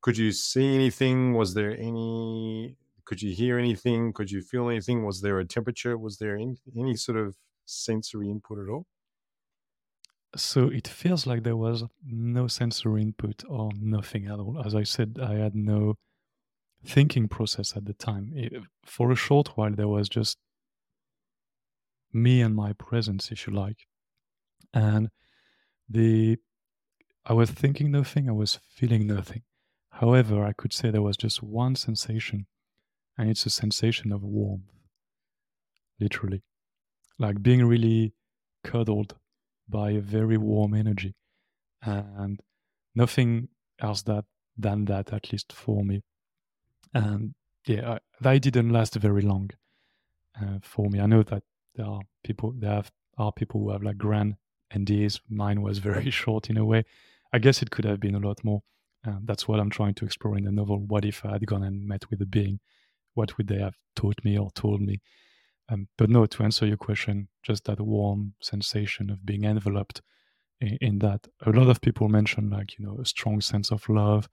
could 0.00 0.16
you 0.16 0.30
see 0.30 0.76
anything? 0.76 1.34
Was 1.34 1.54
there 1.54 1.76
any? 1.76 2.76
Could 3.04 3.22
you 3.22 3.34
hear 3.34 3.58
anything? 3.58 4.12
Could 4.12 4.30
you 4.30 4.40
feel 4.40 4.68
anything? 4.68 5.04
Was 5.04 5.20
there 5.20 5.38
a 5.38 5.44
temperature? 5.44 5.96
Was 5.98 6.18
there 6.18 6.36
any 6.36 6.56
any 6.78 6.96
sort 6.96 7.18
of 7.18 7.36
sensory 7.66 8.30
input 8.30 8.58
at 8.58 8.68
all? 8.68 8.86
So 10.36 10.68
it 10.68 10.88
feels 10.88 11.26
like 11.26 11.44
there 11.44 11.56
was 11.56 11.84
no 12.04 12.48
sensory 12.48 13.02
input 13.02 13.44
or 13.48 13.70
nothing 13.78 14.26
at 14.26 14.40
all. 14.40 14.60
As 14.64 14.74
I 14.74 14.82
said, 14.82 15.18
I 15.22 15.34
had 15.34 15.54
no 15.54 15.94
thinking 16.84 17.28
process 17.28 17.76
at 17.76 17.84
the 17.84 17.92
time. 17.94 18.32
It, 18.34 18.52
for 18.84 19.12
a 19.12 19.16
short 19.16 19.56
while, 19.56 19.72
there 19.72 19.88
was 19.88 20.08
just 20.08 20.38
me 22.12 22.40
and 22.40 22.54
my 22.54 22.72
presence, 22.72 23.30
if 23.30 23.46
you 23.46 23.52
like. 23.52 23.86
And 24.72 25.10
the 25.88 26.38
I 27.26 27.32
was 27.32 27.50
thinking 27.50 27.90
nothing, 27.90 28.28
I 28.28 28.32
was 28.32 28.58
feeling 28.70 29.06
nothing. 29.06 29.42
However, 29.90 30.44
I 30.44 30.52
could 30.52 30.72
say 30.72 30.90
there 30.90 31.02
was 31.02 31.16
just 31.16 31.42
one 31.42 31.76
sensation, 31.76 32.46
and 33.16 33.30
it's 33.30 33.46
a 33.46 33.50
sensation 33.50 34.12
of 34.12 34.22
warmth. 34.22 34.70
Literally. 36.00 36.42
Like 37.18 37.42
being 37.42 37.64
really 37.64 38.14
cuddled 38.64 39.14
by 39.68 39.90
a 39.90 40.00
very 40.00 40.36
warm 40.36 40.74
energy. 40.74 41.14
And 41.82 42.40
nothing 42.94 43.48
else 43.80 44.02
that 44.02 44.24
than 44.56 44.84
that, 44.86 45.12
at 45.12 45.32
least 45.32 45.52
for 45.52 45.84
me. 45.84 46.02
And 46.92 47.34
yeah, 47.66 47.92
I, 47.92 47.98
that 48.20 48.42
didn't 48.42 48.70
last 48.70 48.94
very 48.94 49.22
long 49.22 49.50
uh, 50.40 50.58
for 50.62 50.88
me. 50.88 51.00
I 51.00 51.06
know 51.06 51.22
that 51.24 51.42
there 51.74 51.86
are 51.86 52.00
people 52.22 52.54
there 52.56 52.70
have, 52.70 52.90
are 53.18 53.32
people 53.32 53.60
who 53.60 53.70
have 53.70 53.82
like 53.82 53.98
grand 53.98 54.36
NDEs. 54.72 55.20
Mine 55.28 55.62
was 55.62 55.78
very 55.78 56.10
short 56.22 56.50
in 56.50 56.56
a 56.56 56.64
way. 56.64 56.84
I 57.32 57.38
guess 57.38 57.62
it 57.62 57.70
could 57.70 57.84
have 57.84 58.00
been 58.00 58.14
a 58.14 58.20
lot 58.20 58.44
more. 58.44 58.62
Uh, 59.06 59.18
that's 59.24 59.46
what 59.46 59.60
I'm 59.60 59.70
trying 59.70 59.94
to 59.94 60.04
explore 60.04 60.38
in 60.38 60.44
the 60.44 60.52
novel. 60.52 60.78
What 60.78 61.04
if 61.04 61.24
I 61.24 61.32
had 61.32 61.46
gone 61.46 61.62
and 61.62 61.86
met 61.86 62.08
with 62.10 62.22
a 62.22 62.26
being? 62.26 62.60
What 63.14 63.36
would 63.38 63.48
they 63.48 63.58
have 63.58 63.76
taught 63.96 64.24
me 64.24 64.38
or 64.38 64.50
told 64.52 64.80
me? 64.80 65.00
Um, 65.68 65.88
but 65.96 66.10
no, 66.10 66.26
to 66.26 66.42
answer 66.42 66.66
your 66.66 66.76
question, 66.76 67.28
just 67.42 67.64
that 67.64 67.80
warm 67.80 68.34
sensation 68.40 69.10
of 69.10 69.24
being 69.24 69.44
enveloped 69.44 70.02
in, 70.60 70.76
in, 70.80 70.98
that. 70.98 71.26
A 71.46 71.50
lot 71.50 71.68
of 71.68 71.80
people 71.80 72.08
mention 72.08 72.50
like 72.50 72.78
you 72.78 72.84
know 72.84 72.98
a 73.00 73.06
strong 73.06 73.40
sense 73.40 73.70
of 73.70 73.88
love. 73.88 74.28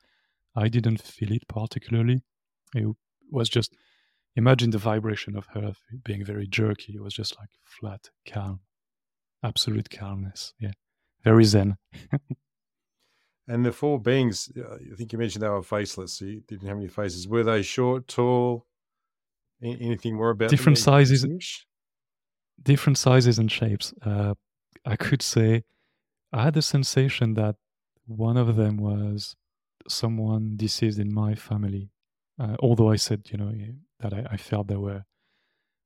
I 0.55 0.67
didn't 0.67 1.01
feel 1.01 1.31
it 1.31 1.47
particularly. 1.47 2.21
It 2.75 2.87
was 3.29 3.47
just 3.47 3.73
imagine 4.35 4.71
the 4.71 4.77
vibration 4.77 5.37
of 5.37 5.47
her 5.53 5.73
being 6.03 6.25
very 6.25 6.47
jerky. 6.47 6.93
It 6.95 7.03
was 7.03 7.13
just 7.13 7.37
like 7.39 7.49
flat, 7.63 8.09
calm, 8.27 8.59
absolute 9.43 9.89
calmness. 9.89 10.53
Yeah, 10.59 10.73
very 11.23 11.45
zen. 11.45 11.77
and 13.47 13.65
the 13.65 13.71
four 13.71 13.99
beings, 13.99 14.51
uh, 14.57 14.75
I 14.75 14.95
think 14.95 15.13
you 15.13 15.19
mentioned 15.19 15.43
they 15.43 15.49
were 15.49 15.63
faceless. 15.63 16.13
So 16.13 16.25
you 16.25 16.41
didn't 16.47 16.67
have 16.67 16.77
any 16.77 16.87
faces. 16.87 17.27
Were 17.27 17.43
they 17.43 17.61
short, 17.61 18.07
tall? 18.07 18.65
Anything 19.63 20.15
more 20.15 20.31
about 20.31 20.49
different 20.49 20.77
sizes? 20.77 21.25
Different 22.61 22.97
sizes 22.97 23.39
and 23.39 23.51
shapes. 23.51 23.93
Uh, 24.03 24.33
I 24.85 24.95
could 24.95 25.21
say 25.21 25.63
I 26.33 26.43
had 26.43 26.53
the 26.53 26.61
sensation 26.61 27.33
that 27.35 27.55
one 28.07 28.37
of 28.37 28.55
them 28.55 28.77
was 28.77 29.35
someone 29.87 30.53
deceased 30.55 30.99
in 30.99 31.13
my 31.13 31.35
family. 31.35 31.89
Uh, 32.39 32.55
although 32.59 32.89
I 32.89 32.95
said, 32.95 33.29
you 33.29 33.37
know, 33.37 33.51
that 33.99 34.13
I, 34.13 34.25
I, 34.31 34.37
felt 34.37 34.67
they 34.67 34.77
were 34.77 35.03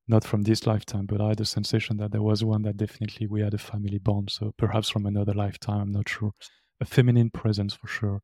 not 0.08 0.24
from 0.24 0.44
this 0.44 0.66
lifetime, 0.66 1.06
but 1.06 1.20
I 1.20 1.30
had 1.30 1.40
the 1.40 1.46
sensation 1.46 1.98
that 1.98 2.12
there 2.12 2.22
was 2.22 2.44
one 2.44 2.62
that 2.62 2.78
definitely 2.78 3.28
we 3.28 3.42
had 3.42 3.54
a 3.54 3.58
family 3.58 3.98
bond. 3.98 4.30
So 4.32 4.54
perhaps 4.58 4.90
from 4.90 5.06
another 5.06 5.34
lifetime, 5.34 5.82
I'm 5.82 5.92
not 5.92 6.08
sure. 6.08 6.32
A 6.80 6.86
feminine 6.86 7.30
presence 7.30 7.74
for 7.74 7.88
sure. 7.88 8.22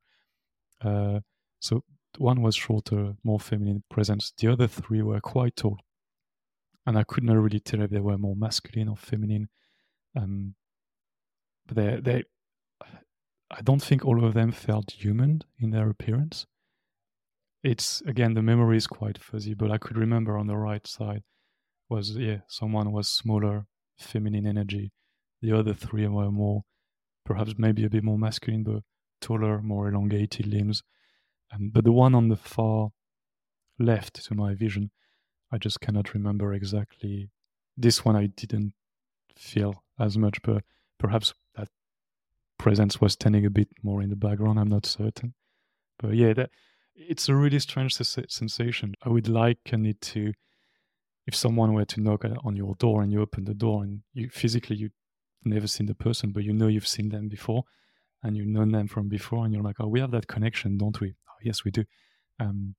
Uh, 0.82 1.20
so 1.60 1.84
one 2.18 2.42
was 2.42 2.56
shorter, 2.56 3.16
more 3.24 3.40
feminine 3.40 3.84
presence. 3.90 4.34
The 4.38 4.48
other 4.48 4.68
three 4.68 5.02
were 5.02 5.22
quite 5.22 5.56
tall, 5.56 5.78
and 6.86 6.98
I 6.98 7.04
could 7.04 7.24
not 7.24 7.38
really 7.38 7.60
tell 7.60 7.82
if 7.82 7.90
they 7.90 8.00
were 8.00 8.18
more 8.18 8.36
masculine 8.36 8.90
or 8.90 8.98
feminine. 8.98 9.50
Um, 10.16 10.56
but 11.68 11.78
they, 11.78 12.00
they, 12.02 12.24
I 13.52 13.62
don't 13.64 13.82
think 13.82 14.06
all 14.06 14.24
of 14.26 14.34
them 14.34 14.52
felt 14.52 14.92
human 14.92 15.42
in 15.60 15.72
their 15.72 15.90
appearance. 15.90 16.46
It's 17.64 18.02
again 18.02 18.34
the 18.34 18.42
memory 18.42 18.78
is 18.78 18.88
quite 18.88 19.18
fuzzy, 19.18 19.54
but 19.54 19.72
I 19.72 19.78
could 19.78 19.98
remember 19.98 20.38
on 20.38 20.48
the 20.48 20.58
right 20.58 20.86
side 20.88 21.24
was 21.90 22.18
yeah 22.18 22.40
someone 22.48 22.92
was 22.92 23.08
smaller, 23.08 23.68
feminine 24.00 24.48
energy. 24.48 24.92
The 25.42 25.52
other 25.52 25.74
three 25.74 26.08
were 26.08 26.32
more, 26.32 26.64
perhaps 27.26 27.54
maybe 27.58 27.84
a 27.84 27.90
bit 27.90 28.04
more 28.04 28.18
masculine, 28.18 28.64
but 28.64 28.84
taller, 29.22 29.62
more 29.62 29.90
elongated 29.90 30.48
limbs 30.48 30.84
um, 31.54 31.70
but 31.74 31.84
the 31.84 31.92
one 31.92 32.16
on 32.16 32.30
the 32.30 32.36
far 32.36 32.90
left 33.80 34.24
to 34.26 34.36
my 34.36 34.54
vision, 34.54 34.92
I 35.52 35.58
just 35.58 35.82
cannot 35.82 36.14
remember 36.14 36.54
exactly. 36.54 37.30
This 37.78 38.06
one 38.06 38.16
I 38.16 38.28
didn't 38.28 38.74
feel 39.36 39.84
as 40.00 40.18
much, 40.18 40.42
but 40.42 40.64
perhaps 40.98 41.34
that 41.56 41.70
presence 42.58 43.02
was 43.02 43.14
standing 43.14 43.46
a 43.46 43.50
bit 43.50 43.70
more 43.84 44.02
in 44.02 44.10
the 44.10 44.16
background. 44.16 44.60
I'm 44.60 44.70
not 44.70 44.86
certain. 44.86 45.34
But 46.00 46.16
yeah, 46.16 46.34
that, 46.34 46.52
it's 46.96 47.30
a 47.30 47.36
really 47.36 47.60
strange 47.60 47.96
sensation. 47.96 48.94
I 49.04 49.10
would 49.10 49.28
liken 49.28 49.86
it 49.86 50.02
to 50.02 50.34
if 51.28 51.36
someone 51.36 51.74
were 51.74 51.86
to 51.86 52.02
knock 52.02 52.26
on 52.44 52.56
your 52.56 52.76
door 52.76 53.02
and 53.02 53.12
you 53.12 53.22
open 53.22 53.46
the 53.46 53.54
door 53.54 53.84
and 53.84 54.02
you 54.14 54.30
physically 54.30 54.76
you've 54.76 54.92
never 55.44 55.68
seen 55.68 55.88
the 55.88 55.96
person, 55.96 56.32
but 56.32 56.44
you 56.44 56.54
know 56.54 56.68
you've 56.68 56.88
seen 56.88 57.10
them 57.10 57.28
before 57.28 57.64
and 58.24 58.38
you've 58.38 58.48
known 58.48 58.72
them 58.72 58.88
from 58.88 59.08
before, 59.08 59.46
and 59.46 59.54
you're 59.54 59.64
like, 59.64 59.78
oh, 59.80 59.88
we 59.88 60.00
have 60.00 60.12
that 60.12 60.28
connection, 60.28 60.78
don't 60.78 61.00
we? 61.02 61.16
Yes, 61.44 61.64
we 61.64 61.72
do. 61.72 61.86
Um, 62.40 62.76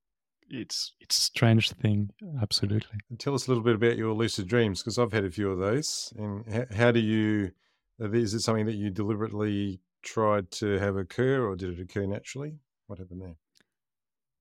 it's 0.48 0.92
it's 1.00 1.18
a 1.18 1.22
strange 1.22 1.70
thing, 1.70 2.10
absolutely. 2.40 2.98
And 3.08 3.18
tell 3.18 3.34
us 3.34 3.46
a 3.46 3.50
little 3.50 3.64
bit 3.64 3.74
about 3.74 3.96
your 3.96 4.12
lucid 4.12 4.46
dreams 4.48 4.82
because 4.82 4.98
I've 4.98 5.12
had 5.12 5.24
a 5.24 5.30
few 5.30 5.50
of 5.50 5.58
those. 5.58 6.12
And 6.18 6.44
how, 6.52 6.64
how 6.76 6.92
do 6.92 7.00
you? 7.00 7.52
Is 7.98 8.34
it 8.34 8.40
something 8.40 8.66
that 8.66 8.74
you 8.74 8.90
deliberately 8.90 9.80
tried 10.02 10.50
to 10.52 10.78
have 10.78 10.96
occur, 10.96 11.46
or 11.46 11.56
did 11.56 11.78
it 11.78 11.82
occur 11.82 12.06
naturally? 12.06 12.56
What 12.86 12.98
happened 12.98 13.22
there? 13.22 13.36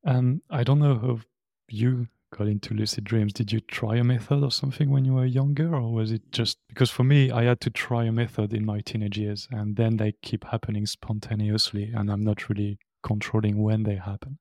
Um, 0.04 0.42
I 0.50 0.64
don't 0.64 0.80
know 0.80 0.96
how 0.96 1.20
you 1.70 2.08
got 2.36 2.48
into 2.48 2.74
lucid 2.74 3.04
dreams. 3.04 3.34
Did 3.34 3.52
you 3.52 3.60
try 3.60 3.98
a 3.98 4.04
method 4.04 4.44
or 4.44 4.52
something 4.52 4.90
when 4.90 5.06
you 5.06 5.14
were 5.14 5.26
younger, 5.26 5.76
or 5.76 5.94
was 5.94 6.12
it 6.12 6.32
just 6.32 6.58
because 6.68 6.90
for 6.90 7.04
me, 7.04 7.32
I 7.32 7.44
had 7.44 7.62
to 7.62 7.70
try 7.70 8.06
a 8.06 8.12
method 8.12 8.54
in 8.54 8.66
my 8.66 8.82
teenage 8.82 9.18
years, 9.18 9.48
and 9.52 9.76
then 9.76 9.98
they 9.98 10.14
keep 10.22 10.46
happening 10.46 10.86
spontaneously, 10.86 11.92
and 11.96 12.12
I'm 12.12 12.24
not 12.24 12.50
really 12.50 12.80
controlling 13.04 13.62
when 13.62 13.84
they 13.84 13.96
happen? 13.96 14.40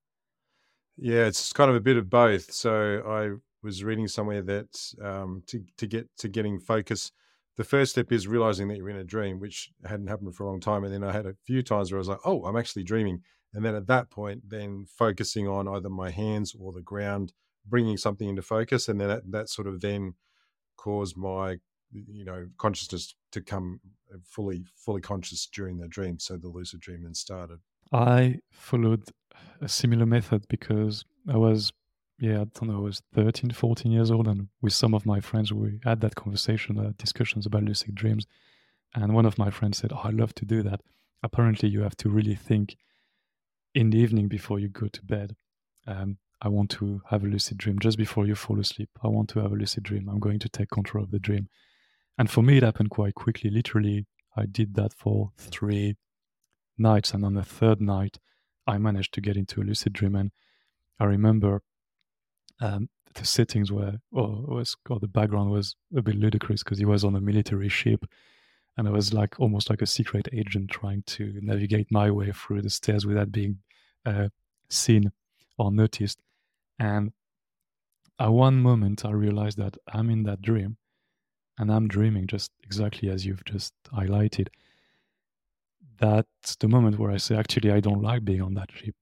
Yeah, 0.97 1.27
it's 1.27 1.53
kind 1.53 1.71
of 1.71 1.77
a 1.77 1.81
bit 1.81 1.97
of 1.97 2.11
both. 2.11 2.53
So 2.53 3.03
I 3.07 3.41
was 3.63 3.85
reading 3.85 4.09
somewhere 4.09 4.43
that 4.43 4.95
um, 5.03 5.43
to 5.47 5.65
to 5.79 5.87
get 5.87 6.09
to 6.19 6.29
getting 6.29 6.59
focus, 6.61 7.13
the 7.57 7.65
first 7.65 7.93
step 7.93 8.13
is 8.13 8.27
realizing 8.27 8.69
that 8.69 8.77
you're 8.77 8.91
in 8.91 8.97
a 8.97 9.05
dream, 9.05 9.41
which 9.41 9.71
hadn't 9.85 10.07
happened 10.09 10.35
for 10.35 10.45
a 10.45 10.47
long 10.47 10.61
time. 10.61 10.85
And 10.85 10.93
then 10.93 11.05
I 11.05 11.13
had 11.13 11.27
a 11.27 11.37
few 11.45 11.63
times 11.63 11.91
where 11.91 11.99
I 11.99 12.01
was 12.01 12.09
like, 12.09 12.21
oh, 12.25 12.45
I'm 12.45 12.57
actually 12.57 12.85
dreaming. 12.85 13.23
And 13.53 13.65
then 13.65 13.75
at 13.75 13.87
that 13.89 14.11
point, 14.11 14.49
then 14.49 14.87
focusing 14.87 15.49
on 15.49 15.69
either 15.69 15.91
my 15.91 16.11
hands 16.11 16.55
or 16.59 16.73
the 16.73 16.83
ground, 16.83 17.33
bringing 17.67 17.97
something 17.97 18.29
into 18.29 18.43
focus. 18.43 18.89
And 18.89 19.01
then 19.01 19.09
that, 19.09 19.31
that 19.31 19.49
sort 19.49 19.67
of 19.67 19.81
then 19.81 20.15
caused 20.77 21.17
my, 21.17 21.57
you 21.93 22.25
know, 22.25 22.47
consciousness 22.59 23.15
to 23.33 23.41
come 23.41 23.81
fully, 24.25 24.65
fully 24.77 25.01
conscious 25.01 25.47
during 25.47 25.79
the 25.79 25.89
dream. 25.89 26.19
So 26.19 26.37
the 26.37 26.49
lucid 26.49 26.81
dream 26.81 27.03
then 27.03 27.15
started. 27.15 27.59
I 27.93 28.39
followed 28.51 29.05
a 29.61 29.69
similar 29.69 30.07
method 30.07 30.47
because 30.49 31.05
I 31.29 31.37
was 31.37 31.73
yeah, 32.21 32.43
I 32.43 32.45
don't 32.45 32.65
know, 32.69 32.77
I 32.77 32.81
was 32.81 33.03
13, 33.15 33.51
14 33.51 33.91
years 33.91 34.11
old, 34.11 34.29
and 34.29 34.49
with 34.61 34.75
some 34.75 34.93
of 34.93 35.07
my 35.07 35.21
friends, 35.21 35.55
we 35.55 35.81
had 35.85 36.03
that 36.03 36.15
conversation, 36.15 36.79
uh, 36.79 36.93
discussions 36.99 37.47
about 37.47 37.63
lucid 37.63 37.95
dreams. 37.95 38.27
And 38.95 39.15
one 39.15 39.25
of 39.25 39.39
my 39.39 39.51
friends 39.51 39.79
said, 39.79 39.91
oh, 39.93 40.03
I 40.05 40.11
love 40.11 40.35
to 40.35 40.45
do 40.45 40.63
that. 40.65 40.83
Apparently, 41.23 41.71
you 41.71 41.81
have 41.81 41.97
to 41.97 42.11
really 42.11 42.35
think 42.35 42.77
in 43.75 43.89
the 43.89 43.99
evening 43.99 44.29
before 44.29 44.59
you 44.59 44.69
go 44.69 44.89
to 44.89 45.03
bed. 45.03 45.35
Um, 45.87 46.19
I 46.43 46.49
want 46.49 46.71
to 46.73 47.01
have 47.09 47.25
a 47.25 47.27
lucid 47.27 47.57
dream 47.57 47.79
just 47.79 47.97
before 47.97 48.27
you 48.27 48.35
fall 48.35 48.61
asleep. 48.61 48.91
I 49.03 49.09
want 49.09 49.31
to 49.31 49.41
have 49.41 49.53
a 49.53 49.57
lucid 49.57 49.85
dream. 49.85 50.09
I'm 50.09 50.21
going 50.21 50.41
to 50.41 50.49
take 50.49 50.71
control 50.71 51.05
of 51.05 51.11
the 51.11 51.19
dream. 51.19 51.49
And 52.19 52.31
for 52.31 52.43
me, 52.43 52.59
it 52.59 52.63
happened 52.63 52.91
quite 52.91 53.15
quickly. 53.15 53.49
Literally, 53.49 54.07
I 54.37 54.45
did 54.45 54.75
that 54.75 54.93
for 54.93 55.33
three 55.39 55.97
nights. 56.81 57.13
And 57.15 57.25
on 57.25 57.35
the 57.35 57.45
third 57.45 57.81
night, 57.81 58.19
I 58.67 58.79
managed 58.79 59.15
to 59.15 59.21
get 59.21 59.37
into 59.37 59.61
a 59.61 59.65
lucid 59.65 59.93
dream. 59.93 60.17
And 60.17 60.31
I 60.99 61.05
remember 61.05 61.63
um, 62.61 62.89
the 63.15 63.25
settings 63.25 63.73
were, 63.73 64.01
or 64.13 64.45
was, 64.47 64.77
or 64.89 65.01
the 65.01 65.09
background 65.09 65.51
was 65.51 65.75
a 65.97 66.03
bit 66.03 66.17
ludicrous 66.17 66.63
because 66.63 66.79
he 66.79 66.85
was 66.85 67.05
on 67.05 67.17
a 67.17 67.21
military 67.21 67.69
ship, 67.69 68.05
and 68.77 68.87
I 68.87 68.91
was 68.91 69.13
like 69.13 69.39
almost 69.41 69.69
like 69.69 69.83
a 69.83 69.87
secret 69.87 70.29
agent 70.33 70.71
trying 70.71 71.03
to 71.07 71.39
navigate 71.43 71.89
my 71.91 72.11
way 72.11 72.33
through 72.33 72.63
the 72.63 72.71
stairs 72.71 73.07
without 73.07 73.33
being 73.33 73.59
uh, 74.07 74.29
seen 74.69 75.13
or 75.59 75.73
noticed. 75.73 76.21
And 76.79 77.13
at 78.19 78.29
one 78.29 78.61
moment, 78.63 79.05
I 79.05 79.11
realized 79.11 79.59
that 79.59 79.77
I'm 79.93 80.11
in 80.11 80.23
that 80.25 80.43
dream, 80.43 80.77
and 81.59 81.73
I'm 81.73 81.89
dreaming 81.89 82.27
just 82.27 82.53
exactly 82.63 83.11
as 83.11 83.27
you've 83.27 83.45
just 83.45 83.75
highlighted. 83.93 84.49
That's 86.01 86.57
the 86.57 86.69
moment 86.69 86.99
where 86.99 87.11
I 87.11 87.19
say, 87.19 87.37
actually, 87.37 87.71
I 87.73 87.81
don't 87.81 88.03
like 88.03 88.25
being 88.25 88.43
on 88.43 88.55
that 88.55 88.71
ship. 88.73 88.95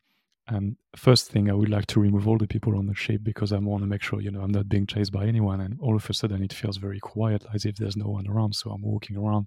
And 0.48 0.76
first 0.96 1.30
thing, 1.30 1.50
I 1.50 1.54
would 1.54 1.68
like 1.68 1.86
to 1.88 2.00
remove 2.00 2.26
all 2.26 2.38
the 2.38 2.46
people 2.46 2.76
on 2.76 2.86
the 2.86 2.94
ship 2.94 3.20
because 3.22 3.52
I 3.52 3.58
want 3.58 3.82
to 3.82 3.86
make 3.88 4.02
sure, 4.02 4.20
you 4.20 4.30
know, 4.30 4.40
I'm 4.40 4.50
not 4.50 4.68
being 4.68 4.86
chased 4.86 5.12
by 5.12 5.26
anyone. 5.26 5.60
And 5.60 5.78
all 5.80 5.94
of 5.94 6.08
a 6.08 6.14
sudden, 6.14 6.42
it 6.42 6.52
feels 6.52 6.78
very 6.78 6.98
quiet, 7.00 7.44
as 7.54 7.64
if 7.64 7.76
there's 7.76 7.96
no 7.96 8.08
one 8.08 8.26
around. 8.28 8.54
So 8.54 8.70
I'm 8.70 8.82
walking 8.82 9.16
around. 9.16 9.46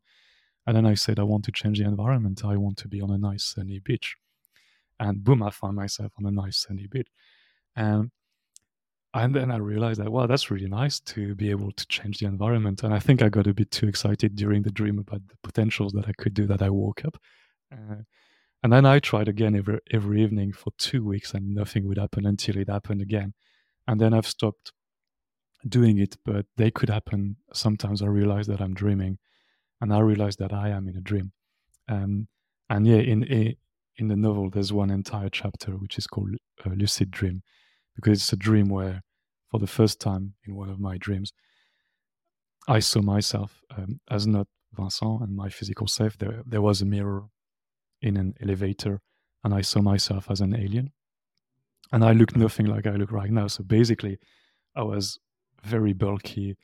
And 0.68 0.78
then 0.78 0.86
I 0.86 0.94
said, 0.94 1.20
I 1.20 1.24
want 1.24 1.44
to 1.46 1.52
change 1.52 1.80
the 1.80 1.86
environment. 1.86 2.46
I 2.46 2.56
want 2.58 2.78
to 2.78 2.88
be 2.88 3.02
on 3.02 3.12
a 3.12 3.18
nice 3.18 3.44
sunny 3.44 3.80
beach. 3.80 4.16
And 5.00 5.24
boom, 5.24 5.44
I 5.44 5.50
find 5.50 5.76
myself 5.76 6.14
on 6.20 6.26
a 6.28 6.32
nice 6.32 6.58
sunny 6.60 6.88
beach. 6.88 7.08
And 7.76 8.12
and 9.14 9.36
then 9.36 9.52
I 9.52 9.58
realized 9.58 10.00
that, 10.00 10.10
wow, 10.12 10.26
that's 10.26 10.50
really 10.50 10.70
nice 10.70 11.00
to 11.02 11.36
be 11.36 11.50
able 11.50 11.72
to 11.74 11.88
change 11.88 12.20
the 12.20 12.28
environment. 12.28 12.84
And 12.84 12.94
I 12.94 13.00
think 13.00 13.22
I 13.22 13.28
got 13.30 13.48
a 13.48 13.54
bit 13.54 13.70
too 13.72 13.88
excited 13.88 14.36
during 14.36 14.62
the 14.64 14.72
dream 14.72 15.00
about 15.00 15.28
the 15.28 15.36
potentials 15.44 15.92
that 15.94 16.08
I 16.08 16.14
could 16.14 16.34
do 16.34 16.48
that 16.48 16.62
I 16.62 16.70
woke 16.70 17.04
up. 17.04 17.18
Uh, 17.72 18.04
and 18.64 18.72
then 18.72 18.86
I 18.86 19.00
tried 19.00 19.28
again 19.28 19.56
every 19.56 19.80
every 19.92 20.24
evening 20.24 20.54
for 20.54 20.72
two 20.78 21.04
weeks, 21.04 21.34
and 21.34 21.56
nothing 21.56 21.88
would 21.88 21.98
happen 21.98 22.26
until 22.26 22.58
it 22.58 22.70
happened 22.70 23.02
again. 23.02 23.34
And 23.88 24.00
then 24.00 24.14
I've 24.14 24.28
stopped 24.28 24.72
doing 25.68 25.98
it, 26.00 26.18
but 26.26 26.46
they 26.58 26.72
could 26.72 26.90
happen. 26.90 27.38
Sometimes 27.54 28.02
I 28.02 28.08
realize 28.08 28.48
that 28.48 28.62
I'm 28.62 28.74
dreaming, 28.74 29.18
and 29.80 29.94
I 29.94 30.00
realize 30.00 30.36
that 30.38 30.54
I 30.54 30.70
am 30.70 30.88
in 30.88 30.96
a 30.98 31.02
dream. 31.02 31.32
Um, 31.88 32.28
and 32.70 32.86
yeah, 32.88 32.98
in 32.98 33.24
in 33.98 34.08
the 34.08 34.16
novel, 34.16 34.50
there's 34.50 34.72
one 34.74 34.92
entire 34.92 35.30
chapter 35.30 35.72
which 35.72 35.98
is 35.98 36.08
called 36.08 36.36
a 36.66 36.70
lucid 36.70 37.12
dream, 37.12 37.42
because 37.96 38.20
it's 38.20 38.34
a 38.34 38.38
dream 38.38 38.70
where, 38.70 39.02
for 39.50 39.60
the 39.60 39.68
first 39.68 40.00
time 40.00 40.34
in 40.46 40.56
one 40.56 40.70
of 40.70 40.80
my 40.80 40.98
dreams, 40.98 41.34
I 42.68 42.80
saw 42.80 43.02
myself 43.02 43.62
um, 43.76 44.00
as 44.10 44.28
not 44.28 44.48
Vincent 44.74 45.22
and 45.22 45.36
my 45.36 45.50
physical 45.50 45.88
self. 45.88 46.18
There, 46.18 46.44
there 46.46 46.62
was 46.62 46.82
a 46.82 46.86
mirror 46.86 47.26
in 48.02 48.18
an 48.18 48.34
elevator 48.42 49.02
and 49.44 49.54
I 49.54 49.62
saw 49.62 49.82
myself 49.82 50.30
as 50.30 50.42
an 50.42 50.56
alien. 50.56 50.92
And 51.92 52.04
I 52.04 52.14
looked 52.14 52.36
nothing 52.36 52.68
like 52.68 52.88
I 52.88 52.92
look 52.92 53.12
right 53.12 53.32
now. 53.32 53.48
So 53.48 53.64
basically, 53.64 54.18
I 54.76 54.84
was 54.84 55.20
very 55.64 55.94
bulky. 55.94 56.56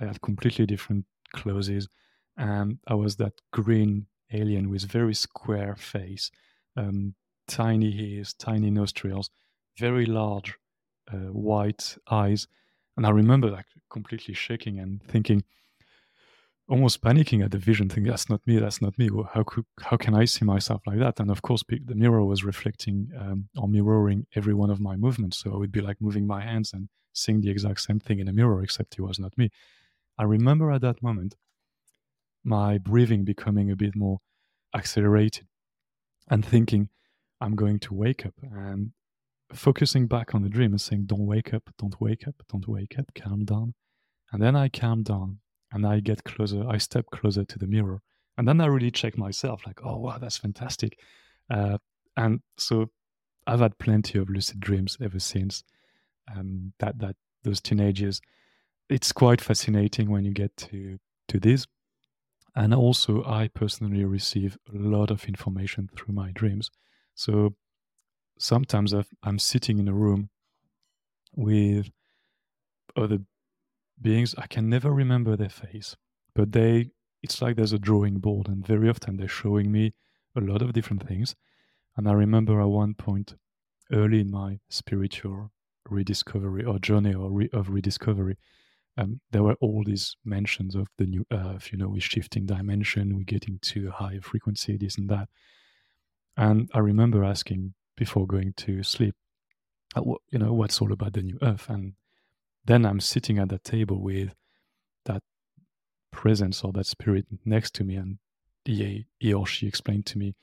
I 0.00 0.06
had 0.06 0.20
completely 0.20 0.66
different 0.66 1.06
clothes. 1.32 1.88
And 2.36 2.78
I 2.86 2.94
was 2.94 3.16
that 3.16 3.32
green 3.52 4.06
alien 4.32 4.68
with 4.68 4.84
very 4.84 5.14
square 5.14 5.76
face, 5.76 6.30
um, 6.76 7.14
tiny 7.46 8.16
ears, 8.16 8.34
tiny 8.34 8.70
nostrils, 8.70 9.30
very 9.78 10.06
large 10.06 10.54
uh, 11.12 11.30
white 11.32 11.96
eyes. 12.10 12.46
And 12.96 13.06
I 13.06 13.10
remember 13.10 13.50
like 13.50 13.66
completely 13.90 14.34
shaking 14.34 14.80
and 14.80 15.02
thinking, 15.04 15.44
almost 16.68 17.02
panicking 17.02 17.44
at 17.44 17.50
the 17.50 17.58
vision, 17.58 17.88
thinking, 17.88 18.10
"That's 18.10 18.30
not 18.30 18.46
me. 18.46 18.58
That's 18.58 18.80
not 18.80 18.98
me. 18.98 19.08
How 19.32 19.42
could, 19.42 19.66
how 19.80 19.96
can 19.96 20.14
I 20.14 20.24
see 20.24 20.44
myself 20.44 20.82
like 20.86 20.98
that?" 20.98 21.20
And 21.20 21.30
of 21.30 21.42
course, 21.42 21.62
the 21.68 21.94
mirror 21.94 22.24
was 22.24 22.44
reflecting 22.44 23.10
um, 23.18 23.48
or 23.56 23.68
mirroring 23.68 24.26
every 24.34 24.54
one 24.54 24.70
of 24.70 24.80
my 24.80 24.96
movements. 24.96 25.38
So 25.38 25.52
I 25.54 25.56
would 25.56 25.72
be 25.72 25.80
like 25.80 26.00
moving 26.00 26.26
my 26.26 26.42
hands 26.42 26.72
and 26.72 26.88
seeing 27.12 27.40
the 27.40 27.50
exact 27.50 27.80
same 27.80 28.00
thing 28.00 28.18
in 28.18 28.28
a 28.28 28.32
mirror, 28.32 28.62
except 28.62 28.98
it 28.98 29.02
was 29.02 29.18
not 29.18 29.36
me. 29.36 29.50
I 30.18 30.24
remember 30.24 30.70
at 30.70 30.80
that 30.82 31.02
moment 31.02 31.36
my 32.44 32.78
breathing 32.78 33.24
becoming 33.24 33.70
a 33.70 33.76
bit 33.76 33.94
more 33.96 34.20
accelerated 34.74 35.46
and 36.28 36.44
thinking, 36.44 36.88
"I'm 37.40 37.56
going 37.56 37.78
to 37.80 37.94
wake 37.94 38.24
up." 38.26 38.34
And 38.42 38.92
focusing 39.52 40.06
back 40.06 40.34
on 40.34 40.42
the 40.42 40.48
dream 40.48 40.72
and 40.72 40.80
saying, 40.80 41.06
"Don't 41.06 41.26
wake 41.26 41.52
up. 41.52 41.70
Don't 41.78 42.00
wake 42.00 42.26
up. 42.26 42.36
Don't 42.48 42.66
wake 42.66 42.98
up. 42.98 43.12
Calm 43.14 43.44
down." 43.44 43.74
And 44.32 44.42
then 44.42 44.56
I 44.56 44.68
calmed 44.68 45.04
down 45.04 45.40
and 45.74 45.86
I 45.86 46.00
get 46.00 46.24
closer, 46.24 46.64
I 46.68 46.78
step 46.78 47.06
closer 47.10 47.44
to 47.44 47.58
the 47.58 47.66
mirror. 47.66 48.00
And 48.38 48.48
then 48.48 48.60
I 48.60 48.66
really 48.66 48.90
check 48.90 49.18
myself, 49.18 49.66
like, 49.66 49.80
oh, 49.84 49.96
wow, 49.98 50.18
that's 50.18 50.38
fantastic. 50.38 50.98
Uh, 51.50 51.78
and 52.16 52.40
so 52.56 52.90
I've 53.46 53.60
had 53.60 53.78
plenty 53.78 54.18
of 54.18 54.30
lucid 54.30 54.60
dreams 54.60 54.96
ever 55.02 55.18
since. 55.18 55.64
Um, 56.34 56.72
that 56.78 56.98
that 57.00 57.16
those 57.42 57.60
teenagers, 57.60 58.20
it's 58.88 59.12
quite 59.12 59.40
fascinating 59.40 60.10
when 60.10 60.24
you 60.24 60.32
get 60.32 60.56
to 60.56 60.98
to 61.28 61.38
this. 61.38 61.66
And 62.56 62.72
also, 62.72 63.24
I 63.24 63.48
personally 63.48 64.04
receive 64.04 64.56
a 64.72 64.78
lot 64.78 65.10
of 65.10 65.24
information 65.24 65.90
through 65.96 66.14
my 66.14 66.30
dreams. 66.30 66.70
So 67.14 67.56
sometimes 68.38 68.92
i 68.94 69.04
am 69.24 69.38
sitting 69.38 69.78
in 69.78 69.88
a 69.88 69.92
room 69.92 70.28
with 71.36 71.90
other 72.96 73.18
beings 74.00 74.34
i 74.38 74.46
can 74.46 74.68
never 74.68 74.92
remember 74.92 75.36
their 75.36 75.48
face 75.48 75.96
but 76.34 76.52
they 76.52 76.90
it's 77.22 77.40
like 77.40 77.56
there's 77.56 77.72
a 77.72 77.78
drawing 77.78 78.18
board 78.18 78.48
and 78.48 78.66
very 78.66 78.88
often 78.88 79.16
they're 79.16 79.26
showing 79.28 79.72
me 79.72 79.94
a 80.36 80.40
lot 80.40 80.60
of 80.60 80.74
different 80.74 81.06
things. 81.06 81.34
And 81.96 82.08
i 82.08 82.12
remember 82.12 82.60
at 82.60 82.68
one 82.68 82.94
point 82.94 83.34
early 83.92 84.20
in 84.20 84.30
my 84.30 84.58
spiritual 84.68 85.52
rediscovery 85.88 86.64
or 86.64 86.78
journey 86.78 87.14
or 87.14 87.30
re- 87.30 87.50
of 87.52 87.70
rediscovery 87.70 88.36
um, 88.96 89.20
there 89.30 89.42
were 89.42 89.56
all 89.60 89.82
these 89.84 90.16
mentions 90.24 90.74
of 90.74 90.88
the 90.98 91.06
new 91.06 91.24
earth 91.32 91.70
you 91.72 91.78
know 91.78 91.88
we're 91.88 92.00
shifting 92.00 92.46
dimension 92.46 93.16
we're 93.16 93.24
getting 93.24 93.58
to 93.60 93.88
a 93.88 93.92
higher 93.92 94.20
frequency 94.20 94.76
this 94.76 94.98
and 94.98 95.08
that. 95.08 95.28
And 96.36 96.68
i 96.74 96.78
remember 96.80 97.24
asking 97.24 97.74
before 97.96 98.26
going 98.26 98.54
to 98.58 98.82
sleep 98.82 99.14
you 99.96 100.38
know 100.38 100.52
what's 100.52 100.80
all 100.80 100.92
about 100.92 101.12
the 101.12 101.22
new 101.22 101.38
earth? 101.42 101.68
And 101.68 101.94
then 102.64 102.86
I'm 102.86 103.00
sitting 103.00 103.38
at 103.38 103.48
that 103.50 103.64
table 103.64 104.00
with 104.00 104.34
that 105.04 105.22
presence 106.10 106.62
or 106.62 106.72
that 106.72 106.86
spirit 106.86 107.26
next 107.44 107.74
to 107.74 107.84
me, 107.84 107.96
and 107.96 108.18
he, 108.64 109.06
he 109.18 109.34
or 109.34 109.46
she 109.46 109.66
explained 109.66 110.06
to 110.06 110.18
me 110.18 110.34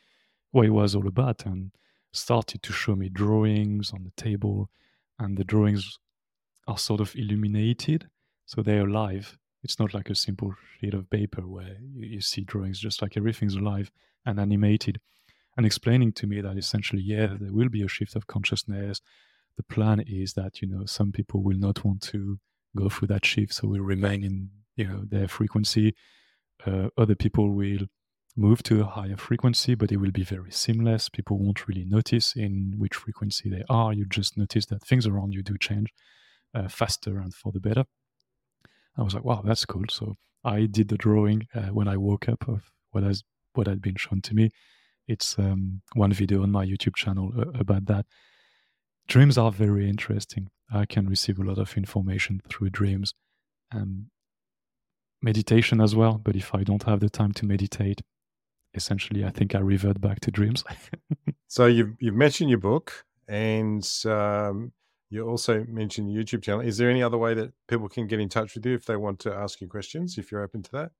what 0.51 0.65
it 0.65 0.71
was 0.71 0.95
all 0.95 1.07
about 1.07 1.45
and 1.45 1.71
started 2.13 2.61
to 2.63 2.73
show 2.73 2.95
me 2.95 3.09
drawings 3.09 3.91
on 3.91 4.03
the 4.03 4.21
table. 4.21 4.69
And 5.17 5.37
the 5.37 5.43
drawings 5.43 5.99
are 6.67 6.77
sort 6.77 6.99
of 6.99 7.15
illuminated, 7.15 8.09
so 8.45 8.61
they're 8.61 8.87
alive. 8.87 9.37
It's 9.63 9.79
not 9.79 9.93
like 9.93 10.09
a 10.09 10.15
simple 10.15 10.55
sheet 10.79 10.93
of 10.93 11.09
paper 11.09 11.47
where 11.47 11.77
you, 11.79 12.07
you 12.07 12.21
see 12.21 12.41
drawings, 12.41 12.79
just 12.79 13.01
like 13.01 13.15
everything's 13.17 13.55
alive 13.55 13.91
and 14.25 14.39
animated. 14.39 14.99
And 15.57 15.65
explaining 15.65 16.13
to 16.13 16.27
me 16.27 16.41
that 16.41 16.57
essentially, 16.57 17.01
yeah, 17.01 17.35
there 17.39 17.53
will 17.53 17.69
be 17.69 17.83
a 17.83 17.87
shift 17.87 18.15
of 18.15 18.27
consciousness 18.27 19.01
the 19.57 19.63
plan 19.63 19.99
is 20.07 20.33
that 20.33 20.61
you 20.61 20.67
know 20.67 20.85
some 20.85 21.11
people 21.11 21.43
will 21.43 21.57
not 21.57 21.83
want 21.83 22.01
to 22.01 22.39
go 22.75 22.89
through 22.89 23.09
that 23.09 23.25
shift, 23.25 23.53
so 23.53 23.67
will 23.67 23.81
remain 23.81 24.23
in 24.23 24.49
you 24.75 24.87
know 24.87 25.03
their 25.07 25.27
frequency. 25.27 25.95
Uh, 26.65 26.89
other 26.97 27.15
people 27.15 27.51
will 27.51 27.87
move 28.37 28.63
to 28.63 28.81
a 28.81 28.85
higher 28.85 29.17
frequency, 29.17 29.75
but 29.75 29.91
it 29.91 29.97
will 29.97 30.11
be 30.11 30.23
very 30.23 30.51
seamless. 30.51 31.09
People 31.09 31.37
won't 31.37 31.67
really 31.67 31.85
notice 31.85 32.35
in 32.35 32.75
which 32.77 32.95
frequency 32.95 33.49
they 33.49 33.63
are. 33.69 33.93
You 33.93 34.05
just 34.05 34.37
notice 34.37 34.65
that 34.67 34.83
things 34.83 35.05
around 35.05 35.33
you 35.33 35.43
do 35.43 35.57
change 35.57 35.91
uh, 36.53 36.67
faster 36.67 37.19
and 37.19 37.33
for 37.33 37.51
the 37.51 37.59
better. 37.59 37.85
I 38.97 39.03
was 39.03 39.13
like, 39.13 39.23
wow, 39.23 39.41
that's 39.43 39.65
cool. 39.65 39.85
So 39.89 40.15
I 40.43 40.65
did 40.65 40.89
the 40.89 40.97
drawing 40.97 41.47
uh, 41.53 41.69
when 41.73 41.87
I 41.87 41.97
woke 41.97 42.27
up 42.29 42.47
of 42.47 42.71
what 42.91 43.03
has 43.03 43.23
what 43.53 43.67
had 43.67 43.81
been 43.81 43.95
shown 43.95 44.21
to 44.21 44.33
me. 44.33 44.51
It's 45.07 45.37
um, 45.37 45.81
one 45.93 46.13
video 46.13 46.43
on 46.43 46.51
my 46.51 46.65
YouTube 46.65 46.95
channel 46.95 47.31
uh, 47.37 47.59
about 47.59 47.85
that. 47.87 48.05
Dreams 49.07 49.37
are 49.37 49.51
very 49.51 49.89
interesting. 49.89 50.49
I 50.73 50.85
can 50.85 51.07
receive 51.07 51.39
a 51.39 51.43
lot 51.43 51.57
of 51.57 51.75
information 51.75 52.41
through 52.49 52.69
dreams, 52.69 53.13
and 53.71 54.07
meditation 55.21 55.81
as 55.81 55.95
well. 55.95 56.17
But 56.17 56.35
if 56.35 56.55
I 56.55 56.63
don't 56.63 56.83
have 56.83 56.99
the 56.99 57.09
time 57.09 57.33
to 57.33 57.45
meditate, 57.45 58.01
essentially, 58.73 59.25
I 59.25 59.29
think 59.29 59.53
I 59.55 59.59
revert 59.59 59.99
back 59.99 60.19
to 60.21 60.31
dreams. 60.31 60.63
so 61.47 61.65
you've 61.65 61.95
you've 61.99 62.15
mentioned 62.15 62.49
your 62.49 62.59
book, 62.59 63.05
and 63.27 63.87
um, 64.05 64.71
you 65.09 65.27
also 65.27 65.65
mentioned 65.67 66.09
YouTube 66.09 66.43
channel. 66.43 66.61
Is 66.61 66.77
there 66.77 66.89
any 66.89 67.03
other 67.03 67.17
way 67.17 67.33
that 67.33 67.51
people 67.67 67.89
can 67.89 68.07
get 68.07 68.19
in 68.19 68.29
touch 68.29 68.55
with 68.55 68.65
you 68.65 68.73
if 68.73 68.85
they 68.85 68.95
want 68.95 69.19
to 69.19 69.33
ask 69.33 69.61
you 69.61 69.67
questions? 69.67 70.17
If 70.17 70.31
you're 70.31 70.43
open 70.43 70.63
to 70.63 70.71
that. 70.71 70.91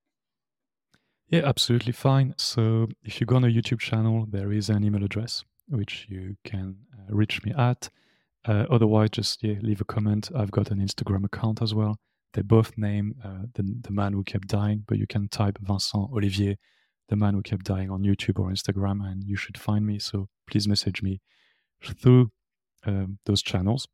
Yeah, 1.29 1.43
absolutely 1.45 1.93
fine. 1.93 2.33
So 2.37 2.89
if 3.05 3.21
you 3.21 3.25
go 3.25 3.37
on 3.37 3.45
a 3.45 3.47
YouTube 3.47 3.79
channel, 3.79 4.25
there 4.29 4.51
is 4.51 4.69
an 4.69 4.83
email 4.83 5.05
address 5.05 5.45
which 5.71 6.07
you 6.09 6.35
can 6.43 6.75
uh, 6.93 7.13
reach 7.13 7.43
me 7.43 7.53
at. 7.57 7.89
Uh, 8.45 8.65
otherwise, 8.69 9.09
just 9.11 9.43
yeah, 9.43 9.55
leave 9.61 9.81
a 9.81 9.85
comment. 9.85 10.29
I've 10.35 10.51
got 10.51 10.71
an 10.71 10.79
Instagram 10.79 11.25
account 11.25 11.61
as 11.61 11.73
well. 11.73 11.97
They 12.33 12.41
both 12.41 12.77
name 12.77 13.15
uh, 13.23 13.45
the, 13.53 13.75
the 13.81 13.91
man 13.91 14.13
who 14.13 14.23
kept 14.23 14.47
dying, 14.47 14.83
but 14.87 14.97
you 14.97 15.05
can 15.05 15.27
type 15.27 15.57
Vincent 15.61 16.11
Ollivier, 16.11 16.55
the 17.09 17.15
man 17.15 17.33
who 17.33 17.41
kept 17.41 17.65
dying 17.65 17.89
on 17.89 18.03
YouTube 18.03 18.39
or 18.39 18.49
Instagram, 18.49 19.05
and 19.05 19.23
you 19.23 19.35
should 19.35 19.57
find 19.57 19.85
me. 19.85 19.99
So 19.99 20.29
please 20.49 20.67
message 20.67 21.03
me 21.03 21.21
through 21.83 22.31
um, 22.85 23.19
those 23.25 23.41
channels. 23.41 23.87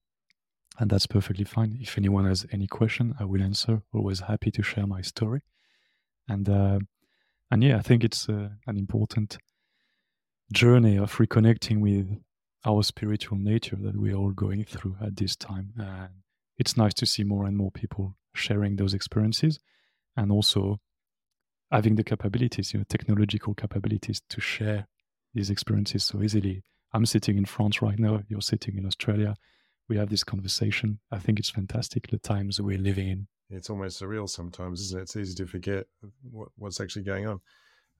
And 0.79 0.91
that's 0.91 1.07
perfectly 1.07 1.45
fine. 1.45 1.77
If 1.81 1.97
anyone 1.97 2.25
has 2.25 2.45
any 2.51 2.67
question, 2.67 3.15
I 3.19 3.25
will 3.25 3.41
answer. 3.41 3.81
Always 3.93 4.19
happy 4.19 4.51
to 4.51 4.61
share 4.61 4.85
my 4.85 5.01
story. 5.01 5.41
And 6.29 6.47
uh, 6.47 6.79
and 7.49 7.63
yeah, 7.63 7.77
I 7.77 7.81
think 7.81 8.03
it's 8.03 8.29
uh, 8.29 8.49
an 8.67 8.77
important 8.77 9.37
journey 10.51 10.97
of 10.97 11.15
reconnecting 11.15 11.79
with 11.79 12.19
our 12.65 12.83
spiritual 12.83 13.37
nature 13.37 13.77
that 13.77 13.95
we're 13.95 14.15
all 14.15 14.31
going 14.31 14.63
through 14.63 14.97
at 15.01 15.15
this 15.15 15.35
time. 15.35 15.73
And 15.77 16.09
it's 16.57 16.77
nice 16.77 16.93
to 16.95 17.05
see 17.05 17.23
more 17.23 17.45
and 17.45 17.55
more 17.55 17.71
people 17.71 18.15
sharing 18.33 18.75
those 18.75 18.93
experiences 18.93 19.59
and 20.15 20.31
also 20.31 20.79
having 21.71 21.95
the 21.95 22.03
capabilities, 22.03 22.73
you 22.73 22.79
know, 22.79 22.85
technological 22.87 23.53
capabilities 23.53 24.21
to 24.29 24.41
share 24.41 24.87
these 25.33 25.49
experiences 25.49 26.03
so 26.03 26.21
easily. 26.21 26.63
I'm 26.93 27.05
sitting 27.05 27.37
in 27.37 27.45
France 27.45 27.81
right 27.81 27.99
now, 27.99 28.21
you're 28.27 28.41
sitting 28.41 28.77
in 28.77 28.85
Australia. 28.85 29.35
We 29.89 29.97
have 29.97 30.09
this 30.09 30.23
conversation. 30.23 30.99
I 31.11 31.19
think 31.19 31.39
it's 31.39 31.49
fantastic 31.49 32.07
the 32.07 32.17
times 32.17 32.59
we're 32.61 32.77
living 32.77 33.09
in 33.09 33.27
it's 33.49 33.69
almost 33.69 34.01
surreal 34.01 34.29
sometimes, 34.29 34.81
isn't 34.81 34.99
it? 34.99 35.03
It's 35.03 35.15
easy 35.15 35.35
to 35.35 35.47
forget 35.47 35.85
what, 36.29 36.49
what's 36.57 36.81
actually 36.81 37.03
going 37.03 37.27
on. 37.27 37.39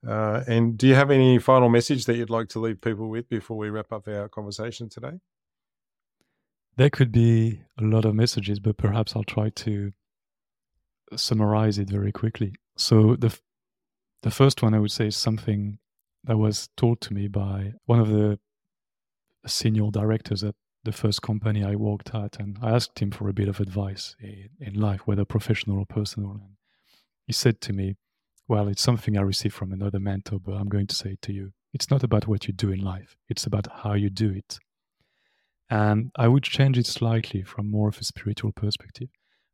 Uh, 0.06 0.44
and 0.46 0.78
do 0.78 0.86
you 0.86 0.94
have 0.94 1.10
any 1.10 1.38
final 1.38 1.68
message 1.68 2.04
that 2.04 2.16
you'd 2.16 2.30
like 2.30 2.48
to 2.50 2.60
leave 2.60 2.80
people 2.80 3.08
with 3.08 3.28
before 3.28 3.56
we 3.56 3.70
wrap 3.70 3.92
up 3.92 4.06
our 4.08 4.28
conversation 4.28 4.88
today? 4.88 5.18
There 6.76 6.90
could 6.90 7.10
be 7.10 7.62
a 7.78 7.82
lot 7.82 8.04
of 8.04 8.14
messages, 8.14 8.60
but 8.60 8.76
perhaps 8.76 9.16
I'll 9.16 9.24
try 9.24 9.48
to 9.50 9.92
summarize 11.16 11.78
it 11.78 11.90
very 11.90 12.12
quickly. 12.12 12.54
So 12.76 13.16
the 13.16 13.36
the 14.22 14.30
first 14.30 14.62
one 14.62 14.74
I 14.74 14.78
would 14.78 14.90
say 14.90 15.06
is 15.06 15.16
something 15.16 15.78
that 16.24 16.38
was 16.38 16.68
told 16.76 17.00
to 17.02 17.14
me 17.14 17.28
by 17.28 17.74
one 17.86 18.00
of 18.00 18.08
the 18.08 18.38
senior 19.46 19.90
directors 19.90 20.42
at 20.42 20.54
the 20.84 20.92
first 20.92 21.22
company 21.22 21.64
I 21.64 21.76
worked 21.76 22.14
at, 22.14 22.38
and 22.38 22.58
I 22.62 22.70
asked 22.70 22.98
him 22.98 23.10
for 23.10 23.28
a 23.28 23.32
bit 23.32 23.48
of 23.48 23.60
advice 23.60 24.16
in, 24.20 24.48
in 24.60 24.74
life, 24.74 25.06
whether 25.06 25.24
professional 25.24 25.78
or 25.78 25.86
personal. 25.86 26.30
And 26.32 26.56
he 27.26 27.32
said 27.32 27.60
to 27.62 27.72
me, 27.72 27.96
Well, 28.48 28.68
it's 28.68 28.80
something 28.80 29.18
I 29.18 29.20
received 29.20 29.54
from 29.54 29.72
another 29.72 30.00
mentor, 30.00 30.38
but 30.40 30.52
I'm 30.52 30.70
going 30.70 30.86
to 30.86 30.94
say 30.94 31.10
it 31.10 31.22
to 31.22 31.34
you. 31.34 31.52
It's 31.74 31.90
not 31.90 32.02
about 32.02 32.26
what 32.26 32.46
you 32.46 32.54
do 32.54 32.72
in 32.72 32.80
life, 32.80 33.14
it's 33.28 33.44
about 33.44 33.68
how 33.82 33.92
you 33.92 34.08
do 34.08 34.30
it. 34.30 34.58
And 35.68 36.10
I 36.16 36.28
would 36.28 36.44
change 36.44 36.78
it 36.78 36.86
slightly 36.86 37.42
from 37.42 37.70
more 37.70 37.88
of 37.88 37.98
a 37.98 38.04
spiritual 38.04 38.52
perspective. 38.52 39.10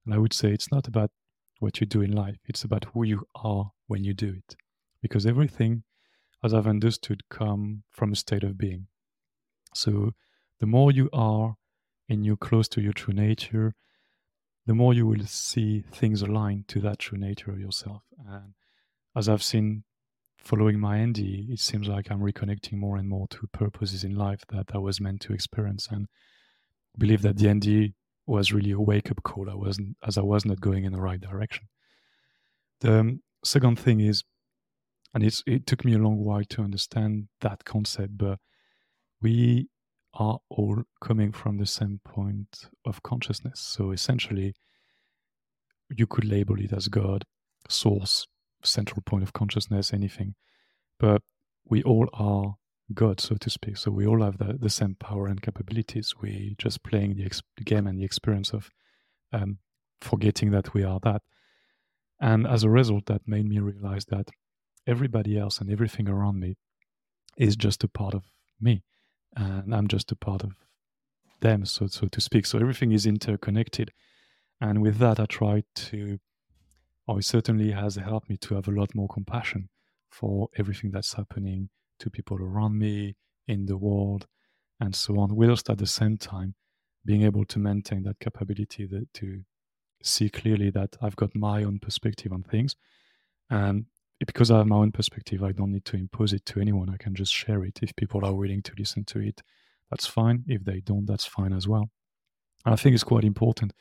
And 0.06 0.14
I 0.14 0.18
would 0.18 0.32
say 0.32 0.52
it's 0.52 0.70
not 0.70 0.86
about 0.86 1.10
what 1.58 1.80
you 1.80 1.88
do 1.88 2.02
in 2.02 2.12
life, 2.12 2.36
it's 2.46 2.62
about 2.62 2.84
who 2.94 3.04
you 3.04 3.26
are 3.34 3.72
when 3.88 4.04
you 4.04 4.14
do 4.14 4.28
it. 4.28 4.54
Because 5.02 5.26
everything, 5.26 5.82
as 6.44 6.54
I've 6.54 6.68
understood, 6.68 7.22
come 7.28 7.82
from 7.90 8.12
a 8.12 8.16
state 8.16 8.44
of 8.44 8.56
being. 8.56 8.86
So 9.74 10.12
the 10.60 10.66
more 10.66 10.92
you 10.92 11.10
are 11.12 11.56
and 12.08 12.24
you're 12.24 12.36
close 12.36 12.68
to 12.68 12.80
your 12.80 12.92
true 12.92 13.14
nature, 13.14 13.74
the 14.66 14.74
more 14.74 14.94
you 14.94 15.04
will 15.04 15.26
see 15.26 15.82
things 15.90 16.22
aligned 16.22 16.68
to 16.68 16.80
that 16.82 17.00
true 17.00 17.18
nature 17.18 17.50
of 17.50 17.58
yourself. 17.58 18.02
And 18.24 18.54
as 19.16 19.28
I've 19.28 19.42
seen 19.42 19.84
following 20.38 20.78
my 20.78 21.04
ND, 21.04 21.18
it 21.18 21.60
seems 21.60 21.88
like 21.88 22.10
I'm 22.10 22.20
reconnecting 22.20 22.74
more 22.74 22.96
and 22.96 23.08
more 23.08 23.26
to 23.28 23.46
purposes 23.52 24.04
in 24.04 24.14
life 24.14 24.42
that 24.50 24.70
I 24.74 24.78
was 24.78 25.00
meant 25.00 25.20
to 25.22 25.32
experience. 25.32 25.88
And 25.90 26.06
believe 26.98 27.22
that 27.22 27.36
the 27.36 27.52
ND 27.52 27.94
was 28.26 28.52
really 28.52 28.70
a 28.70 28.80
wake 28.80 29.10
up 29.10 29.22
call. 29.22 29.50
I 29.50 29.54
wasn't 29.54 29.96
as 30.06 30.18
I 30.18 30.22
was 30.22 30.44
not 30.44 30.60
going 30.60 30.84
in 30.84 30.92
the 30.92 31.00
right 31.00 31.20
direction. 31.20 31.68
The 32.80 33.00
um, 33.00 33.22
second 33.44 33.78
thing 33.78 34.00
is, 34.00 34.24
and 35.14 35.22
it's 35.22 35.42
it 35.46 35.66
took 35.66 35.84
me 35.84 35.94
a 35.94 35.98
long 35.98 36.24
while 36.24 36.44
to 36.44 36.62
understand 36.62 37.28
that 37.40 37.64
concept, 37.64 38.18
but 38.18 38.38
we 39.22 39.68
are 40.14 40.38
all 40.48 40.82
coming 41.00 41.32
from 41.32 41.58
the 41.58 41.66
same 41.66 42.00
point 42.04 42.68
of 42.84 43.02
consciousness. 43.02 43.60
So 43.60 43.90
essentially, 43.92 44.54
you 45.90 46.06
could 46.06 46.24
label 46.24 46.60
it 46.60 46.72
as 46.72 46.88
God, 46.88 47.24
source, 47.68 48.26
central 48.64 49.02
point 49.02 49.22
of 49.22 49.32
consciousness, 49.32 49.92
anything. 49.92 50.34
But 50.98 51.22
we 51.64 51.82
all 51.82 52.08
are 52.12 52.56
God, 52.92 53.20
so 53.20 53.36
to 53.36 53.50
speak. 53.50 53.76
So 53.76 53.90
we 53.90 54.06
all 54.06 54.22
have 54.22 54.38
the, 54.38 54.56
the 54.58 54.70
same 54.70 54.96
power 54.96 55.26
and 55.26 55.40
capabilities. 55.40 56.14
We 56.20 56.54
just 56.58 56.82
playing 56.82 57.16
the, 57.16 57.24
ex- 57.24 57.42
game 57.64 57.86
and 57.86 57.98
the 57.98 58.04
experience 58.04 58.52
of 58.52 58.70
um, 59.32 59.58
forgetting 60.00 60.50
that 60.50 60.74
we 60.74 60.84
are 60.84 61.00
that. 61.00 61.22
And 62.20 62.46
as 62.46 62.62
a 62.62 62.70
result, 62.70 63.06
that 63.06 63.26
made 63.26 63.48
me 63.48 63.58
realize 63.58 64.04
that 64.06 64.30
everybody 64.86 65.38
else 65.38 65.58
and 65.58 65.70
everything 65.70 66.08
around 66.08 66.38
me 66.38 66.56
is 67.36 67.56
just 67.56 67.82
a 67.82 67.88
part 67.88 68.14
of 68.14 68.24
me 68.60 68.82
and 69.36 69.74
I'm 69.74 69.88
just 69.88 70.12
a 70.12 70.16
part 70.16 70.42
of 70.42 70.52
them, 71.40 71.64
so 71.64 71.86
so 71.86 72.06
to 72.08 72.20
speak. 72.20 72.46
So 72.46 72.58
everything 72.58 72.92
is 72.92 73.06
interconnected, 73.06 73.92
and 74.60 74.80
with 74.80 74.98
that, 74.98 75.20
I 75.20 75.26
try 75.26 75.64
to, 75.74 76.18
or 77.06 77.18
it 77.18 77.24
certainly 77.24 77.70
has 77.72 77.96
helped 77.96 78.28
me 78.28 78.36
to 78.38 78.54
have 78.54 78.68
a 78.68 78.72
lot 78.72 78.94
more 78.94 79.08
compassion 79.08 79.68
for 80.10 80.48
everything 80.56 80.90
that's 80.90 81.14
happening 81.14 81.68
to 81.98 82.10
people 82.10 82.38
around 82.40 82.78
me 82.78 83.16
in 83.46 83.66
the 83.66 83.76
world, 83.76 84.26
and 84.80 84.94
so 84.94 85.18
on. 85.18 85.34
Whilst 85.34 85.68
at 85.70 85.78
the 85.78 85.86
same 85.86 86.16
time 86.16 86.54
being 87.04 87.22
able 87.22 87.44
to 87.44 87.58
maintain 87.58 88.02
that 88.04 88.18
capability 88.20 88.86
that, 88.86 89.12
to 89.14 89.42
see 90.02 90.28
clearly 90.28 90.70
that 90.70 90.96
I've 91.02 91.16
got 91.16 91.34
my 91.34 91.64
own 91.64 91.78
perspective 91.78 92.32
on 92.32 92.42
things, 92.42 92.76
and 93.50 93.86
because 94.26 94.50
I 94.50 94.58
have 94.58 94.66
my 94.66 94.76
own 94.76 94.92
perspective, 94.92 95.42
I 95.42 95.52
don't 95.52 95.72
need 95.72 95.84
to 95.86 95.96
impose 95.96 96.32
it 96.32 96.46
to 96.46 96.60
anyone. 96.60 96.88
I 96.88 96.96
can 96.96 97.14
just 97.14 97.32
share 97.32 97.64
it. 97.64 97.80
If 97.82 97.94
people 97.96 98.24
are 98.24 98.32
willing 98.32 98.62
to 98.62 98.72
listen 98.78 99.04
to 99.06 99.18
it, 99.18 99.42
that's 99.90 100.06
fine. 100.06 100.44
If 100.46 100.64
they 100.64 100.80
don't, 100.80 101.04
that's 101.04 101.26
fine 101.26 101.52
as 101.52 101.68
well. 101.68 101.90
And 102.64 102.72
I 102.72 102.76
think 102.76 102.94
it's 102.94 103.04
quite 103.04 103.24
important 103.24 103.74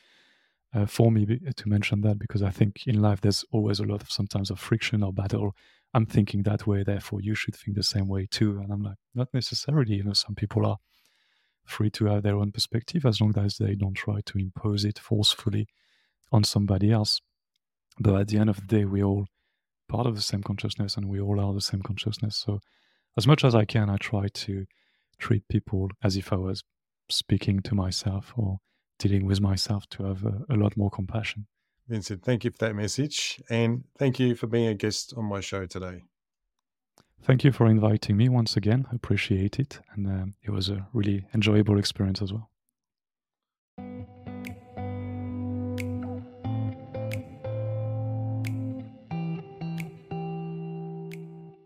uh, 0.74 0.86
for 0.86 1.12
me 1.12 1.26
to 1.26 1.70
mention 1.70 2.02
that 2.02 2.18
because 2.18 2.42
I 2.42 2.50
think 2.50 2.88
in 2.88 3.02
life 3.02 3.22
there's 3.22 3.46
always 3.52 3.80
a 3.80 3.86
lot 3.86 4.02
of 4.02 4.12
sometimes 4.12 4.50
of 4.50 4.60
friction 4.60 5.04
or 5.04 5.14
battle. 5.14 5.56
I'm 5.94 6.06
thinking 6.08 6.44
that 6.44 6.66
way, 6.66 6.84
therefore 6.84 7.22
you 7.22 7.36
should 7.36 7.56
think 7.56 7.78
the 7.78 7.84
same 7.84 8.08
way 8.08 8.28
too. 8.30 8.60
And 8.60 8.72
I'm 8.72 8.82
like, 8.82 8.98
not 9.14 9.28
necessarily. 9.34 9.96
You 9.96 10.04
know, 10.04 10.14
some 10.14 10.34
people 10.34 10.66
are 10.66 10.78
free 11.64 11.92
to 11.92 12.06
have 12.06 12.24
their 12.24 12.36
own 12.36 12.52
perspective 12.52 13.06
as 13.06 13.22
long 13.22 13.34
as 13.38 13.58
they 13.58 13.76
don't 13.76 13.94
try 13.94 14.22
to 14.26 14.38
impose 14.40 14.84
it 14.84 14.98
forcefully 14.98 15.68
on 16.32 16.44
somebody 16.44 16.92
else. 16.92 17.22
But 18.00 18.22
at 18.22 18.28
the 18.30 18.40
end 18.40 18.50
of 18.50 18.56
the 18.56 18.66
day, 18.66 18.86
we're 18.86 19.06
all 19.06 19.28
part 19.88 20.08
of 20.08 20.16
the 20.16 20.22
same 20.22 20.42
consciousness 20.42 20.98
and 20.98 21.08
we 21.08 21.22
all 21.22 21.40
are 21.40 21.54
the 21.54 21.62
same 21.62 21.84
consciousness. 21.84 22.36
So, 22.36 22.60
as 23.16 23.28
much 23.28 23.44
as 23.44 23.54
I 23.54 23.66
can, 23.66 23.92
I 23.92 23.98
try 23.98 24.28
to 24.28 24.66
treat 25.20 25.48
people 25.48 25.90
as 26.04 26.18
if 26.18 26.34
I 26.34 26.38
was 26.38 26.64
speaking 27.10 27.60
to 27.62 27.76
myself 27.76 28.34
or 28.36 28.58
dealing 29.00 29.26
with 29.26 29.42
myself 29.42 29.88
to 29.90 30.04
have 30.04 30.26
a, 30.26 30.46
a 30.50 30.56
lot 30.56 30.78
more 30.78 30.90
compassion. 30.90 31.48
Vincent, 31.88 32.24
thank 32.24 32.44
you 32.44 32.52
for 32.52 32.58
that 32.60 32.76
message. 32.76 33.42
And 33.50 33.84
thank 33.98 34.20
you 34.20 34.36
for 34.36 34.48
being 34.48 34.68
a 34.68 34.74
guest 34.74 35.14
on 35.18 35.26
my 35.26 35.42
show 35.42 35.66
today. 35.66 36.04
Thank 37.22 37.44
you 37.44 37.52
for 37.52 37.68
inviting 37.68 38.18
me 38.18 38.30
once 38.30 38.58
again. 38.58 38.86
Appreciate 38.92 39.60
it. 39.60 39.80
And 39.94 40.08
um, 40.08 40.34
it 40.44 40.52
was 40.52 40.70
a 40.70 40.88
really 40.94 41.26
enjoyable 41.34 41.80
experience 41.80 42.22
as 42.22 42.34
well. 42.34 42.50